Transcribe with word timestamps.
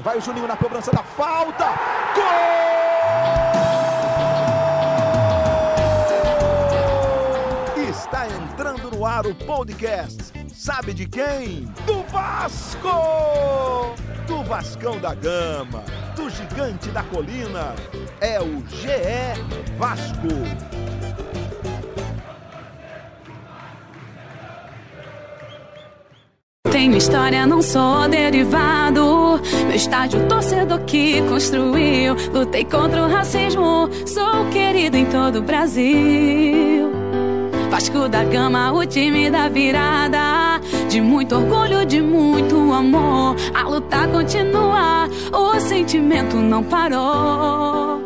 Vai 0.00 0.16
o 0.16 0.20
Juninho 0.20 0.46
na 0.46 0.56
cobrança 0.56 0.92
da 0.92 1.02
falta. 1.02 1.64
Gol! 2.14 2.22
Está 7.90 8.28
entrando 8.28 8.92
no 8.92 9.04
ar 9.04 9.26
o 9.26 9.34
podcast. 9.34 10.32
Sabe 10.54 10.94
de 10.94 11.04
quem? 11.04 11.64
Do 11.84 12.04
Vasco! 12.12 13.96
Do 14.28 14.44
Vascão 14.44 15.00
da 15.00 15.16
Gama, 15.16 15.82
do 16.14 16.30
Gigante 16.30 16.90
da 16.90 17.02
Colina. 17.02 17.74
É 18.20 18.40
o 18.40 18.64
GE 18.68 19.34
Vasco. 19.76 20.28
Tenho 26.78 26.96
história, 26.96 27.44
não 27.44 27.60
sou 27.60 28.08
derivado. 28.08 29.40
Meu 29.66 29.74
estádio, 29.74 30.28
torcedor 30.28 30.78
que 30.84 31.20
construiu. 31.22 32.14
Lutei 32.32 32.64
contra 32.64 33.02
o 33.02 33.10
racismo, 33.10 33.90
sou 34.06 34.44
querido 34.52 34.96
em 34.96 35.04
todo 35.06 35.40
o 35.40 35.42
Brasil. 35.42 36.88
Vasco 37.68 38.08
da 38.08 38.22
Gama, 38.22 38.72
o 38.72 38.86
time 38.86 39.28
da 39.28 39.48
virada. 39.48 40.60
De 40.88 41.00
muito 41.00 41.34
orgulho, 41.34 41.84
de 41.84 42.00
muito 42.00 42.54
amor. 42.72 43.34
A 43.52 43.68
luta 43.68 44.06
continua, 44.06 45.08
o 45.32 45.58
sentimento 45.58 46.36
não 46.36 46.62
parou. 46.62 47.97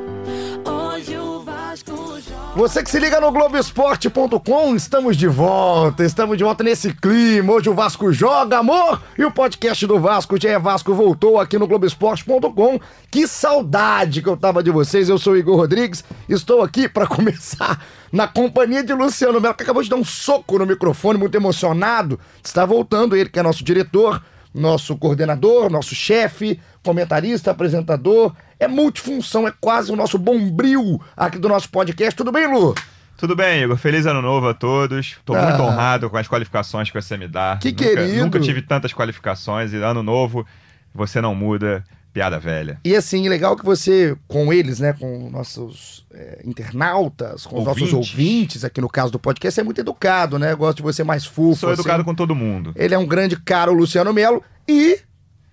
Você 2.55 2.83
que 2.83 2.91
se 2.91 2.99
liga 2.99 3.19
no 3.19 3.33
Globoesporte.com, 3.33 4.77
estamos 4.77 5.17
de 5.17 5.27
volta, 5.27 6.05
estamos 6.05 6.37
de 6.37 6.45
volta 6.45 6.63
nesse 6.63 6.93
clima. 6.93 7.51
Hoje 7.51 7.71
o 7.71 7.75
Vasco 7.75 8.13
joga, 8.13 8.59
amor! 8.59 9.03
E 9.17 9.25
o 9.25 9.31
podcast 9.31 9.87
do 9.87 9.99
Vasco, 9.99 10.39
GE 10.39 10.59
Vasco, 10.59 10.93
voltou 10.93 11.41
aqui 11.41 11.59
no 11.59 11.67
Globoesporte.com. 11.67 12.79
Que 13.11 13.27
saudade 13.27 14.21
que 14.21 14.29
eu 14.29 14.37
tava 14.37 14.63
de 14.63 14.71
vocês. 14.71 15.09
Eu 15.09 15.17
sou 15.17 15.33
o 15.33 15.37
Igor 15.39 15.57
Rodrigues, 15.57 16.05
estou 16.29 16.63
aqui 16.63 16.91
para 16.91 17.07
começar 17.09 17.83
na 18.13 18.29
companhia 18.29 18.85
de 18.85 18.93
Luciano 18.93 19.41
Melo, 19.41 19.55
que 19.55 19.63
acabou 19.63 19.83
de 19.83 19.89
dar 19.89 19.97
um 19.97 20.05
soco 20.05 20.59
no 20.59 20.67
microfone, 20.67 21.19
muito 21.19 21.35
emocionado. 21.35 22.21
Está 22.45 22.67
voltando 22.67 23.17
ele, 23.17 23.31
que 23.31 23.41
é 23.41 23.43
nosso 23.43 23.65
diretor, 23.65 24.23
nosso 24.55 24.95
coordenador, 24.99 25.71
nosso 25.71 25.95
chefe, 25.95 26.61
comentarista, 26.83 27.51
apresentador. 27.51 28.35
É 28.63 28.69
multifunção, 28.69 29.49
é 29.49 29.53
quase 29.61 29.91
o 29.91 29.97
nosso 29.97 30.17
bombril 30.17 31.01
aqui 31.17 31.37
do 31.39 31.49
nosso 31.49 31.69
podcast. 31.69 32.15
Tudo 32.17 32.31
bem, 32.31 32.47
Lu? 32.47 32.75
Tudo 33.17 33.35
bem, 33.35 33.63
Igor. 33.65 33.77
Feliz 33.77 34.07
ano 34.07 34.23
novo 34.23 34.49
a 34.49 34.55
todos. 34.55 35.17
Tô 35.25 35.35
Ah. 35.35 35.43
muito 35.49 35.63
honrado 35.63 36.09
com 36.09 36.17
as 36.17 36.29
qualificações 36.29 36.89
que 36.89 37.01
você 37.01 37.17
me 37.17 37.27
dá. 37.27 37.59
Que 37.61 37.71
nunca, 37.71 37.85
querido. 37.85 38.19
Nunca 38.25 38.39
tive 38.41 38.63
tantas 38.63 38.93
qualificações 38.93 39.73
e 39.73 39.77
ano 39.77 40.03
novo, 40.03 40.47
você 40.95 41.21
não 41.21 41.35
muda. 41.35 41.83
Piada 42.13 42.39
velha. 42.39 42.79
E 42.85 42.95
assim, 42.95 43.27
legal 43.27 43.57
que 43.57 43.65
você, 43.65 44.15
com 44.29 44.53
eles, 44.53 44.79
né, 44.79 44.93
com 44.93 45.31
nossos 45.31 46.05
é, 46.13 46.43
internautas, 46.45 47.47
com 47.47 47.59
os 47.59 47.65
nossos 47.65 47.91
Ouvintes. 47.91 48.11
ouvintes, 48.13 48.65
aqui 48.67 48.83
no 48.83 48.89
caso 48.89 49.11
do 49.11 49.19
podcast, 49.19 49.59
é 49.59 49.63
muito 49.65 49.81
educado, 49.81 50.39
né? 50.39 50.55
Gosto 50.55 50.77
de 50.77 50.83
você 50.83 51.03
mais 51.03 51.25
fofo. 51.25 51.57
Sou 51.61 51.73
educado 51.73 52.03
assim. 52.03 52.05
com 52.05 52.15
todo 52.15 52.35
mundo. 52.35 52.73
Ele 52.77 52.95
é 52.95 52.99
um 52.99 53.07
grande 53.07 53.35
cara, 53.41 53.73
o 53.73 53.75
Luciano 53.75 54.13
Melo. 54.13 54.43
E 54.69 54.99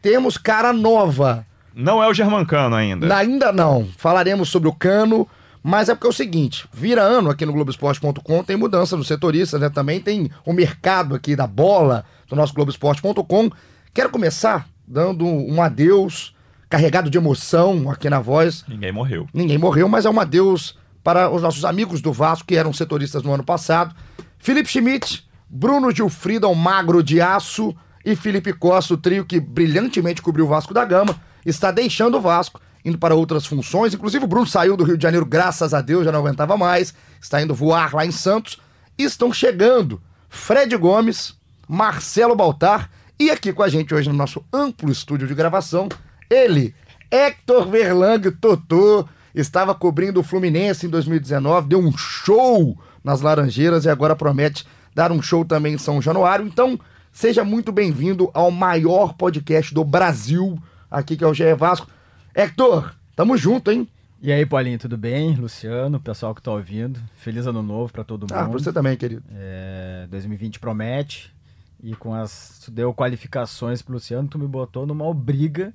temos 0.01 0.37
cara 0.37 0.73
nova. 0.73 1.45
Não 1.73 2.01
é 2.01 2.07
o 2.07 2.13
Germancano 2.13 2.75
ainda. 2.75 3.15
Ainda 3.15 3.51
não. 3.51 3.87
Falaremos 3.97 4.49
sobre 4.49 4.69
o 4.69 4.73
cano. 4.73 5.27
Mas 5.61 5.89
é 5.89 5.93
porque 5.93 6.07
é 6.07 6.09
o 6.09 6.13
seguinte, 6.13 6.65
vira 6.71 7.01
ano 7.01 7.29
aqui 7.29 7.45
no 7.45 7.51
Globoesporte.com, 7.51 8.43
tem 8.45 8.55
mudança 8.55 8.95
nos 8.95 9.07
setoristas, 9.07 9.59
né? 9.59 9.69
Também 9.69 9.99
tem 9.99 10.31
o 10.45 10.53
mercado 10.53 11.13
aqui 11.13 11.35
da 11.35 11.45
bola 11.45 12.05
do 12.29 12.35
nosso 12.35 12.53
Globoesporte.com. 12.53 13.51
Quero 13.93 14.09
começar 14.09 14.69
dando 14.87 15.25
um 15.25 15.61
adeus 15.61 16.33
carregado 16.69 17.09
de 17.09 17.17
emoção 17.17 17.89
aqui 17.91 18.09
na 18.09 18.19
voz. 18.19 18.63
Ninguém 18.67 18.91
morreu. 18.91 19.27
Ninguém 19.33 19.57
morreu, 19.57 19.89
mas 19.89 20.05
é 20.05 20.09
um 20.09 20.19
adeus 20.19 20.77
para 21.03 21.29
os 21.29 21.41
nossos 21.41 21.65
amigos 21.65 22.01
do 22.01 22.13
Vasco, 22.13 22.47
que 22.47 22.55
eram 22.55 22.71
setoristas 22.71 23.23
no 23.23 23.33
ano 23.33 23.43
passado. 23.43 23.93
Felipe 24.37 24.69
Schmidt, 24.69 25.27
Bruno 25.49 25.91
Gilfrida, 25.91 26.47
o 26.47 26.55
magro 26.55 27.03
de 27.03 27.19
aço, 27.19 27.75
e 28.05 28.15
Felipe 28.15 28.53
Costa, 28.53 28.93
o 28.93 28.97
trio 28.97 29.25
que 29.25 29.39
brilhantemente 29.39 30.21
cobriu 30.21 30.45
o 30.45 30.47
Vasco 30.47 30.73
da 30.73 30.85
Gama, 30.85 31.15
está 31.45 31.71
deixando 31.71 32.17
o 32.17 32.21
Vasco, 32.21 32.61
indo 32.83 32.97
para 32.97 33.15
outras 33.15 33.45
funções. 33.45 33.93
Inclusive 33.93 34.25
o 34.25 34.27
Bruno 34.27 34.47
saiu 34.47 34.77
do 34.77 34.83
Rio 34.83 34.97
de 34.97 35.03
Janeiro, 35.03 35.25
graças 35.25 35.73
a 35.73 35.81
Deus, 35.81 36.05
já 36.05 36.11
não 36.11 36.19
aguentava 36.19 36.57
mais, 36.57 36.93
está 37.21 37.41
indo 37.41 37.53
voar 37.53 37.93
lá 37.93 38.05
em 38.05 38.11
Santos. 38.11 38.59
E 38.97 39.03
estão 39.03 39.31
chegando 39.31 40.01
Fred 40.29 40.75
Gomes, 40.75 41.33
Marcelo 41.67 42.35
Baltar 42.35 42.89
e 43.21 43.29
aqui 43.29 43.51
com 43.51 43.61
a 43.61 43.67
gente 43.67 43.93
hoje 43.93 44.07
no 44.07 44.15
nosso 44.15 44.41
amplo 44.51 44.89
estúdio 44.89 45.27
de 45.27 45.35
gravação, 45.35 45.89
ele, 46.29 46.73
Hector 47.11 47.67
Verlang 47.67 48.31
Totô, 48.31 49.05
estava 49.35 49.75
cobrindo 49.75 50.21
o 50.21 50.23
Fluminense 50.23 50.85
em 50.85 50.89
2019, 50.89 51.67
deu 51.67 51.79
um 51.79 51.91
show 51.97 52.77
nas 53.03 53.19
Laranjeiras 53.19 53.83
e 53.83 53.89
agora 53.89 54.15
promete 54.15 54.65
dar 54.95 55.11
um 55.11 55.21
show 55.21 55.43
também 55.43 55.73
em 55.73 55.77
São 55.77 56.01
Januário. 56.01 56.47
Então, 56.47 56.79
seja 57.11 57.43
muito 57.43 57.73
bem-vindo 57.73 58.31
ao 58.33 58.49
maior 58.51 59.15
podcast 59.15 59.73
do 59.73 59.83
Brasil, 59.83 60.57
aqui 60.89 61.17
que 61.17 61.23
é 61.23 61.27
o 61.27 61.33
GE 61.33 61.53
Vasco. 61.53 61.87
Hector, 62.35 62.93
tamo 63.15 63.37
junto, 63.37 63.71
hein? 63.71 63.87
E 64.21 64.33
aí, 64.33 64.45
Paulinho, 64.45 64.77
tudo 64.77 64.97
bem? 64.97 65.33
Luciano, 65.35 65.99
pessoal 65.99 66.35
que 66.35 66.41
tá 66.41 66.51
ouvindo. 66.51 66.99
Feliz 67.15 67.47
ano 67.47 67.63
novo 67.63 67.91
pra 67.91 68.03
todo 68.03 68.23
mundo. 68.23 68.33
Ah, 68.33 68.43
pra 68.43 68.59
você 68.59 68.73
também, 68.73 68.97
querido. 68.97 69.23
É, 69.31 70.07
2020 70.09 70.59
promete. 70.59 71.33
E 71.81 71.95
com 71.95 72.13
as. 72.13 72.61
Tu 72.65 72.71
deu 72.71 72.93
qualificações 72.93 73.81
pro 73.81 73.93
Luciano, 73.93 74.27
tu 74.27 74.37
me 74.37 74.45
botou 74.45 74.85
numa 74.85 75.05
obriga 75.05 75.73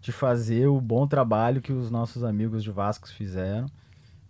de 0.00 0.10
fazer 0.10 0.66
o 0.66 0.80
bom 0.80 1.06
trabalho 1.06 1.60
que 1.60 1.72
os 1.72 1.90
nossos 1.90 2.24
amigos 2.24 2.62
de 2.62 2.70
Vasco 2.70 3.08
fizeram. 3.08 3.66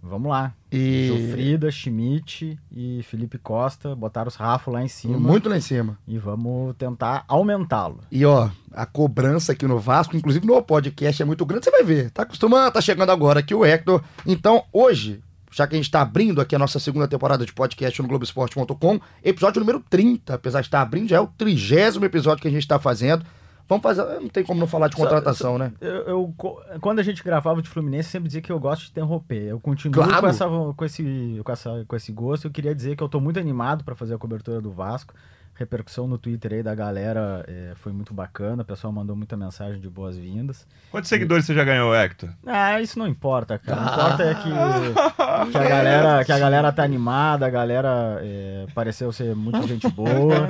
Vamos 0.02 0.30
lá. 0.30 0.52
E- 0.70 1.06
Gilfrida, 1.06 1.70
Schmidt 1.70 2.58
e 2.72 3.02
Felipe 3.04 3.38
Costa 3.38 3.94
botaram 3.94 4.26
os 4.28 4.34
rafos 4.34 4.74
lá 4.74 4.82
em 4.82 4.88
cima. 4.88 5.16
Muito 5.18 5.48
lá 5.48 5.56
em 5.56 5.60
cima. 5.60 5.96
E 6.08 6.18
vamos 6.18 6.74
tentar 6.76 7.24
aumentá-lo. 7.28 8.00
E 8.10 8.24
ó, 8.26 8.50
a 8.72 8.84
cobrança 8.84 9.52
aqui 9.52 9.66
no 9.66 9.78
Vasco, 9.78 10.16
inclusive 10.16 10.44
no 10.46 10.60
podcast, 10.60 11.22
é 11.22 11.24
muito 11.24 11.46
grande, 11.46 11.64
você 11.66 11.70
vai 11.70 11.84
ver. 11.84 12.10
Tá 12.10 12.22
acostumando, 12.22 12.72
tá 12.72 12.80
chegando 12.80 13.10
agora 13.10 13.38
aqui 13.40 13.54
o 13.54 13.64
Hector. 13.64 14.02
Então, 14.26 14.64
hoje, 14.72 15.22
já 15.52 15.66
que 15.68 15.74
a 15.74 15.78
gente 15.78 15.90
tá 15.90 16.00
abrindo 16.02 16.40
aqui 16.40 16.56
a 16.56 16.58
nossa 16.58 16.80
segunda 16.80 17.06
temporada 17.06 17.46
de 17.46 17.52
podcast 17.52 18.02
no 18.02 18.08
Globoesporte.com, 18.08 19.00
episódio 19.22 19.60
número 19.60 19.80
30, 19.88 20.34
apesar 20.34 20.62
de 20.62 20.66
estar 20.66 20.80
abrindo, 20.82 21.08
já 21.10 21.18
é 21.18 21.20
o 21.20 21.28
trigésimo 21.28 22.04
episódio 22.04 22.42
que 22.42 22.48
a 22.48 22.50
gente 22.50 22.66
tá 22.66 22.78
fazendo. 22.78 23.24
Vamos 23.68 23.82
fazer. 23.82 24.02
Não 24.20 24.28
tem 24.28 24.44
como 24.44 24.60
não 24.60 24.66
falar 24.66 24.88
de 24.88 24.96
contratação, 24.96 25.56
né? 25.58 25.72
Eu, 25.80 25.94
eu- 26.08 26.34
quando 26.80 26.98
a 26.98 27.02
gente 27.02 27.22
gravava 27.24 27.62
de 27.62 27.68
Fluminense, 27.68 28.10
sempre 28.10 28.28
dizia 28.28 28.42
que 28.42 28.52
eu 28.52 28.58
gosto 28.60 28.84
de 28.84 28.90
interromper. 28.90 29.44
Eu 29.44 29.60
continuo 29.60 29.94
Claro. 30.04 30.20
com, 30.20 30.26
essa, 30.26 30.46
com, 30.76 30.84
esse, 30.84 31.40
com, 31.44 31.52
essa, 31.52 31.84
com 31.88 31.96
esse 31.96 32.12
gosto. 32.12 32.46
Eu 32.46 32.50
queria 32.50 32.74
dizer 32.74 32.96
que 32.96 33.02
eu 33.02 33.08
tô 33.08 33.20
muito 33.20 33.38
animado 33.40 33.82
para 33.84 33.94
fazer 33.94 34.14
a 34.14 34.18
cobertura 34.18 34.60
do 34.60 34.70
Vasco. 34.70 35.14
Repercussão 35.54 36.08
no 36.08 36.16
Twitter 36.16 36.54
aí 36.54 36.62
da 36.62 36.74
galera 36.74 37.44
eh, 37.46 37.72
foi 37.76 37.92
muito 37.92 38.12
bacana. 38.14 38.62
O 38.62 38.64
pessoal 38.64 38.90
mandou 38.92 39.14
muita 39.14 39.36
mensagem 39.36 39.80
de 39.80 39.88
boas-vindas. 39.88 40.66
Quantos 40.90 41.08
seguidores 41.10 41.44
você 41.44 41.54
já 41.54 41.62
ganhou, 41.62 41.94
Hector? 41.94 42.30
Ah, 42.46 42.80
isso 42.80 42.98
não 42.98 43.06
importa, 43.06 43.58
cara. 43.58 43.80
O 43.80 43.84
que 43.84 43.90
Ah. 43.90 43.94
importa 43.94 44.22
é 44.24 44.34
que, 44.34 44.42
que, 45.52 45.58
a 45.58 45.68
galera, 45.68 46.24
que 46.24 46.32
a 46.32 46.38
galera 46.38 46.72
tá 46.72 46.82
animada, 46.82 47.46
a 47.46 47.50
galera 47.50 48.18
eh, 48.22 48.66
pareceu 48.74 49.12
ser 49.12 49.36
muito 49.36 49.62
gente 49.68 49.86
boa. 49.90 50.48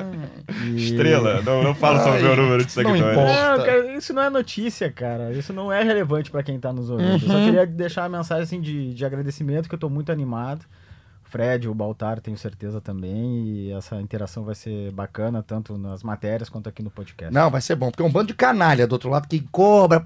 e- 0.67 0.77
Estrela. 0.77 1.43
Não, 1.43 1.63
não 1.65 1.75
falo 1.75 1.99
sobre 1.99 2.21
o 2.21 2.23
meu 2.23 2.37
número 2.37 2.65
de 2.65 2.77
não 2.77 2.91
seguidores. 2.93 3.19
importa. 3.19 3.57
Não, 3.59 3.65
cara, 3.67 3.93
isso 3.97 4.15
não 4.15 4.23
é 4.23 4.31
notícia, 4.31 4.91
cara. 4.91 5.33
Isso 5.33 5.53
não 5.53 5.71
é 5.73 5.83
relevante 5.83 6.31
pra 6.31 6.45
quem 6.45 6.61
tá 6.61 6.73
nos 6.73 6.89
ouvindo. 6.89 7.09
Eu 7.09 7.13
Uhum. 7.15 7.19
só 7.27 7.35
queria 7.45 7.67
deixar 7.67 8.03
uma 8.09 8.19
mensagem 8.19 8.45
assim, 8.45 8.61
de, 8.61 8.95
de 8.95 9.05
agradecimento, 9.05 9.69
que 9.69 9.75
eu 9.75 9.79
tô 9.79 9.91
muito 9.91 10.13
animado. 10.13 10.65
Fred, 11.33 11.67
o 11.67 11.75
Baltar, 11.75 12.21
tenho 12.21 12.37
certeza 12.37 12.79
também. 12.79 13.47
E 13.47 13.73
essa 13.73 13.99
interação 13.99 14.45
vai 14.45 14.55
ser 14.55 14.93
bacana, 14.93 15.43
tanto 15.43 15.79
nas 15.79 16.03
matérias 16.03 16.51
quanto 16.51 16.69
aqui 16.69 16.83
no 16.83 16.91
podcast. 16.91 17.33
Não, 17.33 17.51
vai 17.51 17.63
ser 17.63 17.75
bom, 17.75 17.91
porque 17.91 18.03
é 18.03 18.07
um 18.07 18.13
bando 18.13 18.27
de 18.27 18.35
canalha 18.35 18.87
do 18.87 18.93
outro 18.93 19.09
lado 19.09 19.27
que 19.27 19.41
cobra, 19.51 20.05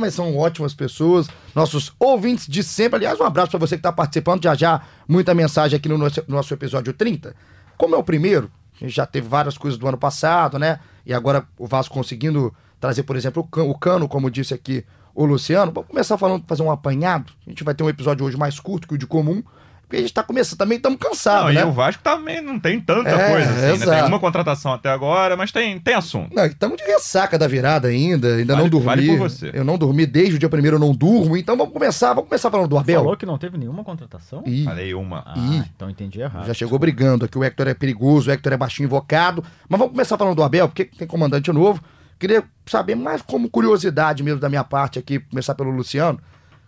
mas 0.00 0.14
são 0.14 0.36
ótimas 0.36 0.72
pessoas, 0.72 1.26
nossos 1.52 1.92
ouvintes 1.98 2.46
de 2.46 2.62
sempre. 2.62 2.98
Aliás, 2.98 3.18
um 3.18 3.24
abraço 3.24 3.50
pra 3.50 3.58
você 3.58 3.76
que 3.76 3.82
tá 3.82 3.90
participando, 3.92 4.44
já 4.44 4.54
já, 4.54 4.82
muita 5.08 5.34
mensagem 5.34 5.76
aqui 5.76 5.88
no 5.88 5.98
nosso, 5.98 6.22
no 6.28 6.36
nosso 6.36 6.54
episódio 6.54 6.92
30. 6.92 7.34
Como 7.76 7.96
é 7.96 7.98
o 7.98 8.04
primeiro, 8.04 8.48
a 8.76 8.84
gente 8.84 8.94
já 8.94 9.04
teve 9.04 9.26
várias 9.26 9.58
coisas 9.58 9.76
do 9.76 9.88
ano 9.88 9.98
passado, 9.98 10.60
né? 10.60 10.78
E 11.04 11.12
agora 11.12 11.44
o 11.58 11.66
Vasco 11.66 11.92
conseguindo 11.92 12.54
trazer, 12.78 13.02
por 13.02 13.16
exemplo, 13.16 13.46
o 13.52 13.78
Cano, 13.78 14.06
como 14.06 14.30
disse 14.30 14.54
aqui 14.54 14.84
o 15.12 15.24
Luciano. 15.24 15.72
Vamos 15.72 15.90
começar 15.90 16.16
falando, 16.16 16.44
fazer 16.46 16.62
um 16.62 16.70
apanhado. 16.70 17.32
A 17.44 17.50
gente 17.50 17.64
vai 17.64 17.74
ter 17.74 17.82
um 17.82 17.88
episódio 17.88 18.24
hoje 18.24 18.36
mais 18.36 18.60
curto 18.60 18.86
que 18.86 18.94
o 18.94 18.98
de 18.98 19.08
comum, 19.08 19.42
porque 19.86 19.96
a 19.96 20.00
gente 20.00 20.12
tá 20.12 20.22
começando, 20.22 20.58
também 20.58 20.76
estamos 20.76 20.98
cansados, 20.98 21.46
Não, 21.48 21.52
né? 21.54 21.60
e 21.60 21.64
o 21.64 21.72
Vasco 21.72 22.02
também 22.02 22.40
não 22.40 22.58
tem 22.58 22.80
tanta 22.80 23.10
É, 23.10 23.30
coisa 23.30 23.50
assim, 23.72 23.86
né? 23.86 23.96
Tem 24.00 24.04
uma 24.08 24.18
contratação 24.18 24.72
até 24.72 24.88
agora, 24.88 25.36
mas 25.36 25.52
tem, 25.52 25.78
tem 25.78 25.94
assunto. 25.94 26.34
Não, 26.34 26.44
estamos 26.46 26.76
de 26.76 26.84
ressaca 26.84 27.38
da 27.38 27.46
virada 27.46 27.88
ainda, 27.88 28.36
ainda 28.36 28.54
Vale- 28.54 28.62
não 28.64 28.70
dormi. 28.70 28.86
vale 28.86 29.06
por 29.08 29.18
você. 29.18 29.50
Eu 29.52 29.64
não 29.64 29.76
dormi 29.78 30.06
desde 30.06 30.36
o 30.36 30.38
dia 30.38 30.48
primeiro, 30.48 30.76
eu 30.76 30.80
não 30.80 30.92
durmo. 30.94 31.36
Então 31.36 31.56
vamos 31.56 31.72
começar, 31.72 32.08
vamos 32.14 32.28
começar 32.28 32.50
falando 32.50 32.68
do 32.68 32.78
Abel. 32.78 33.00
Falou 33.02 33.16
que 33.16 33.26
não 33.26 33.38
teve 33.38 33.56
nenhuma 33.58 33.84
contratação? 33.84 34.42
Ih, 34.46 34.64
Falei 34.64 34.94
uma. 34.94 35.22
Ah, 35.26 35.34
Ih. 35.36 35.62
então 35.76 35.88
entendi 35.90 36.20
errado. 36.20 36.46
já 36.46 36.54
chegou 36.54 36.78
brigando 36.78 37.24
aqui. 37.24 37.38
O 37.38 37.44
Hector 37.44 37.68
é 37.68 37.74
perigoso, 37.74 38.30
o 38.30 38.32
Hector 38.32 38.52
é 38.52 38.56
baixinho 38.56 38.86
invocado. 38.86 39.44
Mas 39.68 39.78
vamos 39.78 39.92
começar 39.92 40.16
falando 40.16 40.34
do 40.36 40.42
Abel, 40.42 40.66
porque 40.68 40.84
tem 40.84 41.06
comandante 41.06 41.52
novo. 41.52 41.80
Queria 42.18 42.42
saber 42.64 42.94
mais 42.94 43.20
como 43.22 43.50
curiosidade 43.50 44.22
mesmo 44.22 44.40
da 44.40 44.48
minha 44.48 44.64
parte 44.64 44.98
aqui, 44.98 45.18
começar 45.18 45.54
pelo 45.54 45.70
Luciano. 45.70 46.18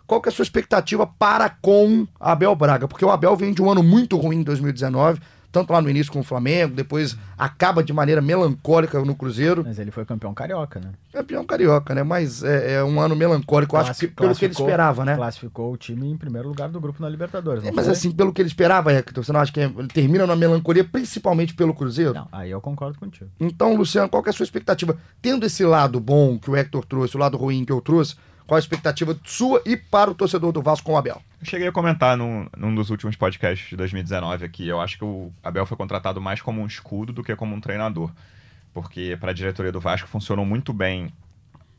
Qual 0.07 0.21
que 0.21 0.29
é 0.29 0.31
a 0.31 0.33
sua 0.33 0.43
expectativa 0.43 1.05
para 1.05 1.49
com 1.49 2.07
Abel 2.19 2.55
Braga? 2.55 2.87
Porque 2.87 3.03
o 3.03 3.11
Abel 3.11 3.35
vem 3.35 3.53
de 3.53 3.61
um 3.61 3.69
ano 3.69 3.83
muito 3.83 4.17
ruim 4.17 4.37
em 4.37 4.43
2019 4.43 5.19
tanto 5.57 5.73
lá 5.73 5.81
no 5.81 5.89
início 5.89 6.11
com 6.11 6.19
o 6.19 6.23
Flamengo, 6.23 6.75
depois 6.75 7.17
acaba 7.37 7.83
de 7.83 7.91
maneira 7.93 8.21
melancólica 8.21 8.99
no 9.03 9.15
Cruzeiro. 9.15 9.63
Mas 9.65 9.79
ele 9.79 9.91
foi 9.91 10.05
campeão 10.05 10.33
carioca, 10.33 10.79
né? 10.79 10.91
Campeão 11.11 11.43
carioca, 11.45 11.95
né? 11.95 12.03
Mas 12.03 12.43
é, 12.43 12.73
é 12.73 12.83
um 12.83 12.99
ano 12.99 13.15
melancólico, 13.15 13.75
acho 13.77 13.93
que 13.93 14.07
pelo 14.07 14.35
que 14.35 14.45
ele 14.45 14.53
esperava, 14.53 15.05
né? 15.05 15.15
Classificou 15.15 15.73
o 15.73 15.77
time 15.77 16.11
em 16.11 16.17
primeiro 16.17 16.47
lugar 16.47 16.69
do 16.69 16.79
grupo 16.79 17.01
na 17.01 17.09
Libertadores. 17.09 17.63
É, 17.63 17.71
mas 17.71 17.85
foi? 17.85 17.93
assim, 17.93 18.11
pelo 18.11 18.33
que 18.33 18.41
ele 18.41 18.49
esperava, 18.49 18.93
Hector, 18.93 19.23
você 19.23 19.31
não 19.31 19.39
acha 19.39 19.51
que 19.51 19.59
ele 19.59 19.87
termina 19.87 20.27
numa 20.27 20.35
melancolia, 20.35 20.83
principalmente 20.83 21.55
pelo 21.55 21.73
Cruzeiro? 21.73 22.13
Não, 22.13 22.27
aí 22.31 22.51
eu 22.51 22.61
concordo 22.61 22.99
contigo. 22.99 23.29
Então, 23.39 23.75
Luciano, 23.75 24.09
qual 24.09 24.23
é 24.25 24.29
a 24.29 24.33
sua 24.33 24.43
expectativa? 24.43 24.97
Tendo 25.21 25.45
esse 25.45 25.63
lado 25.63 25.99
bom 25.99 26.37
que 26.37 26.51
o 26.51 26.55
Hector 26.55 26.85
trouxe, 26.85 27.15
o 27.15 27.19
lado 27.19 27.37
ruim 27.37 27.65
que 27.65 27.71
eu 27.71 27.81
trouxe, 27.81 28.15
qual 28.47 28.55
a 28.55 28.59
expectativa 28.59 29.19
sua 29.25 29.61
e 29.65 29.75
para 29.75 30.09
o 30.09 30.15
torcedor 30.15 30.53
do 30.53 30.61
Vasco 30.61 30.85
com 30.85 30.93
o 30.93 30.97
Abel? 30.97 31.21
Eu 31.41 31.45
cheguei 31.45 31.67
a 31.67 31.71
comentar 31.71 32.15
num, 32.15 32.47
num 32.55 32.73
dos 32.73 32.89
últimos 32.89 33.17
podcasts 33.17 33.69
de 33.69 33.75
2019 33.75 34.45
aqui. 34.45 34.65
Eu 34.65 34.79
acho 34.79 34.97
que 34.97 35.03
o 35.03 35.31
Abel 35.43 35.65
foi 35.65 35.75
contratado 35.75 36.21
mais 36.21 36.41
como 36.41 36.61
um 36.61 36.65
escudo 36.65 37.11
do 37.11 37.21
que 37.21 37.35
como 37.35 37.53
um 37.53 37.59
treinador. 37.59 38.09
Porque 38.73 39.17
para 39.19 39.31
a 39.31 39.33
diretoria 39.33 39.71
do 39.71 39.81
Vasco 39.81 40.07
funcionou 40.07 40.45
muito 40.45 40.71
bem 40.71 41.11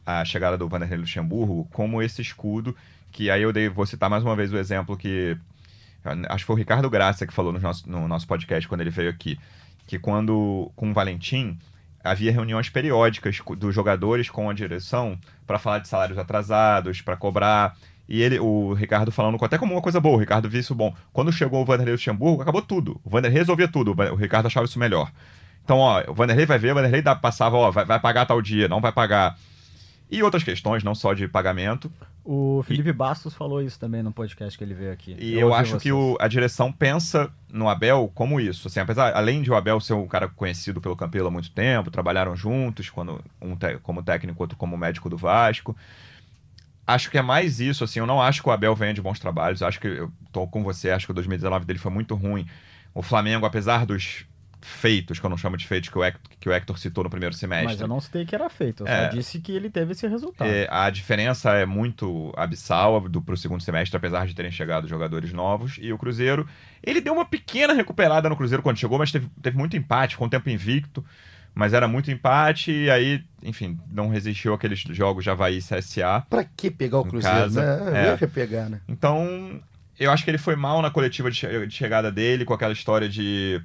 a 0.05 0.23
chegada 0.27 0.59
do 0.59 0.69
Vanderlei 0.69 0.99
Luxemburgo 0.99 1.67
como 1.73 2.03
esse 2.03 2.21
escudo. 2.21 2.77
Que 3.11 3.31
aí 3.31 3.43
eu 3.43 3.53
dei, 3.53 3.71
vou 3.71 3.87
citar 3.87 4.11
mais 4.11 4.23
uma 4.23 4.37
vez 4.37 4.53
o 4.53 4.59
exemplo 4.59 4.95
que. 4.95 5.39
Acho 6.29 6.45
que 6.45 6.47
foi 6.47 6.55
o 6.55 6.59
Ricardo 6.59 6.91
Graça 6.91 7.27
que 7.27 7.33
falou 7.33 7.53
no 7.53 7.59
nosso, 7.59 7.89
no 7.89 8.07
nosso 8.07 8.27
podcast 8.27 8.69
quando 8.69 8.83
ele 8.83 8.91
veio 8.91 9.09
aqui. 9.09 9.39
Que 9.87 9.99
quando 9.99 10.71
com 10.77 10.91
o 10.91 10.95
Valentim 10.95 11.59
havia 12.11 12.33
reuniões 12.33 12.69
periódicas 12.69 13.39
dos 13.57 13.75
jogadores 13.75 14.29
com 14.31 14.49
a 14.49 14.55
direção 14.55 15.19
para 15.47 15.59
falar 15.59 15.79
de 15.79 15.89
salários 15.89 16.19
atrasados, 16.19 17.01
para 17.01 17.17
cobrar. 17.17 17.77
E 18.09 18.23
ele, 18.23 18.39
o 18.39 18.73
Ricardo 18.73 19.13
falando 19.13 19.43
até 19.45 19.59
como 19.59 19.75
uma 19.75 19.83
coisa 19.83 20.01
boa, 20.01 20.17
o 20.17 20.21
Ricardo 20.21 20.49
viu 20.49 20.61
isso 20.61 20.75
bom. 20.75 20.95
Quando 21.13 21.31
chegou 21.31 21.61
o 21.61 21.65
Vanderlei 21.65 21.93
Luxemburgo, 21.93 22.43
acabou 22.43 22.63
tudo. 22.63 23.01
O 23.05 23.11
Vanderlei 23.11 23.39
resolvia 23.39 23.69
tudo, 23.69 23.93
o 23.93 24.15
Ricardo 24.15 24.47
achava 24.47 24.65
isso 24.65 24.79
melhor. 24.79 25.13
Então, 25.63 25.79
ó, 25.79 26.03
o 26.09 26.15
Vanderlei 26.15 26.47
vai 26.47 26.59
ver, 26.59 26.73
o 26.73 26.75
Vanderlei 26.75 27.03
dá, 27.03 27.15
passava, 27.15 27.57
ó, 27.57 27.71
vai, 27.71 27.85
vai 27.85 28.01
pagar 28.01 28.25
tal 28.25 28.41
dia, 28.41 28.69
não 28.69 28.81
vai 28.81 28.91
pagar. 28.91 29.37
E 30.11 30.23
outras 30.23 30.43
questões, 30.43 30.83
não 30.83 30.95
só 30.95 31.13
de 31.13 31.29
pagamento. 31.29 31.93
O 32.25 32.63
Felipe 32.63 32.89
e... 32.89 32.93
Bastos 32.93 33.35
falou 33.35 33.63
isso 33.63 33.79
também 33.79 34.03
no 34.03 34.13
podcast 34.13 34.57
que 34.57 34.65
ele 34.65 34.75
veio 34.75 34.93
aqui. 34.93 35.17
E 35.19 35.35
eu, 35.35 35.41
eu 35.41 35.55
acho 35.55 35.73
vocês. 35.73 35.83
que 35.83 35.93
o, 35.93 36.17
a 36.19 36.27
direção 36.27 36.73
pensa 36.73 37.31
no 37.53 37.69
Abel 37.69 38.11
como 38.15 38.41
isso. 38.41 38.69
Assim, 38.69 38.81
apesar, 38.81 39.15
além 39.15 39.43
de 39.43 39.51
o 39.51 39.55
Abel 39.55 39.81
ser 39.81 39.93
um 39.93 40.07
cara 40.07 40.29
conhecido 40.29 40.81
pelo 40.81 40.97
Campelo 40.97 41.29
há 41.29 41.31
muito 41.31 41.51
tempo, 41.51 41.91
trabalharam 41.91 42.35
juntos, 42.35 42.89
quando 42.89 43.23
um 43.41 43.55
te, 43.55 43.79
como 43.79 44.03
técnico, 44.03 44.43
outro 44.43 44.57
como 44.57 44.77
médico 44.77 45.11
do 45.11 45.17
Vasco. 45.17 45.77
Acho 46.87 47.11
que 47.11 47.19
é 47.19 47.23
mais 47.23 47.61
isso, 47.61 47.85
assim, 47.85 48.01
eu 48.01 48.07
não 48.07 48.21
acho 48.21 48.43
que 48.43 48.49
o 48.49 48.53
Abel 48.53 48.75
venha 48.75 48.95
de 48.95 49.03
bons 49.03 49.19
trabalhos. 49.19 49.63
Acho 49.63 49.79
que 49.79 49.89
eu 49.89 50.11
tô 50.33 50.47
com 50.47 50.63
você, 50.63 50.91
acho 50.91 51.05
que 51.05 51.13
o 51.13 51.15
2019 51.15 51.67
dele 51.67 51.79
foi 51.79 51.91
muito 51.91 52.15
ruim. 52.15 52.47
O 52.95 53.03
Flamengo, 53.03 53.45
apesar 53.45 53.85
dos 53.85 54.25
feitos, 54.61 55.19
que 55.19 55.27
eu 55.27 55.31
não 55.31 55.37
chamo 55.37 55.57
de 55.57 55.67
feitos, 55.67 55.89
que 55.89 55.99
o, 55.99 56.05
Hector, 56.05 56.33
que 56.39 56.49
o 56.49 56.53
Hector 56.53 56.79
citou 56.79 57.05
no 57.05 57.11
primeiro 57.11 57.35
semestre. 57.35 57.67
Mas 57.67 57.81
eu 57.81 57.89
não 57.89 58.01
citei 58.01 58.25
que 58.25 58.35
era 58.35 58.49
feito, 58.49 58.83
eu 58.83 58.87
é, 58.87 59.05
só 59.05 59.17
disse 59.17 59.41
que 59.41 59.53
ele 59.53 59.71
teve 59.71 59.93
esse 59.93 60.07
resultado. 60.07 60.49
É, 60.49 60.67
a 60.71 60.91
diferença 60.91 61.53
é 61.53 61.65
muito 61.65 62.33
abissal 62.37 63.01
do, 63.09 63.23
pro 63.23 63.37
segundo 63.37 63.63
semestre, 63.63 63.97
apesar 63.97 64.27
de 64.27 64.35
terem 64.35 64.51
chegado 64.51 64.89
jogadores 64.89 65.33
novos. 65.33 65.79
E 65.81 65.93
o 65.93 65.99
Cruzeiro, 65.99 66.49
ele 66.83 67.01
deu 67.01 67.13
uma 67.13 67.25
pequena 67.25 67.73
recuperada 67.73 68.29
no 68.29 68.37
Cruzeiro 68.37 68.63
quando 68.63 68.79
chegou, 68.79 68.99
mas 68.99 69.13
teve, 69.13 69.29
teve 69.41 69.57
muito 69.57 69.77
empate, 69.77 70.17
com 70.17 70.27
o 70.27 70.31
tempo 70.31 70.51
invicto. 70.51 71.05
Mas 71.55 71.73
era 71.73 71.89
muito 71.89 72.09
empate 72.11 72.71
e 72.71 72.89
aí, 72.89 73.25
enfim, 73.43 73.81
não 73.91 74.09
resistiu 74.09 74.55
aqueles 74.55 74.79
jogos 74.81 75.27
Havaí 75.27 75.59
e 75.59 75.63
CSA. 75.63 76.25
Pra 76.31 76.45
que 76.45 76.71
pegar 76.71 76.99
o 76.99 77.05
Cruzeiro, 77.05 77.37
casa. 77.37 77.91
né? 77.91 78.17
É. 78.21 78.27
pegar, 78.29 78.69
né? 78.69 78.81
Então, 78.87 79.61
eu 79.99 80.13
acho 80.13 80.23
que 80.23 80.31
ele 80.31 80.39
foi 80.39 80.55
mal 80.55 80.81
na 80.81 80.91
coletiva 80.91 81.31
de, 81.31 81.67
de 81.67 81.75
chegada 81.75 82.13
dele, 82.13 82.45
com 82.45 82.55
aquela 82.55 82.73
história 82.73 83.09
de 83.09 83.61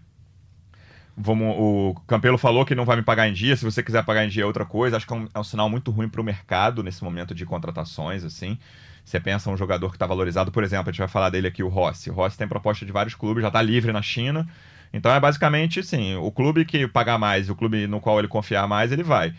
Vamos, 1.16 1.56
o 1.58 1.96
Campelo 2.08 2.40
falou 2.40 2.66
que 2.66 2.74
não 2.74 2.86
vai 2.86 2.96
me 2.96 3.04
pagar 3.04 3.28
em 3.28 3.34
dia. 3.34 3.56
Se 3.56 3.64
você 3.64 3.84
quiser 3.84 4.04
pagar 4.04 4.26
em 4.26 4.30
dia 4.30 4.44
é 4.44 4.46
outra 4.46 4.66
coisa. 4.66 4.98
Acho 4.98 5.06
que 5.06 5.14
é 5.14 5.16
um, 5.16 5.28
é 5.34 5.40
um 5.40 5.44
sinal 5.44 5.70
muito 5.70 5.92
ruim 5.92 6.10
para 6.10 6.20
o 6.20 6.24
mercado 6.24 6.82
nesse 6.82 7.04
momento 7.04 7.36
de 7.36 7.46
contratações, 7.46 8.24
assim. 8.24 8.58
Você 9.06 9.20
pensa 9.20 9.50
um 9.50 9.58
jogador 9.58 9.90
que 9.90 9.96
está 9.96 10.08
valorizado, 10.08 10.52
por 10.52 10.64
exemplo, 10.64 10.90
a 10.90 10.92
gente 10.92 11.00
vai 11.00 11.08
falar 11.08 11.30
dele 11.30 11.48
aqui, 11.48 11.62
o 11.62 11.68
Rossi. 11.68 12.10
O 12.10 12.14
Rossi 12.14 12.38
tem 12.38 12.48
proposta 12.48 12.86
de 12.86 12.92
vários 12.92 13.14
clubes, 13.14 13.42
já 13.42 13.50
está 13.50 13.62
livre 13.62 13.92
na 13.92 14.02
China. 14.02 14.48
Então 14.94 15.12
é 15.12 15.20
basicamente, 15.20 15.84
sim, 15.84 16.16
o 16.16 16.32
clube 16.32 16.66
que 16.66 16.88
pagar 16.88 17.18
mais, 17.18 17.50
o 17.50 17.56
clube 17.56 17.86
no 17.86 18.00
qual 18.00 18.18
ele 18.20 18.28
confiar 18.28 18.68
mais, 18.68 18.92
ele 18.92 19.04
vai. 19.04 19.34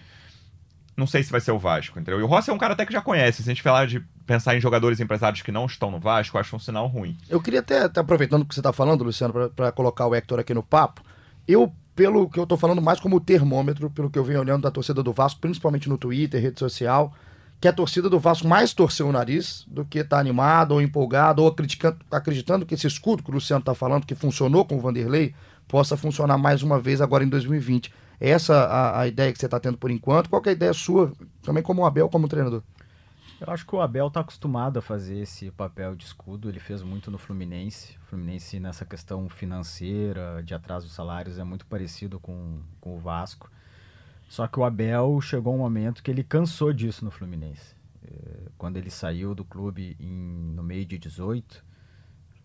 Não 0.96 1.06
sei 1.06 1.22
se 1.22 1.32
vai 1.32 1.40
ser 1.40 1.50
o 1.50 1.58
Vasco, 1.58 1.98
entendeu? 1.98 2.20
E 2.20 2.22
o 2.22 2.26
Rossi 2.26 2.50
é 2.50 2.52
um 2.52 2.58
cara 2.58 2.74
até 2.74 2.86
que 2.86 2.92
já 2.92 3.00
conhece. 3.00 3.42
Se 3.42 3.50
a 3.50 3.52
gente 3.54 3.62
falar 3.62 3.86
de 3.86 4.00
pensar 4.26 4.56
em 4.56 4.60
jogadores 4.60 5.00
empresários 5.00 5.42
que 5.42 5.50
não 5.50 5.66
estão 5.66 5.90
no 5.90 5.98
Vasco, 5.98 6.38
acho 6.38 6.54
um 6.54 6.58
sinal 6.58 6.86
ruim. 6.86 7.16
Eu 7.28 7.40
queria 7.40 7.60
até, 7.60 7.80
até 7.80 8.00
aproveitando 8.00 8.42
o 8.42 8.44
que 8.44 8.54
você 8.54 8.60
está 8.60 8.72
falando, 8.72 9.02
Luciano, 9.02 9.50
para 9.50 9.72
colocar 9.72 10.06
o 10.06 10.14
Hector 10.14 10.38
aqui 10.38 10.54
no 10.54 10.62
papo 10.62 11.02
eu, 11.46 11.72
pelo 11.94 12.28
que 12.28 12.38
eu 12.38 12.46
tô 12.46 12.56
falando 12.56 12.82
mais 12.82 13.00
como 13.00 13.20
termômetro, 13.20 13.90
pelo 13.90 14.10
que 14.10 14.18
eu 14.18 14.24
venho 14.24 14.40
olhando 14.40 14.62
da 14.62 14.70
torcida 14.70 15.02
do 15.02 15.12
Vasco, 15.12 15.40
principalmente 15.40 15.88
no 15.88 15.98
Twitter, 15.98 16.40
rede 16.40 16.58
social, 16.58 17.12
que 17.60 17.68
a 17.68 17.72
torcida 17.72 18.10
do 18.10 18.18
Vasco 18.18 18.46
mais 18.46 18.74
torceu 18.74 19.08
o 19.08 19.12
nariz 19.12 19.64
do 19.66 19.84
que 19.84 20.02
tá 20.04 20.18
animado 20.18 20.72
ou 20.72 20.82
empolgado 20.82 21.42
ou 21.42 21.48
acreditando, 21.48 21.96
acreditando 22.10 22.66
que 22.66 22.74
esse 22.74 22.86
escudo 22.86 23.22
que 23.22 23.30
o 23.30 23.34
Luciano 23.34 23.64
tá 23.64 23.74
falando, 23.74 24.06
que 24.06 24.14
funcionou 24.14 24.64
com 24.64 24.76
o 24.76 24.80
Vanderlei, 24.80 25.34
possa 25.66 25.96
funcionar 25.96 26.36
mais 26.36 26.62
uma 26.62 26.78
vez 26.78 27.00
agora 27.00 27.24
em 27.24 27.28
2020. 27.28 27.92
Essa 28.20 28.54
a, 28.54 29.00
a 29.00 29.08
ideia 29.08 29.32
que 29.32 29.38
você 29.38 29.46
está 29.46 29.58
tendo 29.58 29.78
por 29.78 29.90
enquanto. 29.90 30.28
Qual 30.28 30.42
é 30.44 30.50
a 30.50 30.52
ideia 30.52 30.72
sua, 30.72 31.12
também 31.42 31.62
como 31.62 31.84
Abel, 31.84 32.08
como 32.08 32.28
treinador? 32.28 32.62
Eu 33.40 33.52
acho 33.52 33.66
que 33.66 33.74
o 33.74 33.80
Abel 33.80 34.06
está 34.06 34.20
acostumado 34.20 34.78
a 34.78 34.82
fazer 34.82 35.18
esse 35.18 35.50
papel 35.50 35.94
de 35.96 36.04
escudo. 36.04 36.48
Ele 36.48 36.60
fez 36.60 36.82
muito 36.82 37.10
no 37.10 37.18
Fluminense. 37.18 37.96
O 38.02 38.06
Fluminense, 38.06 38.60
nessa 38.60 38.84
questão 38.84 39.28
financeira, 39.28 40.42
de 40.42 40.54
atraso 40.54 40.86
de 40.86 40.92
salários, 40.92 41.38
é 41.38 41.44
muito 41.44 41.66
parecido 41.66 42.20
com, 42.20 42.60
com 42.80 42.96
o 42.96 42.98
Vasco. 42.98 43.50
Só 44.28 44.46
que 44.46 44.58
o 44.58 44.64
Abel 44.64 45.20
chegou 45.20 45.54
um 45.54 45.58
momento 45.58 46.02
que 46.02 46.10
ele 46.10 46.22
cansou 46.22 46.72
disso 46.72 47.04
no 47.04 47.10
Fluminense. 47.10 47.74
É, 48.06 48.50
quando 48.56 48.76
ele 48.76 48.90
saiu 48.90 49.34
do 49.34 49.44
clube 49.44 49.96
em, 49.98 50.54
no 50.54 50.62
meio 50.62 50.86
de 50.86 50.96
18, 50.96 51.64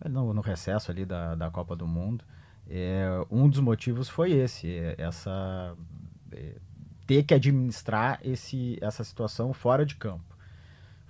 no, 0.08 0.34
no 0.34 0.40
recesso 0.40 0.90
ali 0.90 1.04
da, 1.04 1.34
da 1.34 1.50
Copa 1.50 1.76
do 1.76 1.86
Mundo, 1.86 2.24
é, 2.68 3.08
um 3.30 3.48
dos 3.48 3.60
motivos 3.60 4.08
foi 4.08 4.32
esse, 4.32 4.68
é, 4.68 4.94
essa 4.98 5.76
é, 6.32 6.56
ter 7.06 7.22
que 7.22 7.34
administrar 7.34 8.20
esse, 8.22 8.78
essa 8.80 9.02
situação 9.02 9.52
fora 9.52 9.84
de 9.84 9.96
campo. 9.96 10.29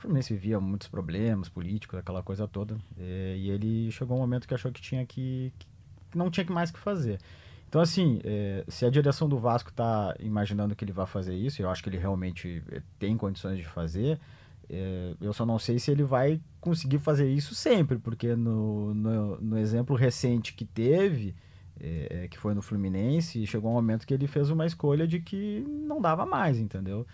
O 0.00 0.02
Fluminense 0.04 0.33
vivia 0.33 0.59
muitos 0.59 0.88
problemas 0.88 1.50
políticos, 1.50 1.99
aquela 1.99 2.23
coisa 2.23 2.49
toda. 2.49 2.78
E, 2.97 3.37
e 3.37 3.50
ele 3.50 3.90
chegou 3.90 4.16
um 4.16 4.21
momento 4.21 4.49
que 4.49 4.54
achou 4.54 4.73
que 4.73 4.80
tinha 4.80 5.04
que, 5.04 5.52
que 5.59 6.16
não 6.16 6.30
tinha 6.30 6.47
mais 6.49 6.71
que 6.71 6.78
fazer. 6.78 7.19
Então, 7.69 7.83
assim, 7.83 8.19
é, 8.25 8.64
se 8.66 8.87
a 8.87 8.90
direção 8.90 9.28
do 9.28 9.38
Vasco 9.38 9.69
está 9.69 10.14
imaginando 10.19 10.75
que 10.75 10.83
ele 10.87 10.92
vai 10.92 11.07
fazer 11.07 11.35
isso, 11.35 11.61
eu 11.61 11.69
acho 11.69 11.83
que 11.83 11.90
ele 11.90 11.99
realmente 11.99 12.62
é, 12.73 12.80
tem 12.99 13.14
condições 13.14 13.59
de 13.59 13.64
fazer, 13.64 14.19
é, 14.71 15.14
eu 15.21 15.35
só 15.35 15.45
não 15.45 15.59
sei 15.59 15.78
se 15.78 15.90
ele 15.90 16.02
vai 16.02 16.40
conseguir 16.62 16.99
fazer 16.99 17.28
isso 17.28 17.54
sempre, 17.54 17.99
porque 17.99 18.35
no, 18.35 18.95
no, 18.95 19.40
no 19.40 19.59
exemplo 19.59 19.95
recente 19.95 20.54
que 20.54 20.64
teve, 20.64 21.35
é, 21.78 22.26
que 22.26 22.38
foi 22.38 22.54
no 22.54 22.62
Fluminense, 22.62 23.47
chegou 23.47 23.71
um 23.71 23.75
momento 23.75 24.07
que 24.07 24.14
ele 24.14 24.26
fez 24.26 24.49
uma 24.49 24.64
escolha 24.64 25.07
de 25.07 25.21
que 25.21 25.62
não 25.69 26.00
dava 26.00 26.25
mais, 26.25 26.59
entendeu? 26.59 27.07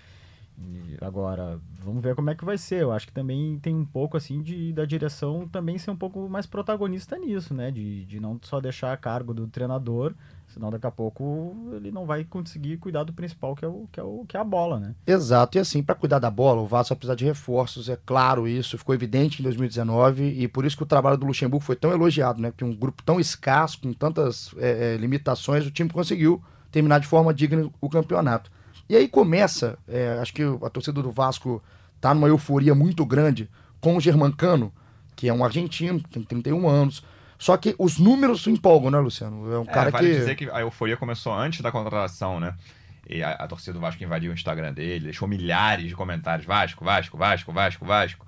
Agora, 1.01 1.61
vamos 1.85 2.03
ver 2.03 2.15
como 2.15 2.31
é 2.31 2.35
que 2.35 2.45
vai 2.45 2.59
ser. 2.59 2.83
Eu 2.83 2.93
acho 2.93 3.07
que 3.07 3.13
também 3.13 3.59
tem 3.59 3.75
um 3.75 3.85
pouco 3.85 4.17
assim 4.17 4.43
de 4.43 4.73
da 4.73 4.85
direção 4.85 5.47
também 5.49 5.79
ser 5.79 5.91
um 5.91 5.97
pouco 5.97 6.29
mais 6.29 6.47
protagonista 6.47 7.19
nisso, 7.19 7.55
né? 7.55 7.71
De, 7.71 8.05
de 8.05 8.21
não 8.21 8.39
só 8.43 8.61
deixar 8.61 8.93
a 8.93 8.97
cargo 8.97 9.35
do 9.35 9.47
treinador, 9.47 10.15
senão 10.49 10.71
daqui 10.71 10.87
a 10.87 10.91
pouco 10.91 11.55
ele 11.75 11.91
não 11.91 12.07
vai 12.07 12.25
conseguir 12.25 12.79
cuidar 12.79 13.05
do 13.05 13.13
principal, 13.13 13.55
que 13.55 13.65
é 13.65 13.69
o 13.69 13.87
que 13.91 14.01
é, 14.01 14.03
o, 14.03 14.25
que 14.27 14.37
é 14.37 14.41
a 14.41 14.45
bola, 14.45 14.81
né? 14.81 14.95
Exato, 15.07 15.59
e 15.59 15.61
assim, 15.61 15.83
para 15.83 15.95
cuidar 15.95 16.19
da 16.19 16.31
bola, 16.31 16.63
o 16.63 16.67
Vasco 16.67 16.95
vai 16.95 16.99
precisar 16.99 17.15
de 17.15 17.25
reforços, 17.25 17.89
é 17.89 17.99
claro 18.05 18.49
isso, 18.49 18.79
ficou 18.79 18.95
evidente 18.95 19.41
em 19.41 19.45
2019, 19.45 20.25
e 20.25 20.49
por 20.49 20.65
isso 20.65 20.77
que 20.77 20.83
o 20.83 20.87
trabalho 20.87 21.17
do 21.17 21.27
Luxemburgo 21.27 21.65
foi 21.65 21.77
tão 21.77 21.93
elogiado, 21.93 22.41
né? 22.41 22.53
Que 22.57 22.65
um 22.65 22.75
grupo 22.75 23.03
tão 23.03 23.21
escasso, 23.21 23.81
com 23.81 23.93
tantas 23.93 24.55
é, 24.59 24.97
limitações, 24.97 25.67
o 25.67 25.71
time 25.71 25.91
conseguiu 25.91 26.43
terminar 26.71 27.01
de 27.01 27.07
forma 27.07 27.33
digna 27.33 27.71
o 27.81 27.89
campeonato. 27.89 28.51
E 28.89 28.97
aí 28.97 29.09
começa, 29.09 29.79
é, 29.89 30.19
acho 30.21 30.33
que 30.33 30.43
a 30.43 30.71
torcida 30.71 31.03
do 31.03 31.11
Vasco 31.11 31.63
tá 32.01 32.15
numa 32.15 32.29
euforia 32.29 32.75
muito 32.75 33.05
grande 33.05 33.49
com 33.81 33.97
o 33.97 34.01
Germancano, 34.01 34.73
que 35.15 35.29
é 35.29 35.33
um 35.33 35.45
argentino, 35.45 36.01
tem 36.11 36.23
31 36.23 36.69
anos. 36.69 37.05
Só 37.39 37.57
que 37.57 37.75
os 37.79 37.99
números 37.99 38.47
empolgam, 38.47 38.91
né, 38.91 38.99
Luciano? 38.99 39.53
É 39.53 39.59
um 39.59 39.63
é, 39.63 39.67
cara 39.67 39.91
vale 39.91 40.09
que. 40.09 40.15
dizer 40.15 40.35
que 40.37 40.51
a 40.51 40.61
euforia 40.61 40.97
começou 40.97 41.33
antes 41.35 41.61
da 41.61 41.71
contratação, 41.71 42.41
né? 42.41 42.55
E 43.09 43.23
a, 43.23 43.33
a, 43.33 43.47
torcida 43.47 43.73
do 43.75 43.81
Vasco 43.81 44.03
invadiu 44.03 44.31
o 44.31 44.35
Instagram 44.35 44.73
dele, 44.73 45.05
deixou 45.05 45.29
milhares 45.29 45.89
de 45.89 45.95
comentários: 45.95 46.47
Vasco, 46.47 46.85
Vasco, 46.85 47.17
Vasco, 47.17 47.53
Vasco, 47.53 47.85
Vasco. 47.85 48.27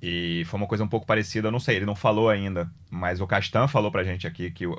E 0.00 0.44
foi 0.46 0.60
uma 0.60 0.66
coisa 0.66 0.84
um 0.84 0.88
pouco 0.88 1.06
parecida, 1.06 1.48
eu 1.48 1.52
não 1.52 1.58
sei, 1.58 1.76
ele 1.76 1.86
não 1.86 1.96
falou 1.96 2.28
ainda, 2.28 2.70
mas 2.90 3.22
o 3.22 3.26
Castan 3.26 3.66
falou 3.66 3.90
pra 3.90 4.04
gente 4.04 4.26
aqui 4.26 4.50
que 4.50 4.66
o, 4.66 4.72
o 4.72 4.78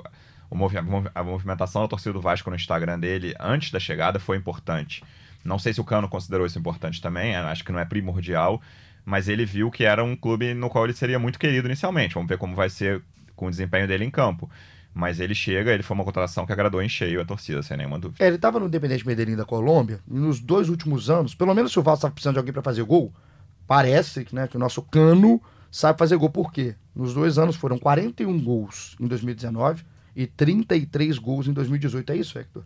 movi 0.54 0.76
a 0.78 1.24
movimentação 1.24 1.82
da 1.82 1.88
torcida 1.88 2.12
do 2.12 2.20
Vasco 2.20 2.50
no 2.50 2.56
Instagram 2.56 2.98
dele 2.98 3.34
antes 3.40 3.70
da 3.70 3.80
chegada 3.80 4.18
foi 4.18 4.36
importante. 4.36 5.02
Não 5.44 5.58
sei 5.58 5.72
se 5.72 5.80
o 5.80 5.84
Cano 5.84 6.08
considerou 6.08 6.46
isso 6.46 6.58
importante 6.58 7.00
também, 7.00 7.34
acho 7.36 7.64
que 7.64 7.72
não 7.72 7.78
é 7.78 7.84
primordial, 7.84 8.60
mas 9.04 9.28
ele 9.28 9.44
viu 9.44 9.70
que 9.70 9.84
era 9.84 10.02
um 10.02 10.16
clube 10.16 10.54
no 10.54 10.68
qual 10.68 10.84
ele 10.84 10.92
seria 10.92 11.18
muito 11.18 11.38
querido 11.38 11.68
inicialmente. 11.68 12.14
Vamos 12.14 12.28
ver 12.28 12.38
como 12.38 12.54
vai 12.54 12.68
ser 12.68 13.02
com 13.36 13.46
o 13.46 13.50
desempenho 13.50 13.86
dele 13.86 14.04
em 14.04 14.10
campo. 14.10 14.50
Mas 14.92 15.20
ele 15.20 15.34
chega, 15.34 15.72
ele 15.72 15.82
foi 15.82 15.94
uma 15.94 16.04
contratação 16.04 16.46
que 16.46 16.52
agradou 16.52 16.82
em 16.82 16.88
cheio 16.88 17.20
a 17.20 17.24
torcida, 17.24 17.62
sem 17.62 17.76
nenhuma 17.76 17.98
dúvida. 17.98 18.24
É, 18.24 18.28
ele 18.28 18.36
estava 18.36 18.58
no 18.58 18.66
Independente 18.66 19.06
Medellín 19.06 19.36
da 19.36 19.44
Colômbia, 19.44 20.00
e 20.10 20.14
nos 20.14 20.40
dois 20.40 20.70
últimos 20.70 21.10
anos, 21.10 21.34
pelo 21.34 21.54
menos 21.54 21.70
se 21.70 21.78
o 21.78 21.82
Vasco 21.82 21.98
estava 21.98 22.14
precisando 22.14 22.32
de 22.32 22.38
alguém 22.38 22.52
para 22.52 22.62
fazer 22.62 22.82
gol, 22.82 23.12
parece 23.66 24.26
né, 24.32 24.48
que 24.48 24.56
o 24.56 24.58
nosso 24.58 24.80
cano 24.80 25.40
sabe 25.70 25.98
fazer 25.98 26.16
gol. 26.16 26.30
Por 26.30 26.50
quê? 26.50 26.74
Nos 26.94 27.12
dois 27.12 27.36
anos 27.36 27.56
foram 27.56 27.78
41 27.78 28.42
gols 28.42 28.96
em 28.98 29.06
2019 29.06 29.84
e 30.16 30.26
33 30.26 31.18
gols 31.18 31.46
em 31.46 31.52
2018. 31.52 32.10
É 32.12 32.16
isso, 32.16 32.38
Hector? 32.38 32.62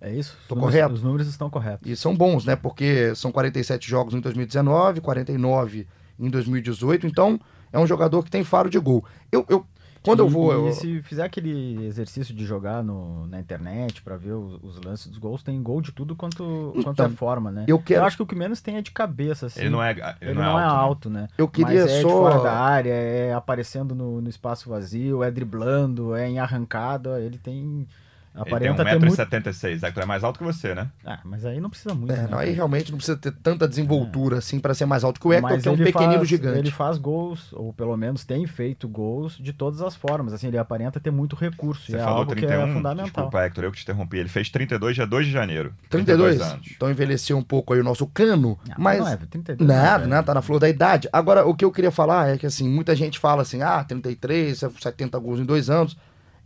É 0.00 0.12
isso? 0.14 0.36
Tô 0.48 0.54
Os 0.54 0.60
números- 0.60 0.74
correto? 0.74 0.94
Os 0.94 1.02
números 1.02 1.26
estão 1.28 1.50
corretos. 1.50 1.90
E 1.90 1.94
são 1.96 2.16
bons, 2.16 2.44
né? 2.44 2.56
Porque 2.56 3.14
são 3.14 3.30
47 3.32 3.88
jogos 3.88 4.14
em 4.14 4.20
2019, 4.20 5.00
49 5.00 5.86
em 6.18 6.30
2018. 6.30 7.06
Então, 7.06 7.38
é 7.72 7.78
um 7.78 7.86
jogador 7.86 8.22
que 8.24 8.30
tem 8.30 8.42
faro 8.44 8.70
de 8.70 8.78
gol. 8.78 9.04
Eu, 9.30 9.44
eu 9.48 9.66
quando 10.02 10.20
eu 10.20 10.26
E- 10.26 10.30
vou. 10.30 10.52
E 10.52 10.68
eu- 10.68 10.72
se 10.72 11.02
fizer 11.02 11.24
aquele 11.24 11.84
exercício 11.84 12.34
de 12.34 12.44
jogar 12.44 12.82
no, 12.82 13.26
na 13.26 13.38
internet 13.40 14.02
pra 14.02 14.16
ver 14.16 14.32
os, 14.32 14.58
os 14.62 14.80
lances 14.84 15.06
dos 15.08 15.18
gols, 15.18 15.42
tem 15.42 15.62
gol 15.62 15.80
de 15.80 15.92
tudo 15.92 16.14
quanto, 16.16 16.72
quanto 16.82 16.90
Então, 16.90 17.06
é 17.06 17.10
forma, 17.10 17.50
né? 17.50 17.64
eu 17.68 17.78
quero- 17.78 18.04
acho 18.04 18.16
que 18.16 18.22
o 18.22 18.26
que 18.26 18.34
menos 18.34 18.60
tem 18.60 18.76
é 18.76 18.82
de 18.82 18.90
cabeça, 18.90 19.46
assim. 19.46 19.60
Ele 19.60 19.70
não 19.70 19.82
é, 19.82 19.92
Ele, 20.20 20.34
não, 20.34 20.58
é, 20.58 20.64
alto, 20.64 20.74
né? 20.74 20.80
alto, 20.80 21.10
né? 21.10 21.28
Eu 21.38 21.48
queria 21.48 21.82
Mas 21.84 21.90
é 21.92 22.00
só- 22.02 22.08
de 22.08 22.14
fora 22.14 22.42
da 22.42 22.52
área, 22.52 22.90
é 22.92 23.32
aparecendo 23.32 23.94
no, 23.94 24.20
no 24.20 24.28
espaço 24.28 24.68
vazio, 24.68 25.22
é 25.22 25.30
driblando, 25.30 26.14
é 26.14 26.28
em 26.28 26.38
arrancada, 26.38 27.20
ele 27.20 27.38
tem... 27.38 27.86
Ele 28.34 28.44
tem 28.44 28.52
Aparenta 28.70 28.84
ter 28.84 28.98
muito... 28.98 29.14
1,76m. 29.14 29.82
Hector 29.82 30.02
é 30.02 30.06
mais 30.06 30.24
alto 30.24 30.38
que 30.38 30.44
você, 30.44 30.74
né? 30.74 30.88
Ah, 31.04 31.18
mas 31.22 31.44
aí 31.44 31.60
não 31.60 31.68
precisa 31.68 31.94
muito, 31.94 32.12
É, 32.12 32.16
né? 32.16 32.28
não, 32.30 32.38
aí 32.38 32.52
realmente 32.52 32.90
não 32.90 32.96
precisa 32.96 33.16
ter 33.18 33.30
tanta 33.30 33.68
desenvoltura 33.68 34.38
assim 34.38 34.58
para 34.58 34.72
ser 34.72 34.86
mais 34.86 35.04
alto 35.04 35.20
que 35.20 35.26
o 35.28 35.32
Hector, 35.34 35.50
Mas 35.50 35.62
que 35.62 35.68
é 35.68 35.70
um 35.70 35.74
ele 35.74 35.84
pequenino 35.84 36.14
faz- 36.14 36.28
gigante. 36.28 36.58
Ele 36.58 36.70
faz 36.70 36.96
gols, 36.96 37.52
ou 37.52 37.74
pelo 37.74 37.94
menos 37.94 38.24
tem 38.24 38.46
feito 38.46 38.88
gols 38.88 39.36
de 39.38 39.52
todas 39.52 39.82
as 39.82 39.94
formas. 39.94 40.32
Assim, 40.32 40.46
ele 40.48 40.56
aparenta 40.56 40.98
ter 40.98 41.10
muito 41.10 41.36
recurso. 41.36 41.84
Você 41.84 41.92
e 41.92 41.96
é 41.96 41.98
falou 42.04 42.20
algo 42.20 42.30
31. 42.30 42.48
que 42.48 42.54
é 42.54 42.72
fundamental. 42.74 43.04
Desculpa, 43.04 43.44
Hector, 43.44 43.64
eu 43.64 43.70
que 43.72 43.76
te 43.78 43.82
interrompi. 43.82 44.16
Ele 44.16 44.28
fez 44.30 44.48
32 44.48 44.94
dia 44.94 45.06
2 45.06 45.26
de 45.26 45.32
janeiro. 45.32 45.74
32? 45.90 46.40
anos. 46.40 46.68
Então 46.74 46.90
envelheceu 46.90 47.36
um 47.36 47.42
pouco 47.42 47.74
aí 47.74 47.80
o 47.80 47.84
nosso 47.84 48.06
cano, 48.06 48.58
Não, 48.66 48.74
mas 48.78 48.98
não 49.00 49.08
é, 49.08 49.16
32 49.16 49.68
não 49.68 49.74
é 49.74 49.78
nada, 49.78 50.06
né? 50.06 50.22
Tá 50.22 50.32
na 50.32 50.40
flor 50.40 50.58
da 50.58 50.70
idade. 50.70 51.06
Agora, 51.12 51.44
o 51.46 51.54
que 51.54 51.64
eu 51.66 51.70
queria 51.70 51.90
falar 51.90 52.30
é 52.30 52.38
que 52.38 52.46
assim, 52.46 52.66
muita 52.66 52.96
gente 52.96 53.18
fala 53.18 53.42
assim, 53.42 53.60
ah, 53.60 53.84
33, 53.84 54.58
70 54.80 55.18
gols 55.18 55.38
em 55.38 55.44
dois 55.44 55.68
anos. 55.68 55.96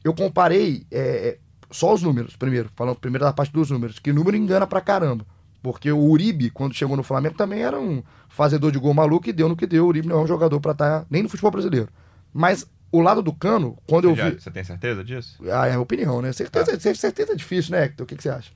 Eu 0.05 0.15
comparei 0.15 0.85
é, 0.91 1.39
só 1.71 1.93
os 1.95 2.03
números, 2.03 2.37
primeiro, 2.37 2.71
falando 2.75 2.97
primeiro 2.97 3.25
da 3.25 3.33
parte 3.33 3.53
dos 3.53 3.71
números, 3.71 3.99
que 3.99 4.13
número 4.13 4.37
engana 4.37 4.67
pra 4.67 4.81
caramba. 4.81 5.25
Porque 5.63 5.91
o 5.91 5.99
Uribe, 5.99 6.51
quando 6.51 6.75
chegou 6.75 6.97
no 6.97 7.03
Flamengo, 7.03 7.35
também 7.35 7.63
era 7.63 7.79
um 7.81 8.03
fazedor 8.29 8.71
de 8.71 8.79
gol 8.79 8.95
maluco 8.95 9.29
e 9.29 9.33
deu 9.33 9.49
no 9.49 9.57
que 9.57 9.67
deu. 9.67 9.85
O 9.85 9.89
Uribe 9.89 10.07
não 10.09 10.21
é 10.21 10.23
um 10.23 10.27
jogador 10.27 10.61
pra 10.61 10.73
estar 10.73 11.05
nem 11.11 11.23
no 11.25 11.29
futebol 11.29 11.51
brasileiro. 11.51 11.89
Mas 12.33 12.67
o 12.93 13.01
lado 13.01 13.21
do 13.21 13.33
cano, 13.33 13.77
quando 13.89 14.05
eu 14.05 14.11
Você, 14.15 14.17
já- 14.23 14.31
vi. 14.31 14.41
você 14.41 14.51
tem 14.51 14.63
certeza 14.63 15.03
disso? 15.03 15.37
Ah, 15.51 15.67
é 15.67 15.75
a 15.75 15.81
opinião, 15.81 16.23
né? 16.23 16.33
Certeza, 16.33 16.79
certeza 16.95 17.33
é 17.33 17.35
difícil, 17.35 17.73
né, 17.73 17.85
Hector? 17.85 18.05
O 18.05 18.07
que, 18.07 18.15
que 18.15 18.23
você 18.23 18.29
acha? 18.29 18.53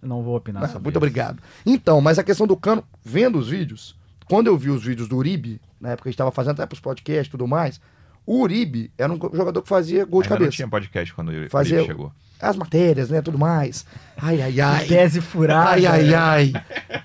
Eu 0.00 0.08
não 0.08 0.22
vou 0.22 0.36
opinar 0.36 0.62
Ah, 0.62 0.66
sobre 0.68 0.82
muito 0.84 0.94
isso. 0.94 0.98
obrigado. 0.98 1.42
Então, 1.64 2.00
mas 2.00 2.18
a 2.18 2.22
questão 2.22 2.46
do 2.46 2.56
Cano, 2.56 2.84
vendo 3.04 3.38
os 3.38 3.48
vídeos, 3.48 3.96
quando 4.28 4.46
eu 4.46 4.56
vi 4.56 4.70
os 4.70 4.84
vídeos 4.84 5.08
do 5.08 5.16
Uribe, 5.16 5.60
na 5.80 5.88
época 5.90 6.04
que 6.04 6.08
a 6.08 6.10
gente 6.10 6.14
estava 6.14 6.30
fazendo 6.30 6.52
até 6.52 6.66
pros 6.66 6.78
podcasts 6.80 7.26
e 7.26 7.30
tudo 7.30 7.46
mais, 7.48 7.80
o 8.26 8.40
Uribe 8.42 8.90
era 8.98 9.12
um 9.12 9.16
jogador 9.32 9.62
que 9.62 9.68
fazia 9.68 10.04
gol 10.04 10.20
de 10.20 10.26
Ainda 10.26 10.34
não 10.34 10.38
cabeça. 10.40 10.56
tinha 10.56 10.68
podcast 10.68 11.14
quando 11.14 11.32
ele 11.32 11.48
Fazia- 11.48 11.78
ele 11.78 11.86
chegou. 11.86 12.12
As 12.38 12.54
matérias, 12.54 13.08
né, 13.08 13.22
tudo 13.22 13.38
mais. 13.38 13.86
Ai, 14.14 14.42
ai, 14.42 14.60
ai. 14.60 14.84
Tese 14.88 15.22
furada. 15.22 15.70
Ai, 15.70 15.86
ai, 15.86 16.14
ai. 16.14 16.52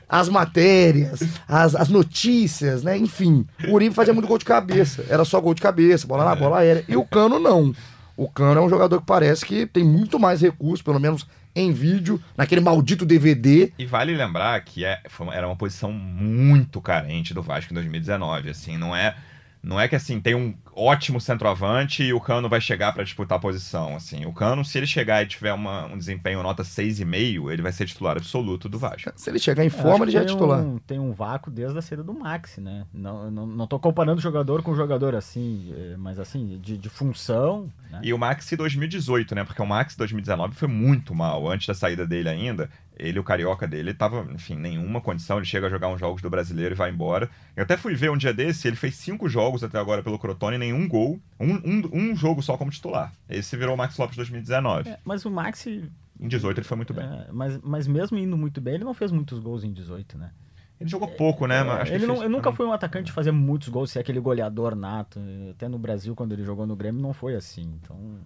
As 0.09 0.27
matérias, 0.27 1.21
as, 1.47 1.73
as 1.73 1.87
notícias, 1.87 2.83
né? 2.83 2.97
Enfim. 2.97 3.45
O 3.69 3.73
Uribe 3.75 3.95
fazia 3.95 4.13
muito 4.13 4.27
gol 4.27 4.37
de 4.37 4.43
cabeça. 4.43 5.05
Era 5.09 5.23
só 5.23 5.39
gol 5.39 5.53
de 5.53 5.61
cabeça, 5.61 6.05
bola 6.05 6.25
na 6.25 6.35
bola 6.35 6.59
aérea. 6.59 6.83
E 6.87 6.97
o 6.97 7.05
Cano 7.05 7.39
não. 7.39 7.73
O 8.17 8.27
Cano 8.29 8.59
é 8.59 8.63
um 8.63 8.69
jogador 8.69 8.99
que 8.99 9.05
parece 9.05 9.45
que 9.45 9.65
tem 9.65 9.83
muito 9.85 10.19
mais 10.19 10.41
recursos, 10.41 10.81
pelo 10.81 10.99
menos 10.99 11.25
em 11.55 11.71
vídeo, 11.71 12.21
naquele 12.37 12.59
maldito 12.61 13.05
DVD. 13.05 13.71
E 13.79 13.85
vale 13.85 14.13
lembrar 14.15 14.59
que 14.65 14.83
é, 14.83 14.99
foi 15.09 15.27
uma- 15.27 15.35
era 15.35 15.47
uma 15.47 15.55
posição 15.55 15.91
muito 15.93 16.81
carente 16.81 17.33
do 17.33 17.41
Vasco 17.41 17.71
em 17.71 17.75
2019. 17.75 18.49
Assim, 18.49 18.77
não 18.77 18.93
é, 18.93 19.15
não 19.63 19.79
é 19.79 19.87
que 19.87 19.95
assim 19.95 20.19
tem 20.19 20.35
um 20.35 20.53
ótimo 20.75 21.19
centroavante 21.19 22.03
e 22.03 22.13
o 22.13 22.19
Cano 22.19 22.47
vai 22.47 22.61
chegar 22.61 22.93
para 22.93 23.03
disputar 23.03 23.37
a 23.37 23.41
posição. 23.41 23.95
Assim, 23.95 24.25
o 24.25 24.33
Cano, 24.33 24.63
se 24.63 24.77
ele 24.77 24.87
chegar 24.87 25.21
e 25.23 25.25
tiver 25.25 25.53
uma- 25.53 25.85
um 25.85 25.97
desempenho 25.97 26.41
nota 26.41 26.63
6,5, 26.63 27.51
ele 27.51 27.61
vai 27.61 27.71
ser 27.71 27.85
titular 27.85 28.17
absoluto 28.17 28.69
do 28.69 28.79
Vasco. 28.79 29.11
Se 29.15 29.29
ele 29.29 29.39
chegar 29.39 29.65
em 29.65 29.69
forma, 29.69 30.05
ele 30.05 30.11
já 30.11 30.21
é 30.21 30.25
tem 30.25 30.33
titular. 30.33 30.59
Um, 30.61 30.77
tem 30.79 30.99
um 30.99 31.11
vácuo 31.11 31.51
desde 31.51 31.77
a 31.77 31.81
saída 31.81 32.03
do 32.03 32.13
Maxi, 32.13 32.61
né? 32.61 32.85
Não, 32.93 33.29
não, 33.29 33.45
não 33.45 33.67
tô 33.67 33.79
comparando 33.79 34.21
jogador 34.21 34.61
com 34.63 34.75
jogador 34.75 35.15
assim, 35.15 35.73
eh, 35.75 35.95
mas 35.97 36.19
assim, 36.19 36.59
de, 36.61 36.77
de 36.77 36.89
função. 36.89 37.69
Né? 37.89 37.99
E 38.03 38.13
o 38.13 38.17
Maxi 38.17 38.55
2018, 38.55 39.35
né? 39.35 39.43
Porque 39.43 39.61
o 39.61 39.65
Maxi 39.65 39.97
2019 39.97 40.55
foi 40.55 40.67
muito 40.67 41.13
mal. 41.13 41.49
Antes 41.49 41.67
da 41.67 41.73
saída 41.73 42.07
dele 42.07 42.29
ainda, 42.29 42.69
ele, 42.97 43.19
o 43.19 43.23
carioca 43.23 43.67
dele, 43.67 43.93
tava, 43.93 44.27
enfim, 44.33 44.55
nenhuma 44.55 45.01
condição. 45.01 45.37
Ele 45.37 45.45
chega 45.45 45.67
a 45.67 45.69
jogar 45.69 45.87
uns 45.89 45.99
jogos 45.99 46.21
do 46.21 46.29
brasileiro 46.29 46.75
e 46.75 46.77
vai 46.77 46.89
embora. 46.91 47.29
Eu 47.55 47.63
até 47.63 47.75
fui 47.75 47.95
ver 47.95 48.11
um 48.11 48.17
dia 48.17 48.33
desse, 48.33 48.67
ele 48.67 48.75
fez 48.75 48.95
cinco 48.95 49.27
jogos 49.27 49.63
até 49.63 49.77
agora 49.79 50.03
pelo 50.03 50.19
Crotone, 50.19 50.57
nenhum 50.61 50.87
gol. 50.87 51.19
Um, 51.39 51.53
um, 51.55 51.89
um 52.11 52.15
jogo 52.15 52.41
só 52.41 52.55
como 52.55 52.71
titular. 52.71 53.11
Esse 53.29 53.57
virou 53.57 53.75
o 53.75 53.77
Max 53.77 53.97
Lopes 53.97 54.15
2019. 54.15 54.89
É, 54.89 54.99
mas 55.03 55.25
o 55.25 55.29
Maxi, 55.31 55.91
Em 56.19 56.27
18 56.27 56.59
ele 56.59 56.67
foi 56.67 56.77
muito 56.77 56.93
bem. 56.93 57.03
é, 57.05 57.27
mas, 57.31 57.59
mas 57.61 57.87
mesmo 57.87 58.17
indo 58.17 58.37
muito 58.37 58.61
bem, 58.61 58.75
ele 58.75 58.83
não 58.83 58.93
fez 58.93 59.11
muitos 59.11 59.39
gols 59.39 59.63
em 59.63 59.71
18, 59.73 60.17
né? 60.17 60.31
Ele 60.79 60.89
jogou 60.89 61.07
pouco, 61.09 61.45
né? 61.45 61.63
Mas 61.63 61.81
acho 61.81 61.93
ele, 61.93 62.07
não, 62.07 62.17
ele 62.17 62.29
nunca 62.29 62.51
foi 62.51 62.65
um 62.65 62.73
atacante 62.73 63.05
de 63.05 63.11
fazer 63.11 63.31
muitos 63.31 63.69
gols, 63.69 63.91
ser 63.91 63.99
aquele 63.99 64.19
goleador 64.19 64.75
nato. 64.75 65.19
Até 65.51 65.67
no 65.67 65.77
Brasil, 65.77 66.15
quando 66.15 66.31
ele 66.31 66.43
jogou 66.43 66.65
no 66.65 66.75
Grêmio, 66.75 66.99
não 66.99 67.13
foi 67.13 67.35
assim. 67.35 67.77
Então, 67.83 68.17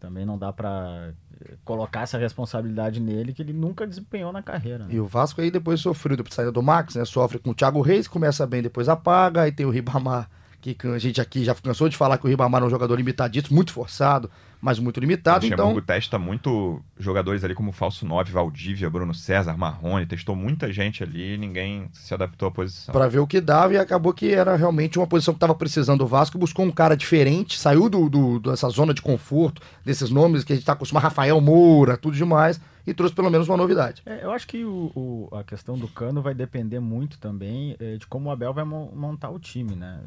também 0.00 0.24
não 0.26 0.36
dá 0.36 0.52
pra 0.52 1.12
eh, 1.40 1.54
colocar 1.64 2.00
essa 2.02 2.18
responsabilidade 2.18 3.00
nele, 3.00 3.32
que 3.32 3.42
ele 3.42 3.52
nunca 3.52 3.86
desempenhou 3.86 4.32
na 4.32 4.42
carreira. 4.42 4.86
né? 4.86 4.94
E 4.94 4.98
o 4.98 5.06
Vasco 5.06 5.40
aí 5.40 5.50
depois 5.52 5.80
sofreu 5.80 6.16
depois 6.16 6.30
da 6.30 6.36
saída 6.36 6.52
do 6.52 6.62
Max, 6.62 6.96
né? 6.96 7.04
Sofre 7.04 7.38
com 7.38 7.50
o 7.50 7.54
Thiago 7.54 7.80
Reis, 7.80 8.08
começa 8.08 8.44
bem, 8.46 8.60
depois 8.62 8.88
apaga. 8.88 9.42
Aí 9.42 9.52
tem 9.52 9.64
o 9.64 9.70
Ribamar, 9.70 10.28
que 10.60 10.76
a 10.86 10.98
gente 10.98 11.20
aqui 11.20 11.44
já 11.44 11.54
cansou 11.54 11.88
de 11.88 11.96
falar 11.96 12.18
que 12.18 12.26
o 12.26 12.28
Ribamar 12.28 12.62
é 12.62 12.66
um 12.66 12.70
jogador 12.70 12.96
limitadíssimo, 12.96 13.54
muito 13.54 13.72
forçado, 13.72 14.30
mas 14.60 14.78
muito 14.78 14.96
O 14.96 15.00
limitado. 15.00 15.46
Luxemburgo 15.46 15.70
Então, 15.78 15.82
testa 15.82 16.18
muito 16.18 16.82
jogadores 16.98 17.44
ali 17.44 17.54
como 17.54 17.70
Falso 17.72 18.04
9, 18.06 18.32
Valdívia, 18.32 18.90
Bruno 18.90 19.14
César, 19.14 19.56
Marrone, 19.56 20.04
testou 20.06 20.34
muita 20.34 20.72
gente 20.72 21.02
ali 21.02 21.34
e 21.34 21.38
ninguém 21.38 21.88
se 21.92 22.12
adaptou 22.12 22.48
à 22.48 22.50
posição. 22.50 22.92
Pra 22.92 23.06
ver 23.08 23.20
o 23.20 23.26
que 23.26 23.40
dava, 23.40 23.74
e 23.74 23.78
acabou 23.78 24.12
que 24.12 24.32
era 24.32 24.56
realmente 24.56 24.98
uma 24.98 25.06
posição 25.06 25.32
que 25.34 25.40
tava 25.40 25.54
precisando 25.54 25.98
do 26.00 26.06
Vasco, 26.06 26.36
buscou 26.38 26.64
um 26.64 26.70
cara 26.72 26.96
diferente, 26.96 27.58
saiu 27.58 27.88
do, 27.88 28.08
do- 28.08 28.40
dessa 28.40 28.68
zona 28.68 28.92
de 28.92 29.00
conforto, 29.02 29.62
desses 29.84 30.10
nomes 30.10 30.42
que 30.44 30.52
a 30.52 30.56
gente 30.56 30.64
tá 30.66 30.72
acostumado, 30.72 31.04
Rafael 31.04 31.40
Moura, 31.40 31.96
tudo 31.96 32.16
demais, 32.16 32.60
e 32.86 32.94
trouxe 32.94 33.14
pelo 33.14 33.30
menos 33.30 33.46
uma 33.48 33.56
novidade. 33.56 34.02
É, 34.06 34.24
eu 34.24 34.30
acho 34.32 34.46
que 34.48 34.64
o, 34.64 34.90
o- 34.94 35.28
a 35.36 35.44
questão 35.44 35.76
do 35.78 35.86
Cano 35.88 36.22
vai 36.22 36.34
depender 36.34 36.80
muito 36.80 37.18
também 37.18 37.76
eh, 37.78 37.96
de 37.98 38.06
como 38.06 38.28
o 38.28 38.32
Abel 38.32 38.52
vai 38.54 38.64
mon- 38.64 38.90
montar 38.94 39.28
o 39.30 39.38
time, 39.38 39.76
né? 39.76 40.00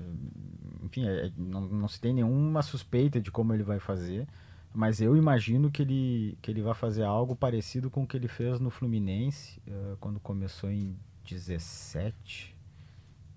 Enfim, 0.82 1.06
é- 1.08 1.28
é- 1.28 1.32
não, 1.38 1.62
não 1.62 1.88
se 1.88 2.00
tem 2.00 2.14
nenhuma 2.14 2.62
suspeita 2.62 3.20
de 3.22 3.32
como 3.32 3.54
ele 3.54 3.64
vai 3.64 3.80
fazer, 3.80 4.28
mas 4.74 5.02
eu 5.02 5.16
imagino 5.16 5.70
que 5.70 5.82
ele, 5.82 6.38
que 6.42 6.50
ele 6.50 6.62
vai 6.62 6.74
fazer 6.74 7.04
algo 7.04 7.36
parecido 7.36 7.90
com 7.90 8.04
o 8.04 8.08
que 8.08 8.18
ele 8.18 8.28
fez 8.28 8.60
no 8.60 8.70
Fluminense, 8.70 9.62
eh, 9.68 9.96
quando 10.00 10.20
começou 10.20 10.70
em 10.72 10.96
17. 11.26 12.56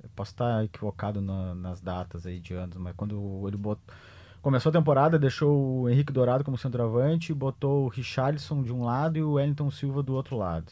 Eu 0.02 0.08
posso 0.14 0.32
estar 0.32 0.64
equivocado 0.64 1.20
na- 1.20 1.54
nas 1.54 1.80
datas 1.80 2.26
aí 2.26 2.38
de 2.38 2.54
anos, 2.54 2.76
mas 2.76 2.94
quando 2.96 3.46
ele 3.48 3.56
botou. 3.56 3.94
Começou 4.42 4.68
a 4.68 4.72
temporada, 4.74 5.18
deixou 5.18 5.80
o 5.82 5.88
Henrique 5.88 6.12
Dourado 6.12 6.44
como 6.44 6.58
centroavante, 6.58 7.32
botou 7.32 7.86
o 7.86 7.88
Richarlison 7.88 8.62
de 8.62 8.70
um 8.72 8.84
lado 8.84 9.16
e 9.18 9.22
o 9.22 9.32
Wellington 9.32 9.70
Silva 9.70 10.02
do 10.02 10.14
outro 10.14 10.36
lado. 10.36 10.70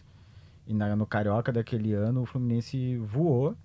E 0.67 0.75
na- 0.75 0.95
no 0.95 1.07
Carioca 1.07 1.51
daquele 1.51 1.95
ano 1.95 2.23
o 2.23 2.27
Fluminense 2.27 2.97
voou. 2.99 3.57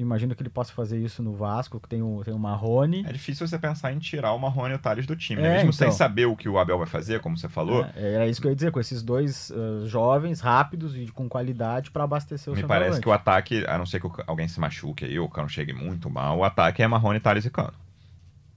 Imagino 0.00 0.34
que 0.34 0.42
ele 0.42 0.48
possa 0.48 0.72
fazer 0.72 0.96
isso 0.98 1.22
no 1.22 1.34
Vasco, 1.34 1.80
que 1.80 1.88
tem 1.88 2.00
o, 2.02 2.22
tem 2.24 2.32
o 2.32 2.38
Marrone. 2.38 3.04
É 3.06 3.12
difícil 3.12 3.46
você 3.46 3.58
pensar 3.58 3.92
em 3.92 3.98
tirar 3.98 4.32
o 4.32 4.38
Marrone 4.38 4.72
e 4.72 4.76
o 4.76 4.78
Thales 4.78 5.06
do 5.06 5.16
time, 5.16 5.40
É, 5.40 5.44
né? 5.44 5.54
Mesmo 5.56 5.72
sem 5.72 5.88
então. 5.88 5.96
saber 5.98 6.26
o 6.26 6.36
que 6.36 6.48
o 6.48 6.56
Abel 6.58 6.78
vai 6.78 6.86
fazer, 6.86 7.20
como 7.20 7.36
você 7.36 7.48
falou. 7.48 7.84
É, 7.96 8.14
era 8.14 8.26
isso 8.28 8.40
que 8.40 8.46
eu 8.46 8.50
ia 8.50 8.54
dizer, 8.54 8.70
com 8.70 8.78
esses 8.78 9.02
dois 9.02 9.50
eh, 9.50 9.86
jovens, 9.86 10.40
rápidos 10.40 10.96
e 10.96 11.08
com 11.08 11.28
qualidade 11.28 11.90
para 11.90 12.04
abastecer 12.04 12.52
o 12.52 12.56
Me 12.56 12.62
parece 12.62 13.00
que 13.00 13.08
o 13.08 13.12
ataque, 13.12 13.64
a 13.66 13.76
não 13.76 13.84
ser 13.84 14.00
que 14.00 14.08
alguém 14.26 14.46
se 14.46 14.60
machuque 14.60 15.04
aí, 15.04 15.18
ou 15.18 15.26
o 15.26 15.28
Cano 15.28 15.48
chegue 15.48 15.72
muito 15.72 16.08
mal, 16.08 16.38
o 16.38 16.44
ataque 16.44 16.80
é 16.82 16.86
Marrone, 16.86 17.18
Thales 17.18 17.44
e 17.44 17.50
Cano. 17.50 17.74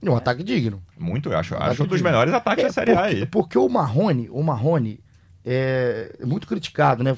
E 0.00 0.08
um 0.08 0.16
ataque 0.16 0.42
digno. 0.42 0.82
Muito, 0.98 1.28
eu 1.30 1.38
acho. 1.38 1.54
Ataque 1.54 1.70
Acho 1.70 1.82
um 1.84 1.86
dos 1.86 1.98
de- 1.98 2.04
melhores 2.04 2.32
ataques 2.32 2.64
É, 2.64 2.66
da 2.68 2.72
Série 2.72 2.90
A 2.92 2.94
porque, 2.96 3.14
aí. 3.16 3.26
porque 3.26 3.58
o 3.58 3.68
Marrone, 3.68 4.28
o 4.30 4.42
Marrone 4.42 5.00
é 5.44 6.16
muito 6.24 6.46
criticado, 6.46 7.02
né? 7.04 7.16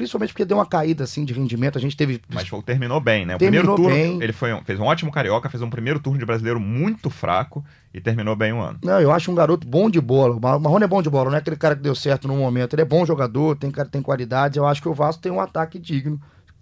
Principalmente 0.00 0.32
porque 0.32 0.46
deu 0.46 0.56
uma 0.56 0.64
caída 0.64 1.04
assim 1.04 1.26
de 1.26 1.34
rendimento. 1.34 1.76
A 1.76 1.80
gente 1.80 1.94
teve. 1.94 2.22
Mas 2.32 2.48
terminou 2.64 2.98
bem, 3.02 3.26
né? 3.26 3.36
O 3.36 3.38
Terminou 3.38 3.74
primeiro 3.74 3.98
turno, 4.00 4.14
bem. 4.18 4.22
ele 4.24 4.32
foi 4.32 4.50
um- 4.54 4.64
fez 4.64 4.80
um 4.80 4.84
ótimo 4.84 5.12
carioca, 5.12 5.50
fez 5.50 5.62
um 5.62 5.68
primeiro 5.68 6.00
turno 6.00 6.18
de 6.18 6.24
brasileiro 6.24 6.58
muito 6.58 7.10
fraco 7.10 7.62
e 7.92 8.00
terminou 8.00 8.34
bem 8.34 8.50
o 8.50 8.60
ano. 8.62 8.78
Não, 8.82 8.98
eu 8.98 9.12
acho 9.12 9.30
um 9.30 9.34
garoto 9.34 9.66
bom 9.68 9.90
de 9.90 10.00
bola. 10.00 10.36
O 10.36 10.40
Mar- 10.40 10.58
Marrone 10.58 10.84
é 10.84 10.88
bom 10.88 11.02
de 11.02 11.10
bola, 11.10 11.28
não 11.28 11.36
é 11.36 11.40
aquele 11.40 11.56
cara 11.56 11.76
que 11.76 11.82
deu 11.82 11.94
certo 11.94 12.26
no 12.26 12.34
momento. 12.34 12.72
Ele 12.74 12.80
é 12.80 12.84
bom 12.86 13.04
jogador, 13.04 13.56
tem, 13.58 13.70
tem 13.70 14.00
qualidades. 14.00 14.56
Eu 14.56 14.66
acho 14.66 14.80
que 14.80 14.88
o 14.88 14.94
Vasco 14.94 15.20
tem 15.20 15.30
um 15.30 15.38
ataque 15.40 15.78
digno. 15.78 16.18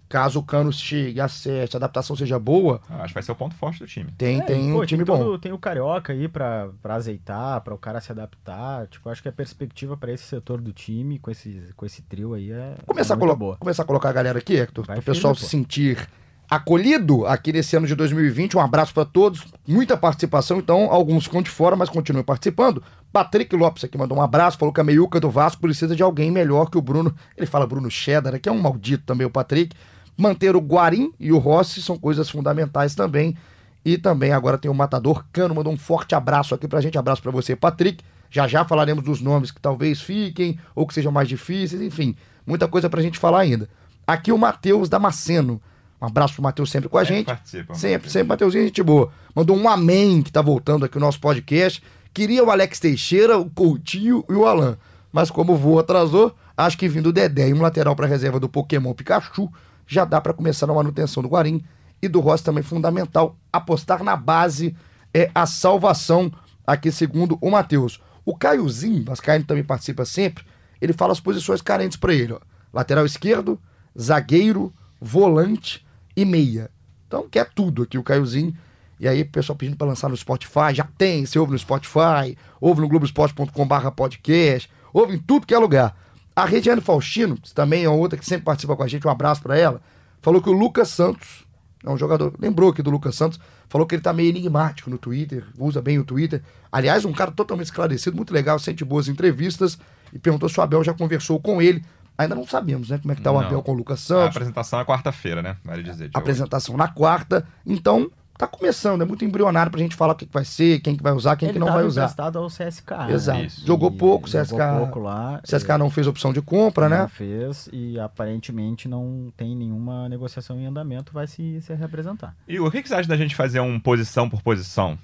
Caso 0.09 0.39
o 0.39 0.43
Cano 0.43 0.73
chegue, 0.73 1.21
acerte, 1.21 1.75
a 1.75 1.77
adaptação 1.77 2.15
seja 2.15 2.39
boa, 2.39 2.81
Eu 2.89 2.95
Acho 2.97 3.07
que 3.09 3.13
vai 3.13 3.21
ser 3.23 3.31
o 3.31 3.35
ponto 3.35 3.53
forte 3.53 3.77
do 3.79 3.85
time. 3.85 4.11
tem, 4.17 4.39
É, 4.39 4.43
tem 4.43 4.71
pô, 4.73 4.81
um 4.81 4.85
time 4.85 5.05
tem 5.05 5.15
bom. 5.15 5.23
todo- 5.23 5.37
tem 5.39 5.51
o 5.53 5.57
Carioca 5.59 6.11
aí 6.13 6.27
pra, 6.27 6.69
pra 6.81 6.95
azeitar, 6.95 7.61
pra 7.61 7.75
o 7.75 7.77
cara 7.77 8.01
se 8.01 8.11
adaptar. 8.11 8.87
Tipo, 8.87 9.07
acho 9.09 9.21
que 9.21 9.29
a 9.29 9.31
perspectiva 9.31 9.95
pra 9.95 10.11
esse 10.11 10.23
setor 10.23 10.59
do 10.59 10.73
time, 10.73 11.19
com 11.19 11.29
esse, 11.29 11.61
com 11.77 11.85
esse 11.85 12.01
trio 12.01 12.33
aí, 12.33 12.51
é, 12.51 12.73
Começar, 12.87 13.13
é 13.13 13.15
a 13.15 13.17
muito 13.17 13.27
colo- 13.27 13.37
boa. 13.39 13.55
começar 13.57 13.83
a 13.83 13.85
colocar 13.85 14.09
a 14.09 14.13
galera 14.13 14.39
aqui, 14.39 14.55
Hector, 14.57 14.83
Vai 14.83 14.95
para 14.95 15.01
o 15.03 15.05
pessoal 15.05 15.35
firme, 15.35 15.47
se 15.47 15.55
pô. 15.55 15.61
sentir 15.61 16.07
acolhido 16.49 17.27
aqui 17.27 17.53
nesse 17.53 17.75
ano 17.75 17.85
de 17.85 17.93
2020. 17.95 18.57
Um 18.57 18.59
abraço 18.59 18.93
para 18.93 19.05
todos, 19.05 19.45
muita 19.67 19.95
participação, 19.95 20.57
então 20.57 20.91
alguns 20.91 21.25
ficam 21.25 21.41
de 21.41 21.49
fora, 21.49 21.75
mas 21.75 21.89
continuem 21.89 22.23
participando. 22.25 22.81
Patrick 23.13 23.55
Lopes 23.55 23.83
aqui 23.83 23.97
mandou 23.97 24.17
um 24.17 24.21
abraço, 24.21 24.57
falou 24.57 24.73
que 24.73 24.81
a 24.81 24.83
meiuca 24.83 25.19
do 25.19 25.29
Vasco 25.29 25.61
precisa 25.61 25.95
de 25.95 26.03
alguém 26.03 26.31
melhor 26.31 26.69
que 26.69 26.77
o 26.77 26.81
Bruno. 26.81 27.13
Ele 27.37 27.45
fala 27.47 27.65
Bruno 27.67 27.89
Cheddar, 27.89 28.39
que 28.39 28.49
é 28.49 28.51
um 28.51 28.59
maldito 28.59 29.03
também 29.05 29.25
o 29.25 29.29
Patrick. 29.31 29.75
Manter 30.19 30.55
o 30.55 30.59
Guarim 30.59 31.13
e 31.19 31.31
o 31.31 31.37
Rossi 31.37 31.81
são 31.81 31.97
coisas 31.97 32.29
fundamentais 32.29 32.93
também. 32.93 33.37
E 33.85 33.97
também 33.97 34.33
agora 34.33 34.57
tem 34.57 34.69
o 34.69 34.73
Matador 34.73 35.23
Cano, 35.31 35.55
mandou 35.55 35.71
um 35.71 35.77
forte 35.77 36.13
abraço 36.13 36.53
aqui 36.53 36.67
pra 36.67 36.81
gente. 36.81 36.97
Abraço 36.97 37.21
pra 37.21 37.31
você, 37.31 37.55
Patrick. 37.55 38.03
Já 38.29 38.47
já 38.47 38.65
falaremos 38.65 39.03
dos 39.03 39.21
nomes 39.21 39.49
que 39.49 39.61
talvez 39.61 40.01
fiquem 40.01 40.59
ou 40.75 40.85
que 40.85 40.93
sejam 40.93 41.11
mais 41.11 41.27
difíceis, 41.27 41.81
enfim, 41.81 42.15
muita 42.45 42.67
coisa 42.67 42.89
pra 42.89 43.01
gente 43.01 43.17
falar 43.17 43.39
ainda. 43.39 43.67
Aqui 44.05 44.31
o 44.31 44.37
Matheus 44.37 44.89
Damasceno. 44.89 45.61
Um 46.01 46.05
abraço 46.05 46.33
pro 46.33 46.43
Matheus 46.43 46.69
sempre 46.69 46.89
com 46.89 46.97
a 46.97 47.03
gente. 47.03 47.25
participa. 47.25 47.73
Sempre, 47.73 48.09
sempre, 48.09 48.27
Mateuzinho, 48.27 48.65
gente 48.65 48.83
boa. 48.83 49.11
Mandou 49.33 49.55
um 49.57 49.67
amém 49.67 50.21
que 50.21 50.31
tá 50.31 50.41
voltando 50.41 50.85
aqui 50.85 50.97
o 50.97 50.99
nosso 50.99 51.19
podcast. 51.19 51.81
Queria 52.13 52.43
o 52.43 52.51
Alex 52.51 52.79
Teixeira, 52.79 53.37
o 53.37 53.49
Coutinho 53.49 54.23
e 54.29 54.33
o 54.33 54.45
Alan. 54.45 54.77
Mas 55.11 55.31
como 55.31 55.53
o 55.53 55.57
voo 55.57 55.79
atrasou, 55.79 56.35
acho 56.55 56.77
que 56.77 56.87
vindo 56.87 57.07
o 57.07 57.13
Dedé 57.13 57.49
e 57.49 57.53
um 57.53 57.61
lateral 57.61 57.95
pra 57.95 58.05
reserva 58.05 58.39
do 58.39 58.49
Pokémon 58.49 58.93
Pikachu, 58.93 59.49
já 59.89 60.05
dá 60.05 60.21
pra 60.21 60.33
começar 60.33 60.67
na 60.67 60.73
manutenção 60.73 61.23
do 61.23 61.29
Guarim 61.29 61.63
e 61.99 62.07
do 62.07 62.19
Rossi 62.19 62.43
também 62.43 62.61
fundamental. 62.61 63.35
Apostar 63.51 64.03
na 64.03 64.15
base 64.15 64.75
é 65.11 65.31
a 65.33 65.47
salvação, 65.47 66.31
aqui 66.65 66.91
segundo 66.91 67.39
o 67.41 67.49
Matheus. 67.49 67.99
O 68.23 68.37
Caiozinho, 68.37 69.03
Vascaíno 69.03 69.45
também 69.45 69.63
participa 69.63 70.05
sempre, 70.05 70.45
ele 70.79 70.93
fala 70.93 71.11
as 71.11 71.19
posições 71.19 71.59
carentes 71.59 71.97
pra 71.97 72.13
ele. 72.13 72.33
Ó. 72.33 72.39
Lateral 72.71 73.03
esquerdo, 73.03 73.59
zagueiro, 73.99 74.71
volante 75.01 75.83
e 76.15 76.23
meia. 76.23 76.69
Então 77.07 77.27
quer 77.27 77.49
tudo 77.49 77.81
aqui 77.81 77.97
o 77.97 78.03
Caiozinho. 78.03 78.55
E 78.99 79.07
aí, 79.07 79.25
pessoal 79.25 79.57
pedindo 79.57 79.77
pra 79.77 79.87
lançar 79.87 80.07
no 80.07 80.17
Spotify, 80.17 80.73
já 80.73 80.87
tem, 80.97 81.25
você 81.25 81.39
ouve 81.39 81.53
no 81.53 81.57
Spotify, 81.57 82.37
ouve 82.61 82.81
no 82.81 82.87
globoesporte.com.br 82.87 83.91
podcast, 83.95 84.69
ouve 84.93 85.15
em 85.15 85.17
tudo 85.17 85.47
que 85.47 85.53
é 85.55 85.57
lugar. 85.57 85.97
A 86.35 86.45
Regiane 86.45 86.81
Faustino, 86.81 87.35
que 87.35 87.53
também 87.53 87.83
é 87.83 87.89
outra 87.89 88.17
que 88.17 88.25
sempre 88.25 88.45
participa 88.45 88.75
com 88.75 88.83
a 88.83 88.87
gente, 88.87 89.05
um 89.05 89.09
abraço 89.09 89.41
pra 89.41 89.57
ela, 89.57 89.81
falou 90.21 90.41
que 90.41 90.49
o 90.49 90.53
Lucas 90.53 90.89
Santos, 90.89 91.45
é 91.83 91.89
um 91.89 91.97
jogador, 91.97 92.33
lembrou 92.39 92.69
aqui 92.69 92.81
do 92.81 92.89
Lucas 92.89 93.15
Santos, 93.15 93.39
falou 93.67 93.85
que 93.85 93.95
ele 93.95 94.01
tá 94.01 94.13
meio 94.13 94.29
enigmático 94.29 94.89
no 94.89 94.97
Twitter, 94.97 95.45
usa 95.57 95.81
bem 95.81 95.99
o 95.99 96.03
Twitter. 96.03 96.41
Aliás, 96.71 97.05
um 97.05 97.11
cara 97.11 97.31
totalmente 97.31 97.67
esclarecido, 97.67 98.15
muito 98.15 98.33
legal, 98.33 98.57
sente 98.59 98.83
boas 98.83 99.07
entrevistas, 99.07 99.77
e 100.11 100.19
perguntou 100.19 100.49
se 100.49 100.59
o 100.59 100.63
Abel 100.63 100.83
já 100.83 100.93
conversou 100.93 101.39
com 101.39 101.61
ele. 101.61 101.83
Ainda 102.17 102.35
não 102.35 102.45
sabemos, 102.45 102.89
né, 102.89 102.97
como 102.97 103.13
é 103.13 103.15
que 103.15 103.21
tá 103.21 103.31
o 103.31 103.39
Não. 103.39 103.47
Abel 103.47 103.63
com 103.63 103.71
o 103.71 103.75
Lucas 103.75 103.99
A 103.99 104.03
Santos 104.03 104.35
apresentação 104.35 104.79
é 104.79 104.85
quarta-feira, 104.85 105.41
né? 105.41 105.55
Vale 105.63 105.83
dizer. 105.83 106.09
Apresentação 106.13 106.75
na 106.75 106.89
quarta. 106.89 107.47
Então, 107.65 108.11
tá 108.39 108.47
começando, 108.47 109.01
é 109.01 109.05
muito 109.05 109.25
embrionário 109.25 109.69
pra 109.69 109.81
gente 109.81 109.97
falar 109.97 110.13
o 110.13 110.15
que, 110.15 110.25
que 110.25 110.31
vai 110.33 110.45
ser, 110.45 110.79
quem 110.79 110.95
que 110.95 111.03
vai 111.03 111.11
usar, 111.11 111.35
quem 111.35 111.49
Ele 111.49 111.53
que 111.53 111.59
não 111.59 111.67
vai 111.73 111.83
usar. 111.83 112.03
emprestado 112.03 112.39
ao 112.39 112.47
CSK. 112.47 112.91
né? 113.07 113.11
Exato. 113.13 113.41
Isso. 113.43 113.67
Jogou 113.67 113.91
E 113.91 113.97
pouco, 113.97 114.27
CSK. 114.29 114.45
Jogou 114.49 114.77
pouco 114.77 114.99
lá. 114.99 115.41
CSK 115.43 115.77
não 115.77 115.89
fez 115.89 116.07
opção 116.07 116.31
de 116.31 116.41
compra, 116.41 116.87
não 116.87 116.97
né? 116.99 117.07
fez 117.09 117.67
e 117.73 117.99
aparentemente 117.99 118.87
não 118.87 119.31
tem 119.35 119.53
nenhuma 119.55 120.07
negociação 120.07 120.57
em 120.57 120.65
andamento, 120.65 121.11
vai 121.13 121.27
se, 121.27 121.59
se 121.61 121.73
representar. 121.75 122.33
E 122.47 122.57
o 122.61 122.71
que, 122.71 122.81
que 122.81 122.87
você 122.87 122.95
acha 122.95 123.09
da 123.09 123.17
gente 123.17 123.35
fazer 123.35 123.59
um 123.59 123.77
posição 123.79 124.29
por 124.29 124.41
posição 124.41 124.97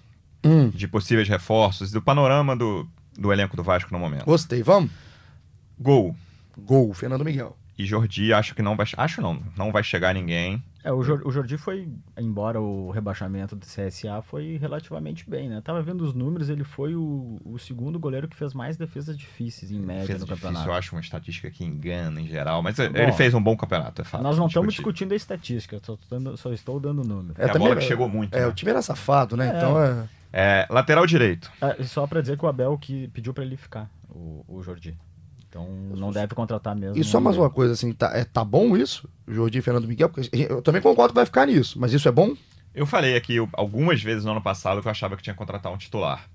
Hum, 0.44 0.70
de 0.70 0.88
possíveis 0.88 1.28
reforços, 1.28 1.92
do 1.92 2.02
panorama 2.02 2.56
do, 2.56 2.88
do 3.18 3.34
elenco 3.34 3.58
do 3.58 3.64
Vasco 3.64 3.92
no 3.92 4.00
momento? 4.00 4.24
gostei, 4.26 4.64
vamos? 4.64 4.90
Gol. 5.78 6.16
Gol, 6.58 6.94
Fernando 6.94 7.26
Miguel. 7.26 7.58
E 7.78 7.86
Jordi, 7.86 8.32
acho 8.32 8.56
que 8.56 8.62
não 8.62 8.78
vai. 8.78 8.86
Acho 8.96 9.22
não, 9.22 9.40
não 9.58 9.72
vai 9.74 9.84
chegar 9.84 10.14
ninguém. 10.14 10.64
É, 10.86 10.92
o, 10.92 11.02
Jor- 11.04 11.24
o 11.26 11.32
Jordi 11.32 11.58
foi, 11.58 11.90
embora 12.16 12.62
o 12.62 12.92
rebaixamento 12.92 13.56
do 13.56 13.66
CSA 13.66 14.22
foi 14.22 14.58
relativamente 14.58 15.28
bem, 15.28 15.50
né? 15.50 15.60
Tava 15.60 15.82
vendo 15.82 16.02
os 16.04 16.14
números, 16.14 16.48
ele 16.48 16.64
foi 16.64 16.94
o, 16.96 17.42
o 17.44 17.58
segundo 17.58 17.98
goleiro 17.98 18.28
que 18.28 18.36
fez 18.36 18.54
mais 18.54 18.78
defesas 18.78 19.18
difíceis 19.18 19.72
em 19.72 19.80
média 19.80 20.06
Fez 20.06 20.20
no 20.20 20.26
difícil, 20.28 20.44
campeonato. 20.48 20.70
eu 20.70 20.74
acho 20.76 20.96
uma 20.96 21.02
estatística 21.02 21.50
que 21.50 21.64
engana 21.66 22.22
em 22.22 22.28
geral, 22.28 22.62
mas 22.62 22.78
Bom, 22.78 22.84
ele 22.94 23.12
fez 23.14 23.34
um 23.34 23.42
bom 23.42 23.58
campeonato, 23.58 24.02
é 24.04 24.06
fato. 24.06 24.22
Nós 24.22 24.38
não 24.38 24.46
estamos 24.46 24.76
discutindo 24.76 25.12
a 25.14 25.16
estatística, 25.16 25.80
só, 25.84 25.98
só 26.38 26.54
estou 26.54 26.80
dando 26.80 27.04
número. 27.04 27.34
É 27.42 27.46
a 27.46 27.48
também- 27.48 27.68
bola 27.68 27.80
que 27.80 27.86
chegou 27.88 28.08
muito. 28.08 28.36
É, 28.36 28.42
né? 28.42 28.48
o 28.48 28.54
time 28.54 28.70
era 28.70 28.82
safado, 28.84 29.36
né? 29.36 29.48
É. 29.54 29.58
Então 29.58 29.82
é. 29.84 30.08
É, 30.38 30.68
lateral 30.70 31.08
direito. 31.08 31.50
E 31.80 31.84
só 31.86 32.06
pra 32.06 32.22
dizer 32.22 32.38
que 32.38 32.46
o 32.46 32.48
Abel 32.48 32.78
que 32.78 33.08
pediu 33.08 33.34
pra 33.34 33.44
ele 33.44 33.58
ficar, 33.58 33.90
o, 34.10 34.44
o 34.48 34.62
Jordi. 34.62 34.96
Então 35.56 35.70
não 35.96 36.12
deve 36.12 36.36
contratar 36.36 36.76
mesmo. 36.76 36.98
E 36.98 37.04
só 37.06 37.22
mais 37.22 37.38
uma 37.38 37.50
coisa, 37.50 37.72
assim, 37.72 37.94
tá, 37.94 38.12
é, 38.14 38.26
tá 38.26 38.44
bom 38.44 38.76
isso, 38.76 39.08
Jordi 39.26 39.60
e 39.60 39.62
Fernando 39.62 39.88
Miguel? 39.88 40.10
Porque 40.10 40.30
eu 40.34 40.62
também 40.62 40.82
concordo 40.82 41.14
que 41.14 41.16
vai 41.16 41.26
ficar 41.26 41.46
nisso, 41.48 41.80
mas 41.80 41.94
isso 41.94 42.10
é 42.10 42.12
bom? 42.12 42.36
Eu 42.74 42.86
falei 42.86 43.16
aqui 43.16 43.38
algumas 43.54 44.04
vezes 44.04 44.26
no 44.26 44.32
ano 44.32 44.42
passado 44.42 44.82
que 44.82 44.88
eu 44.88 44.92
achava 44.92 45.16
que 45.16 45.24
tinha 45.24 45.34
que 45.34 45.38
contratar 45.38 45.72
um 45.72 45.78
titular. 45.78 46.28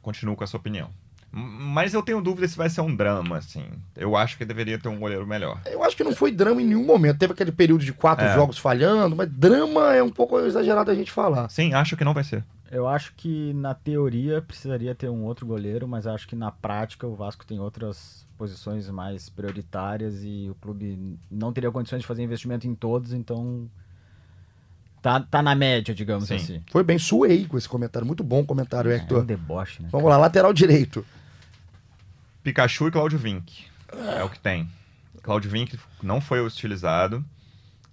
Continuo 0.00 0.34
com 0.34 0.42
essa 0.42 0.56
opinião. 0.56 0.88
Mas 1.30 1.92
eu 1.92 2.02
tenho 2.02 2.22
dúvida 2.22 2.48
se 2.48 2.56
vai 2.56 2.70
ser 2.70 2.80
um 2.80 2.96
drama, 2.96 3.36
assim. 3.36 3.66
Eu 3.94 4.16
acho 4.16 4.38
que 4.38 4.46
deveria 4.46 4.78
ter 4.78 4.88
um 4.88 4.98
goleiro 4.98 5.26
melhor. 5.26 5.60
Eu 5.66 5.84
acho 5.84 5.94
que 5.94 6.02
não 6.02 6.14
foi 6.16 6.32
drama 6.32 6.62
em 6.62 6.64
nenhum 6.64 6.86
momento. 6.86 7.18
Teve 7.18 7.34
aquele 7.34 7.52
período 7.52 7.84
de 7.84 7.92
quatro 7.92 8.24
É. 8.24 8.34
jogos 8.34 8.56
falhando, 8.56 9.14
mas 9.14 9.28
drama 9.30 9.94
é 9.94 10.02
um 10.02 10.08
pouco 10.08 10.38
exagerado 10.40 10.90
a 10.90 10.94
gente 10.94 11.12
falar. 11.12 11.50
Sim, 11.50 11.74
acho 11.74 11.98
que 11.98 12.04
não 12.04 12.14
vai 12.14 12.24
ser. 12.24 12.42
Eu 12.70 12.86
acho 12.86 13.14
que 13.14 13.52
na 13.54 13.74
teoria 13.74 14.42
precisaria 14.42 14.94
ter 14.94 15.08
um 15.08 15.24
outro 15.24 15.46
goleiro, 15.46 15.88
mas 15.88 16.06
acho 16.06 16.28
que 16.28 16.36
na 16.36 16.50
prática 16.50 17.06
o 17.06 17.14
Vasco 17.14 17.46
tem 17.46 17.58
outras 17.58 18.26
posições 18.36 18.88
mais 18.90 19.28
prioritárias 19.28 20.22
e 20.22 20.48
o 20.50 20.54
clube 20.56 21.18
não 21.30 21.52
teria 21.52 21.70
condições 21.70 22.00
de 22.00 22.06
fazer 22.06 22.22
investimento 22.22 22.66
em 22.68 22.74
todos, 22.74 23.12
então 23.12 23.68
tá, 25.00 25.18
tá 25.20 25.42
na 25.42 25.54
média, 25.54 25.94
digamos 25.94 26.28
Sim. 26.28 26.36
assim. 26.36 26.62
Foi 26.70 26.84
bem, 26.84 26.98
suei 26.98 27.46
com 27.46 27.56
esse 27.56 27.68
comentário. 27.68 28.06
Muito 28.06 28.22
bom 28.22 28.44
comentário, 28.44 28.90
É 28.90 28.96
Hector. 28.96 29.22
um 29.22 29.26
deboche, 29.26 29.82
né? 29.82 29.88
Vamos 29.90 30.10
lá, 30.10 30.18
lateral 30.18 30.52
direito. 30.52 31.04
Pikachu 32.42 32.88
e 32.88 32.90
Claudio 32.90 33.18
Vink. 33.18 33.64
É 34.16 34.22
o 34.22 34.28
que 34.28 34.38
tem. 34.38 34.68
Claudio 35.22 35.50
Vink 35.50 35.78
não 36.02 36.20
foi 36.20 36.44
utilizado 36.44 37.24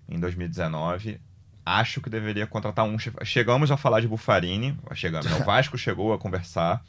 em 0.07 0.19
2019. 0.19 1.19
Acho 1.65 1.99
que 1.99 2.09
deveria 2.09 2.45
contratar 2.45 2.85
um. 2.85 2.97
Chegamos 3.23 3.71
a 3.71 3.77
falar 3.77 3.99
de 3.99 4.07
Bufarini. 4.07 4.77
Chegamos. 4.93 5.31
O 5.41 5.43
Vasco 5.43 5.77
chegou 5.77 6.13
a 6.13 6.17
conversar. 6.19 6.83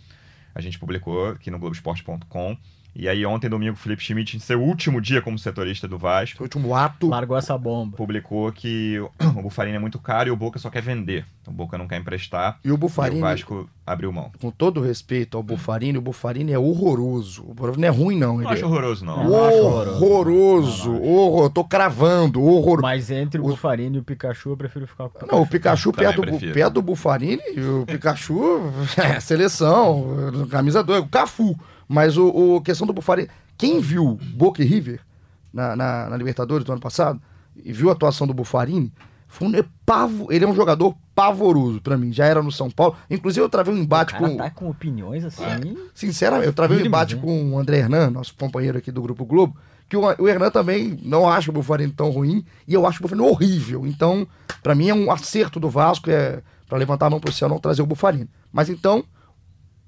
A 0.54 0.60
gente 0.60 0.78
publicou 0.78 1.30
aqui 1.30 1.50
no 1.50 1.58
Globoesporte.com. 1.58 2.56
E 2.98 3.10
aí, 3.10 3.26
ontem, 3.26 3.50
domingo, 3.50 3.74
o 3.74 3.76
Felipe 3.76 4.02
Schmidt, 4.02 4.36
em 4.38 4.40
seu 4.40 4.58
último 4.62 5.02
dia 5.02 5.20
como 5.20 5.38
setorista 5.38 5.86
do 5.86 5.98
Vasco, 5.98 6.40
o 6.40 6.44
último 6.44 6.74
ato. 6.74 7.08
Largou 7.08 7.36
essa 7.36 7.56
bomba. 7.58 7.94
publicou 7.94 8.50
que 8.50 8.98
o 8.98 9.42
Bufarini 9.42 9.76
é 9.76 9.78
muito 9.78 9.98
caro 9.98 10.30
e 10.30 10.32
o 10.32 10.36
Boca 10.36 10.58
só 10.58 10.70
quer 10.70 10.80
vender. 10.80 11.26
O 11.46 11.50
Boca 11.50 11.76
não 11.76 11.86
quer 11.86 11.98
emprestar. 11.98 12.58
E 12.64 12.70
o 12.72 12.74
E 12.74 12.78
Bufarini, 12.78 13.20
o 13.20 13.22
Vasco 13.22 13.68
abriu 13.86 14.10
mão. 14.10 14.32
com 14.40 14.50
todo 14.50 14.80
respeito 14.80 15.36
ao 15.36 15.42
Bufarini, 15.42 15.98
o 15.98 16.00
Bufarini 16.00 16.52
é 16.52 16.58
horroroso. 16.58 17.44
O 17.46 17.52
Bufarini 17.52 17.82
não 17.82 17.88
é 17.88 17.90
ruim, 17.90 18.18
não. 18.18 18.34
Não 18.36 18.40
Ele 18.44 18.48
acho 18.48 18.62
é 18.62 18.66
horroroso, 18.66 19.04
não. 19.04 19.22
Eu 19.22 19.28
não 19.30 19.44
acho 19.44 19.58
horroroso. 19.58 20.04
horroroso. 20.04 20.88
Não, 20.92 20.98
não 21.00 21.06
Horror. 21.06 21.50
Tô 21.50 21.64
cravando. 21.64 22.42
Horror. 22.42 22.80
Mas 22.80 23.10
entre 23.10 23.38
o 23.40 23.44
Bufarini 23.44 23.96
e 23.96 24.00
o 24.00 24.02
Pikachu, 24.04 24.50
eu 24.50 24.56
prefiro 24.56 24.86
ficar 24.86 25.10
com 25.10 25.24
o 25.24 25.28
Não, 25.30 25.42
o 25.42 25.46
Pikachu 25.46 25.92
perto 25.92 26.22
do, 26.22 26.38
perto 26.38 26.72
do 26.72 26.82
Bufarini, 26.82 27.42
o 27.80 27.84
Pikachu 27.84 28.62
é 28.96 29.20
seleção, 29.20 30.46
camisa 30.50 30.82
2, 30.82 31.02
o 31.02 31.06
Cafu. 31.08 31.54
Mas 31.88 32.16
o, 32.16 32.28
o 32.28 32.60
questão 32.60 32.86
do 32.86 32.92
Bufarini, 32.92 33.28
quem 33.56 33.80
viu 33.80 34.18
Boca 34.34 34.62
e 34.62 34.66
River 34.66 35.00
na, 35.52 35.76
na, 35.76 36.10
na 36.10 36.16
Libertadores 36.16 36.64
do 36.64 36.72
ano 36.72 36.80
passado 36.80 37.20
e 37.56 37.72
viu 37.72 37.88
a 37.88 37.92
atuação 37.92 38.26
do 38.26 38.34
Bufarini, 38.34 38.92
foi 39.28 39.48
um, 39.48 39.54
é 39.54 39.64
pavo, 39.84 40.32
ele 40.32 40.44
é 40.44 40.48
um 40.48 40.54
jogador 40.54 40.94
pavoroso 41.14 41.80
pra 41.80 41.96
mim. 41.96 42.12
Já 42.12 42.26
era 42.26 42.42
no 42.42 42.52
São 42.52 42.70
Paulo. 42.70 42.96
Inclusive 43.10 43.44
eu 43.44 43.48
travei 43.48 43.74
um 43.74 43.78
O 43.78 43.80
embate 43.80 44.12
cara 44.12 44.28
com 44.28 44.36
tá 44.36 44.50
com 44.50 44.70
opiniões 44.70 45.24
assim. 45.24 45.76
Sinceramente, 45.94 46.46
eu 46.46 46.52
travei 46.52 46.78
um 46.78 46.86
embate 46.86 47.14
hein? 47.14 47.20
com 47.20 47.52
o 47.52 47.58
André 47.58 47.78
Hernan, 47.78 48.10
nosso 48.10 48.34
companheiro 48.34 48.78
aqui 48.78 48.92
do 48.92 49.02
Grupo 49.02 49.24
Globo, 49.24 49.56
que 49.88 49.96
o, 49.96 50.02
o 50.02 50.28
Hernan 50.28 50.50
também 50.50 50.98
não 51.02 51.28
acha 51.28 51.50
o 51.50 51.54
Bufarini 51.54 51.92
tão 51.92 52.10
ruim, 52.10 52.44
e 52.66 52.74
eu 52.74 52.86
acho 52.86 52.98
o 52.98 53.02
Bufarini 53.02 53.26
horrível. 53.26 53.86
Então, 53.86 54.26
pra 54.62 54.74
mim 54.74 54.88
é 54.88 54.94
um 54.94 55.10
acerto 55.10 55.58
do 55.58 55.68
Vasco, 55.68 56.10
é 56.10 56.42
para 56.68 56.78
levantar 56.78 57.06
a 57.06 57.10
mão 57.10 57.20
pro 57.20 57.32
céu 57.32 57.48
não 57.48 57.58
trazer 57.58 57.82
o 57.82 57.86
Bufarini. 57.86 58.28
Mas 58.52 58.68
então, 58.68 59.04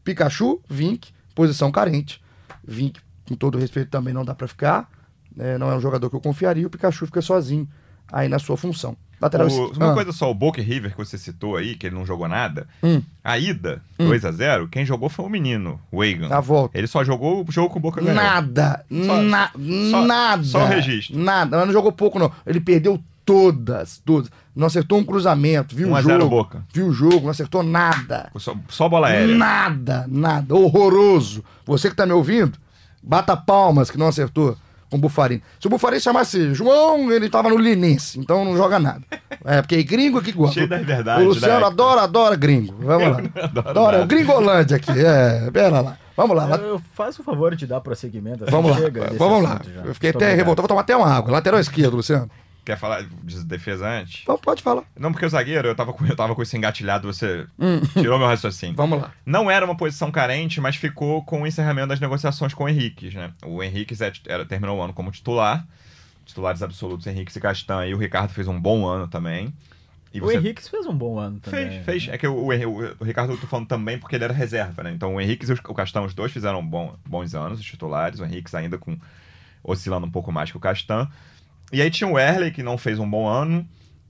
Pikachu, 0.05 0.61
Vink, 0.69 1.13
posição 1.39 1.71
carente. 1.71 2.21
Vink, 2.67 3.01
com 3.29 3.37
todo 3.37 3.57
respeito, 3.59 3.89
também 3.91 4.13
não 4.13 4.25
dá 4.25 4.35
pra 4.35 4.49
ficar. 4.49 4.91
É, 5.39 5.57
não 5.57 5.71
é 5.71 5.77
um 5.77 5.81
jogador 5.81 6.11
que 6.11 6.17
eu 6.17 6.21
confiaria, 6.21 6.67
o 6.67 6.71
Pikachu 6.71 7.07
fica 7.07 7.23
sozinho 7.23 7.69
aí 8.13 8.29
na 8.29 8.41
sua 8.41 8.57
função. 8.57 8.97
Lateral 9.21 9.47
O- 9.49 9.73
uma 9.73 9.91
Ah, 9.93 9.95
coisa 9.95 10.13
só, 10.13 10.29
o 10.31 10.35
Boca 10.35 10.61
River 10.61 10.91
que 10.93 10.97
você 10.97 11.17
citou 11.17 11.57
aí, 11.57 11.77
que 11.77 11.87
ele 11.87 11.95
não 11.95 12.05
jogou 12.05 12.27
nada, 12.29 12.67
Hum. 12.83 13.01
a 13.23 13.39
ida, 13.39 13.81
2 13.99 14.25
a 14.25 14.33
0 14.33 14.67
quem 14.69 14.85
jogou 14.85 15.09
foi 15.09 15.25
o 15.25 15.29
menino, 15.29 15.81
o 15.93 16.03
Egan. 16.05 16.29
A 16.35 16.41
volta. 16.41 16.77
Ele 16.77 16.87
só 16.89 17.05
jogou 17.05 17.45
o 17.47 17.53
jogo 17.53 17.71
com 17.71 17.79
o 17.79 17.83
Boca 17.83 18.01
ganhou. 18.01 18.15
Nada, 18.17 18.85
Só- 18.91 19.23
na- 19.23 19.51
só- 19.91 20.07
nada. 20.07 20.43
só 20.45 20.65
o 20.65 20.67
registro. 20.67 21.17
Nada, 21.19 21.57
mas 21.57 21.67
não 21.67 21.73
jogou 21.73 21.93
pouco, 21.93 22.19
não. 22.19 22.33
Ele 22.45 22.61
perdeu 22.61 23.01
todas, 23.33 24.01
todas. 24.05 24.31
Não 24.57 24.67
acertou 24.67 24.99
um 24.99 25.05
cruzamento, 25.05 25.77
viu 25.77 25.89
1 25.89 25.91
o 25.93 25.97
a 25.97 26.03
0 26.03 26.21
jogo. 26.23 26.31
Boca. 26.37 26.63
Viu 26.73 26.87
o 26.87 26.93
jogo, 26.93 27.21
não 27.25 27.31
acertou 27.31 27.63
nada. 27.63 28.31
Só, 28.39 28.57
só 28.69 28.89
bola 28.89 29.09
aérea. 29.09 29.35
Nada, 29.37 30.07
nada. 30.09 30.55
Horroroso. 30.55 31.45
Você 31.67 31.91
que 31.91 31.97
tá 31.97 32.07
me 32.07 32.13
ouvindo, 32.13 32.59
bata 33.03 33.37
palmas 33.37 33.91
que 33.91 33.99
não 33.99 34.09
acertou 34.09 34.57
com 34.91 34.97
o 34.97 35.01
Bufarini. 35.01 35.43
Se 35.61 35.67
o 35.67 35.71
Bufarini 35.71 36.01
chamasse 36.01 36.55
João, 36.55 37.13
ele 37.13 37.29
tava 37.29 37.51
no 37.51 37.59
Linense, 37.59 38.19
então 38.19 38.43
não 38.45 38.57
joga 38.57 38.79
nada. 38.79 39.03
É, 39.45 39.61
porque 39.61 39.83
gringo 39.83 40.19
aqui 40.19 40.33
gosta. 40.33 40.55
Cheio 40.55 40.69
das 40.69 40.85
verdades, 40.85 41.25
O 41.25 41.29
Luciano 41.29 41.61
né? 41.61 41.67
adora, 41.67 42.03
adora 42.03 42.35
gringo. 42.37 42.75
Vamos 42.81 43.09
lá. 43.09 43.19
adoro 43.45 43.69
Adora, 43.69 43.97
é 43.99 44.03
o. 44.03 44.07
Gringolândia 44.07 44.77
aqui. 44.79 44.91
É, 44.93 45.51
pera 45.51 45.81
lá. 45.83 45.99
Vamos 46.17 46.35
lá. 46.37 46.49
Eu, 46.57 46.65
eu 46.67 46.83
faço 46.95 47.21
o 47.21 47.25
favor 47.25 47.55
de 47.55 47.67
dar 47.67 47.81
prosseguimento. 47.81 48.43
assim, 48.45 48.51
Vamos 48.51 48.71
lá. 48.73 48.79
Vamos 49.19 49.43
lá. 49.43 49.61
já. 49.63 49.83
Eu 49.85 49.95
fiquei 49.95 50.09
Muito 50.09 50.17
até 50.17 50.25
obrigado. 50.25 50.37
revoltado. 50.37 50.63
Vou 50.63 50.69
tomar 50.69 50.81
até 50.81 50.97
uma 50.97 51.07
água. 51.07 51.31
Lateral 51.33 51.61
esquerdo, 51.61 51.95
Luciano. 51.97 52.29
Quer 52.69 52.77
falar 52.77 53.03
de 53.25 53.45
defesa 53.45 53.89
antes? 53.89 54.25
Pode 54.43 54.63
falar. 54.63 54.83
Não, 54.95 55.11
porque 55.11 55.25
o 55.25 55.29
zagueiro, 55.31 55.69
eu 55.69 55.75
tava 55.75 55.91
com, 55.95 56.05
eu 56.05 56.15
tava 56.15 56.35
com 56.35 56.43
isso 56.43 56.55
engatilhado, 56.55 57.11
você 57.11 57.47
Hum. 57.59 57.81
tirou 57.95 58.19
meu 58.19 58.29
raciocínio. 58.29 58.77
Vamos 58.77 59.01
lá. 59.01 59.11
Não 59.25 59.51
era 59.51 59.65
uma 59.65 59.75
posição 59.75 60.11
carente, 60.11 60.61
mas 60.61 60.77
ficou 60.77 61.23
com 61.25 61.41
o 61.41 61.47
encerramento 61.47 61.89
das 61.89 61.99
negociações 61.99 62.53
com 62.53 62.65
o 62.65 62.69
Henrique, 62.69 63.09
né? 63.17 63.33
O 63.43 63.63
Henrique 63.63 63.95
era, 64.27 64.45
terminou 64.45 64.77
o 64.77 64.83
ano 64.83 64.93
como 64.93 65.11
titular, 65.11 65.67
titulares 66.27 66.63
absolutos 66.63 67.07
Henrique 67.07 67.33
e 67.35 67.41
Castan, 67.41 67.87
e 67.87 67.95
o 67.95 67.97
Ricardo 67.97 68.35
fez 68.35 68.47
um 68.47 68.61
bom 68.61 68.87
ano 68.87 69.09
também. 69.09 69.51
E 70.13 70.21
O 70.21 70.25
você- 70.25 70.37
Henrique 70.37 70.69
fez 70.69 70.85
um 70.87 70.95
bom 70.95 71.19
ano 71.19 71.41
também. 71.41 71.71
Fez, 71.71 71.85
fez. 72.05 72.09
É 72.15 72.19
que 72.19 72.27
o, 72.29 72.35
o, 72.35 72.49
o- 73.01 73.05
Ricardo 73.05 73.33
eu 73.33 73.39
tô 73.39 73.47
falando 73.47 73.67
também 73.67 73.99
porque 73.99 74.15
ele 74.15 74.25
era 74.25 74.35
reserva, 74.35 74.83
né? 74.83 74.93
Então 74.93 75.15
o 75.15 75.21
Henrique 75.23 75.47
e 75.51 75.53
o 75.55 75.75
Castan, 75.75 76.03
os 76.03 76.13
dois 76.13 76.31
fizeram 76.31 76.63
bom- 76.63 76.95
bons 77.07 77.35
anos, 77.35 77.61
os 77.61 77.65
titulares. 77.65 78.21
O 78.21 78.27
Henrique 78.27 78.55
ainda 78.55 78.77
com 78.77 78.95
oscilando 79.65 80.07
um 80.07 80.11
pouco 80.11 80.31
mais 80.31 80.51
que 80.51 80.57
o 80.59 80.61
Castan. 80.61 81.09
E 81.73 81.83
aí 81.83 81.91
tinha 81.91 82.09
o 82.09 82.19
Erley, 82.19 82.51
que 82.51 82.63
não 82.63 82.79
fez 82.79 82.99
um 82.99 83.09
bom 83.09 83.27
ano. 83.27 83.67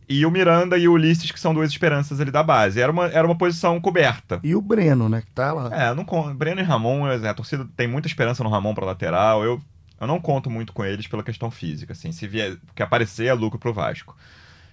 E 0.09 0.25
o 0.25 0.31
Miranda 0.31 0.79
e 0.79 0.89
o 0.89 0.93
Ulisses, 0.93 1.31
que 1.31 1.39
são 1.39 1.53
duas 1.53 1.71
esperanças 1.71 2.19
ali 2.19 2.31
da 2.31 2.43
base. 2.43 2.81
Era 2.81 2.91
uma, 2.91 3.07
era 3.07 3.27
uma 3.27 3.37
posição 3.37 3.79
coberta. 3.79 4.41
E 4.43 4.55
o 4.55 4.63
Breno, 4.63 5.07
né? 5.09 5.21
Que 5.21 5.31
tá 5.33 5.53
lá. 5.53 5.69
É, 5.75 5.95
não 5.95 6.05
Breno 6.35 6.61
e 6.61 6.65
Ramon, 6.65 7.05
a 7.07 7.35
torcida 7.35 7.69
tem 7.77 7.87
muita 7.87 8.09
esperança 8.09 8.43
no 8.43 8.49
Ramon 8.49 8.75
pra 8.75 8.87
lateral. 8.87 9.45
Eu, 9.45 9.61
eu 10.01 10.07
não 10.07 10.19
conto 10.19 10.49
muito 10.49 10.73
com 10.73 10.83
eles 10.83 11.07
pela 11.07 11.23
questão 11.23 11.51
física, 11.51 11.93
assim. 11.93 12.11
Se 12.11 12.27
vier, 12.27 12.57
que 12.75 12.83
aparecer 12.83 13.27
é 13.27 13.35
lucro 13.35 13.59
pro 13.59 13.75
Vasco. 13.75 14.17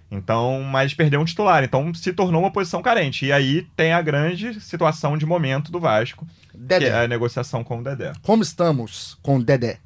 Então, 0.09 0.61
mas 0.61 0.93
perdeu 0.93 1.19
um 1.19 1.25
titular, 1.25 1.63
então 1.63 1.93
se 1.93 2.13
tornou 2.13 2.41
uma 2.41 2.51
posição 2.51 2.81
carente. 2.81 3.25
E 3.25 3.31
aí 3.31 3.67
tem 3.75 3.91
a 3.91 4.01
grande 4.01 4.59
situação 4.61 5.17
de 5.17 5.25
momento 5.25 5.71
do 5.71 5.79
Vasco, 5.79 6.25
que 6.51 6.57
Dedé. 6.57 6.87
é 6.87 7.03
a 7.03 7.07
negociação 7.07 7.63
com 7.63 7.79
o 7.79 7.83
Dedé. 7.83 8.13
Como 8.21 8.43
estamos 8.43 9.17
com 9.21 9.37
o 9.37 9.43
Dedé? 9.43 9.79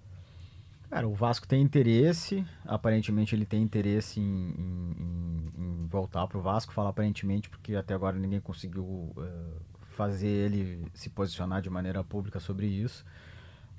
Cara, 0.90 1.08
o 1.08 1.14
Vasco 1.14 1.48
tem 1.48 1.62
interesse, 1.62 2.44
aparentemente 2.66 3.36
ele 3.36 3.46
tem 3.46 3.62
interesse 3.62 4.20
em, 4.20 4.24
em- 4.24 5.52
em- 5.58 5.88
voltar 5.88 6.26
pro 6.28 6.42
Vasco, 6.42 6.74
falo 6.74 6.88
aparentemente 6.88 7.48
porque 7.50 7.76
até 7.76 7.94
agora 7.94 8.18
ninguém 8.18 8.40
conseguiu 8.40 9.14
eh, 9.20 9.30
fazer 9.92 10.28
ele 10.28 10.84
se 10.94 11.10
posicionar 11.12 11.62
de 11.62 11.70
maneira 11.70 12.04
pública 12.04 12.40
sobre 12.40 12.66
isso. 12.66 13.06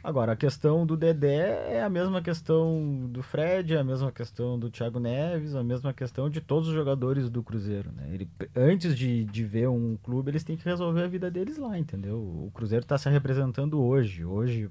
Agora, 0.03 0.33
a 0.33 0.37
questão 0.37 0.87
do 0.87 0.97
Dedé 0.97 1.75
é 1.77 1.83
a 1.83 1.91
mesma 1.91 2.23
questão 2.23 3.07
do 3.11 3.23
Fred, 3.23 3.75
é 3.75 3.79
a 3.81 3.85
mesma 3.85 4.11
questão 4.11 4.59
do 4.59 4.71
Thiago 4.71 4.99
Neves, 4.99 5.55
a 5.55 5.63
mesma 5.63 5.93
questão 5.93 6.31
de 6.31 6.41
todos 6.41 6.69
os 6.69 6.75
jogadores 6.75 7.29
do 7.29 7.43
Cruzeiro. 7.43 7.93
Né? 7.93 8.09
Ele, 8.15 8.31
antes 8.57 8.97
de, 8.97 9.25
de 9.25 9.45
ver 9.45 9.69
um 9.69 9.99
clube, 10.03 10.31
eles 10.31 10.43
têm 10.43 10.57
que 10.57 10.65
resolver 10.65 11.03
a 11.03 11.07
vida 11.09 11.31
deles 11.31 11.59
lá, 11.59 11.79
entendeu? 11.79 12.17
O 12.19 12.51
Cruzeiro 12.55 12.83
está 12.85 12.97
se 12.97 13.11
representando 13.11 13.79
hoje. 13.79 14.25
Hoje, 14.25 14.71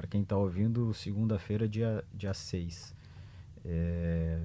para 0.00 0.08
quem 0.08 0.22
está 0.22 0.34
ouvindo, 0.34 0.94
segunda-feira, 0.94 1.68
dia, 1.68 2.02
dia 2.14 2.32
6. 2.32 2.94
É, 3.66 4.38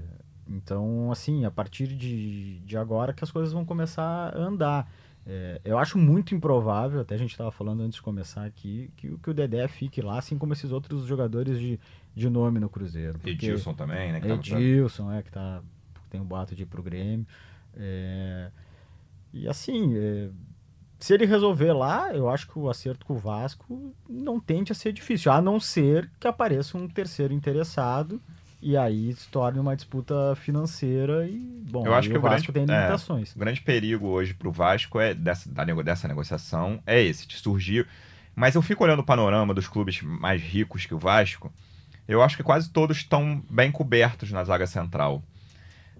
então, 0.50 1.10
assim, 1.14 1.46
a 1.46 1.50
partir 1.52 1.88
de, 1.88 2.60
de 2.60 2.78
agora 2.78 3.14
que 3.14 3.24
as 3.24 3.32
coisas 3.32 3.54
vão 3.54 3.64
começar 3.64 4.36
a 4.36 4.38
andar. 4.38 4.92
É, 5.26 5.62
eu 5.64 5.78
acho 5.80 5.98
muito 5.98 6.36
improvável, 6.36 7.00
até 7.00 7.16
a 7.16 7.18
gente 7.18 7.32
estava 7.32 7.50
falando 7.52 7.82
antes 7.84 7.96
de 7.96 8.02
começar 8.02 8.44
aqui, 8.46 8.92
que, 8.98 9.08
o- 9.08 9.18
que 9.18 9.30
o 9.30 9.34
Dedé 9.34 9.66
fique 9.70 10.02
lá, 10.02 10.20
assim 10.20 10.38
como 10.38 10.52
esses 10.52 10.72
outros 10.74 11.06
jogadores 11.06 11.58
de, 11.58 11.80
de 12.14 12.30
nome 12.30 12.60
no 12.60 12.68
Cruzeiro. 12.70 13.18
Edilson 13.24 13.74
também, 13.74 14.12
né? 14.12 14.20
que 14.20 14.28
Edilson, 14.28 15.10
é, 15.12 15.24
que 15.24 15.32
tá, 15.32 15.64
tem 16.10 16.20
um 16.20 16.26
boato 16.26 16.54
de 16.54 16.64
ir 16.64 16.66
pro 16.66 16.84
Grêmio. 16.84 17.26
É, 17.76 18.52
e 19.34 19.48
assim, 19.48 19.96
é, 19.98 20.30
se 21.00 21.14
ele 21.14 21.26
resolver 21.26 21.74
lá, 21.74 22.14
eu 22.14 22.30
acho 22.30 22.48
que 22.48 22.58
o 22.58 22.70
acerto 22.70 23.06
com 23.06 23.14
o 23.14 23.18
Vasco 23.20 23.94
não 24.10 24.40
tende 24.40 24.72
a 24.72 24.76
ser 24.76 24.92
difícil, 24.94 25.32
a 25.32 25.42
não 25.42 25.60
ser 25.60 26.10
que 26.20 26.28
apareça 26.28 26.78
um 26.78 26.88
terceiro 26.88 27.34
interessado 27.34 28.22
e 28.62 28.76
aí 28.76 29.14
se 29.14 29.28
torne 29.30 29.60
uma 29.60 29.76
disputa 29.76 30.36
financeira 30.38 31.28
e, 31.28 31.38
bom, 31.70 31.86
Eu 31.86 31.94
acho 31.94 32.10
que 32.10 32.16
o 32.16 32.20
o 32.20 32.22
Vasco 32.22 32.52
grande- 32.52 32.68
tem 32.68 32.76
é. 32.76 32.80
limitações. 32.80 33.36
O 33.36 33.40
grande 33.40 33.62
perigo 33.62 34.08
hoje 34.08 34.34
pro 34.34 34.52
Vasco 34.52 35.00
é 35.00 35.14
dessa, 35.14 35.52
da 35.52 35.64
dessa 35.66 36.08
negociação 36.08 36.82
é 36.86 37.02
esse, 37.02 37.28
de 37.28 37.36
surgir. 37.38 37.88
Mas 38.36 38.56
eu 38.56 38.62
fico 38.62 38.84
olhando 38.84 39.00
o 39.00 39.06
panorama 39.06 39.54
dos 39.54 39.68
clubes 39.68 40.02
mais 40.02 40.42
ricos 40.42 40.86
que 40.86 40.94
o 40.94 41.00
Vasco. 41.00 41.54
Eu 42.08 42.22
acho 42.22 42.36
que 42.38 42.44
quase 42.44 42.70
todos 42.70 42.98
estão 42.98 43.44
bem 43.50 43.72
cobertos 43.72 44.32
na 44.32 44.44
zaga 44.44 44.66
central. 44.68 45.24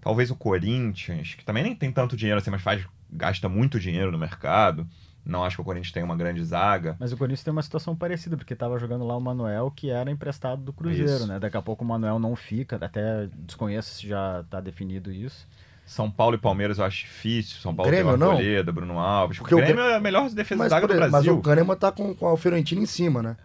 Talvez 0.02 0.30
o 0.30 0.36
Corinthians, 0.36 1.34
que 1.36 1.44
também 1.46 1.64
nem 1.64 1.76
tem 1.76 1.92
tanto 1.92 2.16
dinheiro 2.18 2.40
assim, 2.40 2.52
mas 2.52 2.62
faz, 2.62 2.86
gasta 3.12 3.48
muito 3.50 3.80
dinheiro 3.80 4.12
no 4.12 4.18
mercado. 4.18 4.86
Não 5.26 5.44
acho 5.44 5.56
que 5.56 5.62
o 5.62 5.66
Corinthians 5.66 5.92
tenha 5.92 6.06
uma 6.06 6.16
grande 6.16 6.44
zaga. 6.44 6.96
Mas 7.00 7.12
o 7.12 7.18
Corinthians 7.18 7.44
tem 7.44 7.52
uma 7.52 7.64
situação 7.64 7.96
parecida, 7.96 8.38
porque 8.38 8.56
tava 8.56 8.78
jogando 8.78 9.04
lá 9.06 9.18
o 9.18 9.20
Manuel, 9.22 9.72
que 9.76 9.90
era 9.90 10.12
emprestado 10.12 10.62
do 10.62 10.72
Cruzeiro, 10.72 11.10
Isso. 11.12 11.28
né? 11.28 11.40
Daqui 11.40 11.58
a 11.58 11.62
pouco 11.64 11.84
o 11.84 11.88
Manuel 11.88 12.20
não 12.20 12.36
fica, 12.36 12.76
até 12.80 13.28
desconheço 13.34 13.96
se 13.96 14.08
já 14.08 14.44
tá 14.52 14.62
definido 14.62 15.12
isso. 15.12 15.48
São 15.84 16.12
Paulo 16.12 16.36
e 16.36 16.38
Palmeiras 16.40 16.78
eu 16.78 16.86
acho 16.86 17.00
difícil. 17.06 17.58
São 17.60 17.74
Paulo 17.76 17.90
Grêmio, 17.92 18.12
tem 18.12 18.16
o 18.16 18.18
não? 18.18 18.32
Arboleda, 18.32 18.72
Bruno 18.72 19.00
Alves. 19.00 19.38
Porque 19.40 19.54
o 19.56 19.58
o 19.58 19.62
Grêmio 19.62 19.78
Grêmio- 19.78 19.94
é 19.94 19.98
a 19.98 20.00
melhor 20.00 20.30
defesa 20.30 20.60
Mas, 20.60 20.70
zaga 20.70 20.86
do 20.88 20.94
exemplo, 20.94 21.12
mas 21.12 21.24
Brasil. 21.24 21.40
o 21.40 21.42
Kahneman 21.42 21.76
tá 21.76 21.92
com, 21.92 22.14
com 22.14 22.28
a 22.32 22.38
Fiorentina 22.38 22.82
em 22.82 22.86
cima, 22.88 23.22
né? 23.24 23.36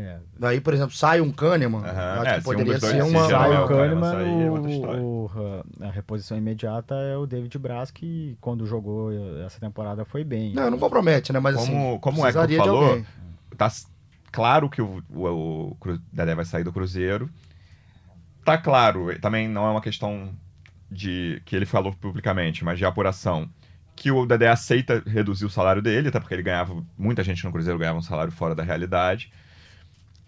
É, 0.00 0.20
Daí, 0.38 0.60
por 0.60 0.72
exemplo, 0.74 0.94
sai 0.94 1.20
um 1.20 1.32
Kahneman. 1.32 1.82
Acho 1.84 2.28
é, 2.28 2.34
que 2.34 2.34
se 2.34 2.38
um 2.40 2.42
poderia 2.52 2.78
ser 2.78 3.02
se 3.02 3.10
uma. 3.10 3.28
sai 3.28 3.52
é 3.52 3.58
o 3.60 3.66
Kahneman 3.66 4.14
é 4.14 4.50
o, 4.50 5.24
o- 5.26 5.84
a 5.84 5.90
reposição 5.90 6.38
imediata 6.38 6.94
é 6.94 7.16
o 7.16 7.26
David 7.26 7.58
Braz, 7.58 7.90
que 7.90 8.36
quando 8.40 8.64
jogou 8.64 9.10
essa 9.44 9.58
temporada 9.58 10.04
foi 10.04 10.22
bem. 10.22 10.54
Não, 10.54 10.70
não 10.70 10.78
compromete, 10.78 11.32
né? 11.32 11.40
Mas 11.40 11.56
Como- 11.56 11.88
assim. 11.90 11.98
como 11.98 12.20
precisaria 12.22 12.58
de 12.58 12.64
falou, 12.64 13.02
tá 13.56 13.68
claro 14.30 14.70
que 14.70 14.80
o, 14.80 15.02
o, 15.10 15.76
o 15.80 15.98
Dedé 16.12 16.34
vai 16.36 16.44
sair 16.44 16.62
do 16.62 16.72
Cruzeiro. 16.72 17.28
Tá 18.44 18.56
claro, 18.56 19.08
também 19.20 19.48
não 19.48 19.66
é 19.66 19.70
uma 19.70 19.80
questão 19.82 20.30
de 20.90 21.42
que 21.44 21.54
ele 21.56 21.66
falou 21.66 21.92
publicamente, 21.92 22.64
mas 22.64 22.78
de 22.78 22.84
apuração, 22.84 23.50
que 23.96 24.10
o 24.12 24.24
Dedé 24.24 24.48
aceita 24.48 25.02
reduzir 25.04 25.44
o 25.44 25.50
salário 25.50 25.82
dele, 25.82 26.08
até 26.08 26.20
porque 26.20 26.34
ele 26.34 26.42
ganhava, 26.44 26.82
muita 26.96 27.24
gente 27.24 27.44
no 27.44 27.50
Cruzeiro 27.52 27.78
ganhava 27.78 27.98
um 27.98 28.02
salário 28.02 28.32
fora 28.32 28.54
da 28.54 28.62
realidade. 28.62 29.30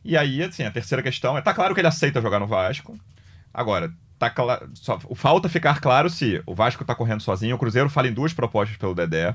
E 0.04 0.16
aí, 0.16 0.42
assim, 0.42 0.64
a 0.64 0.70
terceira 0.70 1.02
questão 1.02 1.36
é, 1.36 1.42
tá 1.42 1.52
claro 1.52 1.74
que 1.74 1.80
ele 1.80 1.88
aceita 1.88 2.20
jogar 2.20 2.38
no 2.38 2.46
Vasco. 2.46 2.98
Agora, 3.52 3.92
tá 4.18 4.30
claro, 4.30 4.70
só 4.74 4.98
falta 5.14 5.48
ficar 5.48 5.80
claro 5.80 6.08
se 6.08 6.42
o 6.46 6.54
Vasco 6.54 6.84
tá 6.84 6.94
correndo 6.94 7.22
sozinho, 7.22 7.56
o 7.56 7.58
Cruzeiro 7.58 7.90
fala 7.90 8.08
em 8.08 8.12
duas 8.12 8.32
propostas 8.32 8.76
pelo 8.76 8.94
Dedé. 8.94 9.34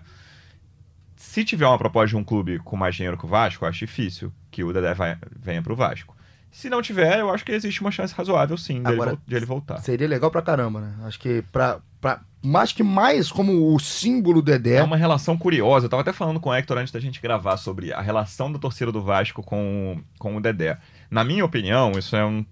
Se 1.15 1.43
tiver 1.43 1.67
uma 1.67 1.77
proposta 1.77 2.09
de 2.09 2.17
um 2.17 2.23
clube 2.23 2.59
com 2.59 2.75
mais 2.75 2.95
dinheiro 2.95 3.17
que 3.17 3.25
o 3.25 3.27
Vasco, 3.27 3.63
eu 3.63 3.69
acho 3.69 3.79
difícil 3.79 4.31
que 4.51 4.63
o 4.63 4.71
Dedé 4.71 4.93
vai, 4.93 5.17
venha 5.37 5.61
pro 5.61 5.75
Vasco. 5.75 6.15
Se 6.51 6.69
não 6.69 6.81
tiver, 6.81 7.19
eu 7.19 7.29
acho 7.29 7.43
que 7.43 7.51
existe 7.51 7.81
uma 7.81 7.91
chance 7.91 8.13
razoável, 8.13 8.57
sim, 8.57 8.81
dele, 8.81 8.95
Agora, 8.95 9.17
de 9.27 9.35
ele 9.35 9.45
voltar. 9.45 9.77
Seria 9.79 10.07
legal 10.07 10.31
pra 10.31 10.41
caramba, 10.41 10.79
né? 10.79 10.95
Acho 11.03 11.19
que 11.19 11.41
pra. 11.51 11.79
Pra 12.05 12.21
mais 12.43 12.71
que 12.71 12.83
mais 12.83 13.31
como 13.31 13.73
o 13.73 13.79
símbolo 13.79 14.39
Dedé. 14.39 14.75
É 14.75 14.83
uma 14.83 14.95
relação 14.95 15.35
curiosa. 15.35 15.87
Eu 15.87 15.89
tava 15.89 16.03
até 16.03 16.13
falando 16.13 16.39
com 16.39 16.51
o 16.51 16.53
Hector 16.53 16.77
antes 16.77 16.93
da 16.93 16.99
gente 16.99 17.19
gravar 17.19 17.57
sobre 17.57 17.91
a 17.91 17.99
relação 17.99 18.51
da 18.51 18.59
torcida 18.59 18.91
do 18.91 19.01
Vasco 19.01 19.41
com, 19.41 19.99
com 20.19 20.37
o 20.37 20.39
Dedé. 20.39 20.77
Na 21.09 21.23
minha 21.23 21.43
opinião, 21.43 21.93
isso 21.97 22.15
é, 22.15 22.23
um, 22.23 22.45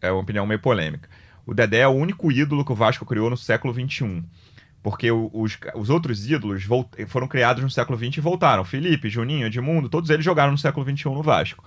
é 0.00 0.12
uma 0.12 0.20
opinião 0.20 0.46
meio 0.46 0.60
polêmica. 0.60 1.08
O 1.44 1.52
Dedé 1.52 1.80
é 1.80 1.88
o 1.88 1.90
único 1.90 2.30
ídolo 2.30 2.64
que 2.64 2.70
o 2.70 2.76
Vasco 2.76 3.04
criou 3.04 3.28
no 3.28 3.36
século 3.36 3.74
XXI. 3.74 4.22
Porque 4.80 5.10
os, 5.10 5.58
os 5.74 5.90
outros 5.90 6.30
ídolos 6.30 6.62
foram 7.08 7.26
criados 7.26 7.64
no 7.64 7.70
século 7.70 7.98
XX 7.98 8.18
e 8.18 8.20
voltaram. 8.20 8.64
Felipe, 8.64 9.10
Juninho, 9.10 9.48
Edmundo, 9.48 9.88
todos 9.88 10.08
eles 10.08 10.24
jogaram 10.24 10.52
no 10.52 10.58
século 10.58 10.88
XXI 10.88 11.06
no 11.06 11.22
Vasco. 11.24 11.64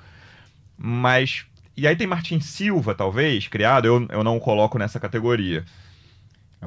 Mas. 0.77 1.45
E 1.75 1.85
aí 1.85 1.95
tem 1.97 2.07
Martin 2.07 2.39
Silva, 2.39 2.95
talvez, 2.95 3.49
criado, 3.49 3.85
eu, 3.85 4.07
eu 4.09 4.23
não 4.23 4.37
o 4.37 4.39
coloco 4.39 4.79
nessa 4.79 4.99
categoria. 4.99 5.65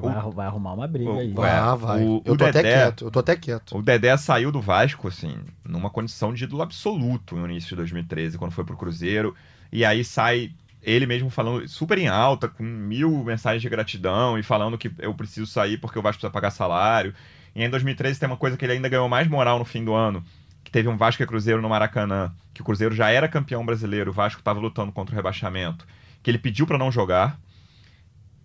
Vai, 0.00 0.30
vai 0.32 0.46
arrumar 0.46 0.72
uma 0.74 0.87
briga 0.87 1.11
o- 1.11 1.18
aí. 1.18 1.35
Ah, 1.38 1.74
vai. 1.74 2.02
o- 2.02 2.22
eu 2.24 2.35
o 2.35 2.37
tô 2.37 2.44
até 2.44 2.62
Dedé- 2.62 2.74
quieto, 2.74 3.04
eu 3.04 3.11
tô 3.11 3.18
até 3.18 3.37
quieto. 3.37 3.76
O 3.76 3.82
Dedé 3.82 4.16
saiu 4.16 4.50
do 4.52 4.61
Vasco, 4.61 5.09
assim, 5.09 5.37
numa 5.64 5.90
condição 5.90 6.32
de 6.32 6.44
ídolo 6.44 6.62
absoluto 6.62 7.37
no 7.37 7.46
início 7.50 7.70
de 7.70 7.76
2013, 7.76 8.38
quando 8.38 8.52
foi 8.52 8.64
pro 8.64 8.76
Cruzeiro. 8.76 9.35
E 9.72 9.85
aí 9.85 10.04
sai. 10.04 10.50
ele 10.82 11.04
mesmo 11.04 11.28
falando 11.28 11.66
super 11.66 11.98
em 11.98 12.06
alta, 12.06 12.46
com 12.46 12.62
mil 12.62 13.24
mensagens 13.24 13.61
de 13.61 13.68
gratidão 13.68 14.38
e 14.38 14.42
falando 14.44 14.78
que 14.78 14.88
eu 15.00 15.12
preciso 15.14 15.44
sair 15.44 15.78
porque 15.78 15.98
o 15.98 16.02
Vasco 16.02 16.20
precisa 16.20 16.30
pagar 16.32 16.50
salário. 16.52 17.12
E 17.56 17.64
em 17.64 17.68
2013 17.68 18.20
tem 18.20 18.28
uma 18.28 18.37
coisa 18.37 18.56
que 18.56 18.64
ele 18.64 18.74
ainda 18.74 18.88
ganhou 18.88 19.09
mais 19.09 19.26
moral 19.26 19.59
no 19.59 19.64
fim 19.64 19.85
do 19.85 19.92
ano, 19.94 20.22
que 20.62 20.70
teve 20.70 20.88
um 20.88 20.96
Vasco 20.96 21.20
e 21.20 21.26
Cruzeiro 21.26 21.61
no 21.61 21.68
Maracanã, 21.68 22.32
que 22.54 22.61
o 22.62 22.64
Cruzeiro 22.64 22.94
já 22.94 23.11
era 23.11 23.26
campeão 23.26 23.66
brasileiro, 23.66 24.11
o 24.12 24.14
Vasco 24.14 24.40
estava 24.40 24.61
lutando 24.61 24.92
contra 24.92 25.12
o 25.12 25.16
rebaixamento, 25.16 25.85
que 26.22 26.30
ele 26.30 26.38
pediu 26.38 26.68
para 26.68 26.78
não 26.78 26.92
jogar. 26.92 27.37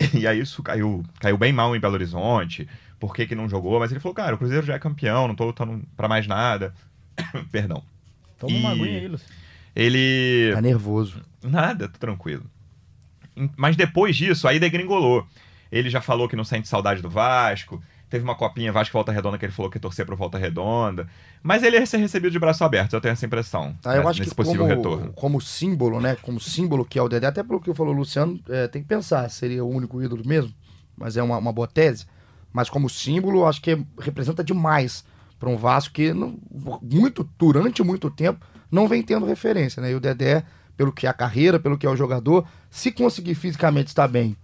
E 0.13 0.27
aí 0.27 0.39
isso 0.39 0.61
caiu, 0.63 1.03
caiu 1.19 1.37
bem 1.37 1.53
mal 1.53 1.75
em 1.75 1.79
Belo 1.79 1.93
Horizonte, 1.93 2.67
por 2.99 3.15
que, 3.15 3.25
que 3.25 3.35
não 3.35 3.49
jogou, 3.49 3.79
mas 3.79 3.91
ele 3.91 3.99
falou, 3.99 4.15
cara, 4.15 4.35
o 4.35 4.37
Cruzeiro 4.37 4.65
já 4.65 4.75
é 4.75 4.79
campeão, 4.79 5.27
não 5.27 5.35
tô 5.35 5.45
lutando 5.45 5.81
para 5.95 6.07
mais 6.07 6.27
nada. 6.27 6.73
Perdão. 7.51 7.83
Toma 8.37 8.55
uma 8.55 8.71
aguinha 8.71 8.99
aí, 8.99 9.07
Lúcio. 9.07 9.27
Ele. 9.75 10.51
Tá 10.53 10.61
nervoso. 10.61 11.21
Nada, 11.43 11.87
tô 11.87 11.97
tranquilo. 11.97 12.43
Mas 13.55 13.75
depois 13.75 14.15
disso, 14.15 14.47
aí 14.47 14.59
degringolou. 14.59 15.25
Ele 15.71 15.89
já 15.89 16.01
falou 16.01 16.27
que 16.27 16.35
não 16.35 16.43
sente 16.43 16.67
saudade 16.67 17.01
do 17.01 17.09
Vasco. 17.09 17.81
Teve 18.11 18.25
uma 18.25 18.35
copinha 18.35 18.73
Vasco 18.73 18.91
Volta 18.91 19.09
Redonda 19.09 19.37
que 19.37 19.45
ele 19.45 19.53
falou 19.53 19.71
que 19.71 19.77
ia 19.77 19.81
torcer 19.81 20.05
pro 20.05 20.17
Volta 20.17 20.37
Redonda. 20.37 21.07
Mas 21.41 21.63
ele 21.63 21.77
ia 21.77 21.85
ser 21.85 21.95
recebido 21.95 22.29
de 22.29 22.37
braço 22.37 22.61
aberto, 22.61 22.91
eu 22.91 22.99
tenho 22.99 23.13
essa 23.13 23.25
impressão. 23.25 23.73
Ah, 23.85 23.95
eu 23.95 24.03
né, 24.03 24.09
acho 24.09 24.19
nesse 24.19 24.31
que 24.31 24.35
possível 24.35 24.67
como, 24.67 24.75
retorno. 24.75 25.13
como 25.13 25.39
símbolo, 25.39 26.01
né? 26.01 26.17
Como 26.21 26.37
símbolo 26.37 26.83
que 26.83 26.99
é 26.99 27.01
o 27.01 27.07
Dedé, 27.07 27.27
até 27.27 27.41
pelo 27.41 27.61
que 27.61 27.73
falou 27.73 27.93
o 27.93 27.97
Luciano, 27.97 28.37
é, 28.49 28.67
tem 28.67 28.81
que 28.81 28.87
pensar, 28.89 29.29
seria 29.29 29.63
o 29.63 29.69
único 29.69 30.03
ídolo 30.03 30.27
mesmo, 30.27 30.53
mas 30.97 31.15
é 31.15 31.23
uma, 31.23 31.37
uma 31.37 31.53
boa 31.53 31.69
tese. 31.69 32.05
Mas 32.51 32.69
como 32.69 32.89
símbolo, 32.89 33.47
acho 33.47 33.61
que 33.61 33.81
representa 33.97 34.43
demais 34.43 35.05
para 35.39 35.47
um 35.47 35.55
Vasco 35.55 35.93
que 35.93 36.13
não, 36.13 36.37
muito 36.81 37.27
durante 37.39 37.81
muito 37.81 38.11
tempo 38.11 38.45
não 38.69 38.89
vem 38.89 39.01
tendo 39.01 39.25
referência, 39.25 39.81
né? 39.81 39.91
E 39.91 39.95
o 39.95 40.01
Dedé, 40.01 40.43
pelo 40.75 40.91
que 40.91 41.07
é 41.07 41.09
a 41.09 41.13
carreira, 41.13 41.61
pelo 41.61 41.77
que 41.77 41.85
é 41.85 41.89
o 41.89 41.95
jogador, 41.95 42.45
se 42.69 42.91
conseguir 42.91 43.35
fisicamente 43.35 43.87
estar 43.87 44.09
bem, 44.09 44.35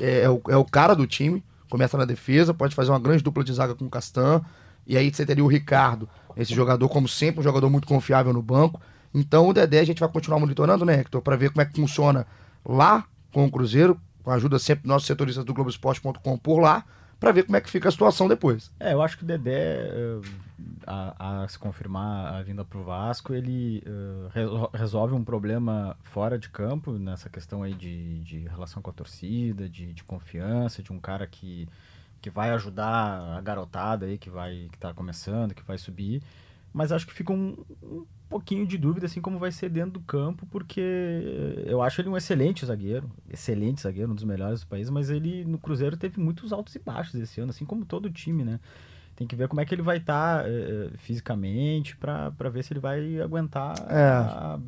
é, 0.00 0.20
é 0.20 0.30
o, 0.30 0.40
é 0.50 0.56
o 0.56 0.64
cara 0.64 0.94
do 0.94 1.04
time, 1.04 1.42
começa 1.68 1.96
na 1.96 2.04
defesa, 2.04 2.54
pode 2.54 2.74
fazer 2.74 2.90
uma 2.90 2.98
grande 2.98 3.22
dupla 3.22 3.44
de 3.44 3.52
zaga 3.52 3.74
com 3.74 3.84
o 3.84 3.90
Castan, 3.90 4.42
e 4.86 4.96
aí 4.96 5.12
você 5.12 5.24
teria 5.26 5.44
o 5.44 5.48
Ricardo, 5.48 6.08
esse 6.36 6.54
jogador, 6.54 6.88
como 6.88 7.06
sempre, 7.08 7.40
um 7.40 7.42
jogador 7.42 7.68
muito 7.68 7.86
confiável 7.86 8.32
no 8.32 8.40
banco. 8.42 8.80
Então 9.12 9.48
o 9.48 9.52
Dedé 9.52 9.80
a 9.80 9.84
gente 9.84 10.00
vai 10.00 10.08
continuar 10.08 10.38
monitorando, 10.38 10.84
né, 10.84 11.00
Hector, 11.00 11.20
para 11.20 11.36
ver 11.36 11.50
como 11.50 11.62
é 11.62 11.64
que 11.64 11.74
funciona 11.74 12.26
lá 12.64 13.04
com 13.32 13.44
o 13.44 13.50
Cruzeiro, 13.50 14.00
com 14.22 14.30
a 14.30 14.34
ajuda 14.34 14.58
sempre 14.58 14.82
dos 14.82 14.88
nossos 14.88 15.06
setoristas 15.06 15.44
do 15.44 15.52
Globoesporte.com 15.52 16.38
por 16.38 16.60
lá, 16.60 16.84
para 17.18 17.32
ver 17.32 17.44
como 17.44 17.56
é 17.56 17.60
que 17.60 17.70
fica 17.70 17.88
a 17.88 17.92
situação 17.92 18.28
depois. 18.28 18.70
É, 18.78 18.92
eu 18.92 19.02
acho 19.02 19.16
que 19.18 19.24
o 19.24 19.26
Dedé, 19.26 19.90
uh, 19.92 20.22
a, 20.86 21.42
a, 21.42 21.48
se 21.48 21.58
confirmar 21.58 22.34
a 22.34 22.42
vinda 22.42 22.64
pro 22.64 22.84
Vasco, 22.84 23.34
ele 23.34 23.82
uh, 23.86 24.28
resol 24.28 24.70
resolve 24.72 25.14
um 25.14 25.24
problema 25.24 25.96
fora 26.02 26.38
de 26.38 26.48
campo, 26.48 26.92
nessa 26.92 27.28
questão 27.28 27.62
aí 27.62 27.74
de, 27.74 28.20
de 28.20 28.38
relação 28.48 28.80
com 28.80 28.90
a 28.90 28.92
torcida, 28.92 29.68
de, 29.68 29.92
de, 29.92 30.04
confiança, 30.04 30.82
de 30.82 30.92
um 30.92 31.00
cara 31.00 31.26
que, 31.26 31.68
que 32.20 32.30
vai 32.30 32.50
ajudar 32.50 33.36
a 33.36 33.40
garotada 33.40 34.06
aí 34.06 34.16
que 34.16 34.30
vai 34.30 34.68
que 34.70 34.78
tá 34.78 34.94
começando, 34.94 35.54
que 35.54 35.62
vai 35.62 35.78
subir. 35.78 36.22
Mas 36.78 36.92
acho 36.92 37.08
que 37.08 37.12
fica 37.12 37.32
um, 37.32 37.56
um 37.82 38.06
pouquinho 38.28 38.64
de 38.64 38.78
dúvida, 38.78 39.06
assim, 39.06 39.20
como 39.20 39.36
vai 39.36 39.50
ser 39.50 39.68
dentro 39.68 39.94
do 39.94 40.00
campo, 40.00 40.46
porque 40.46 40.80
eu 41.66 41.82
acho 41.82 42.00
ele 42.00 42.08
um 42.08 42.16
excelente 42.16 42.64
zagueiro, 42.64 43.10
excelente 43.28 43.82
zagueiro, 43.82 44.12
um 44.12 44.14
dos 44.14 44.22
melhores 44.22 44.60
do 44.60 44.68
país, 44.68 44.88
mas 44.88 45.10
ele 45.10 45.44
no 45.44 45.58
Cruzeiro 45.58 45.96
teve 45.96 46.20
muitos 46.20 46.52
altos 46.52 46.76
e 46.76 46.78
baixos 46.78 47.16
esse 47.16 47.40
ano, 47.40 47.50
assim 47.50 47.64
como 47.64 47.84
todo 47.84 48.06
o 48.06 48.10
time, 48.10 48.44
né? 48.44 48.60
Tem 49.16 49.26
que 49.26 49.34
ver 49.34 49.48
como 49.48 49.60
é 49.60 49.64
que 49.64 49.74
ele 49.74 49.82
vai 49.82 49.96
estar 49.96 50.44
tá, 50.44 50.48
é, 50.48 50.90
fisicamente 50.98 51.96
para 51.96 52.48
ver 52.48 52.62
se 52.62 52.72
ele 52.72 52.78
vai 52.78 53.20
aguentar 53.20 53.74
é. 53.90 54.00
a, 54.00 54.60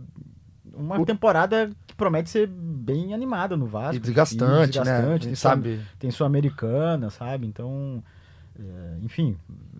uma 0.74 0.98
o... 0.98 1.06
temporada 1.06 1.70
que 1.86 1.94
promete 1.94 2.28
ser 2.28 2.48
bem 2.48 3.14
animada 3.14 3.56
no 3.56 3.66
Vasco. 3.66 3.94
E 3.94 4.00
desgastante, 4.00 4.64
e 4.64 4.66
desgastante 4.66 5.26
né? 5.26 5.30
Tem 5.30 5.34
sabe? 5.36 5.80
Tem 5.96 6.10
sua 6.10 6.26
americana, 6.26 7.08
sabe? 7.08 7.46
Então, 7.46 8.02
é, 8.58 8.98
enfim, 9.00 9.36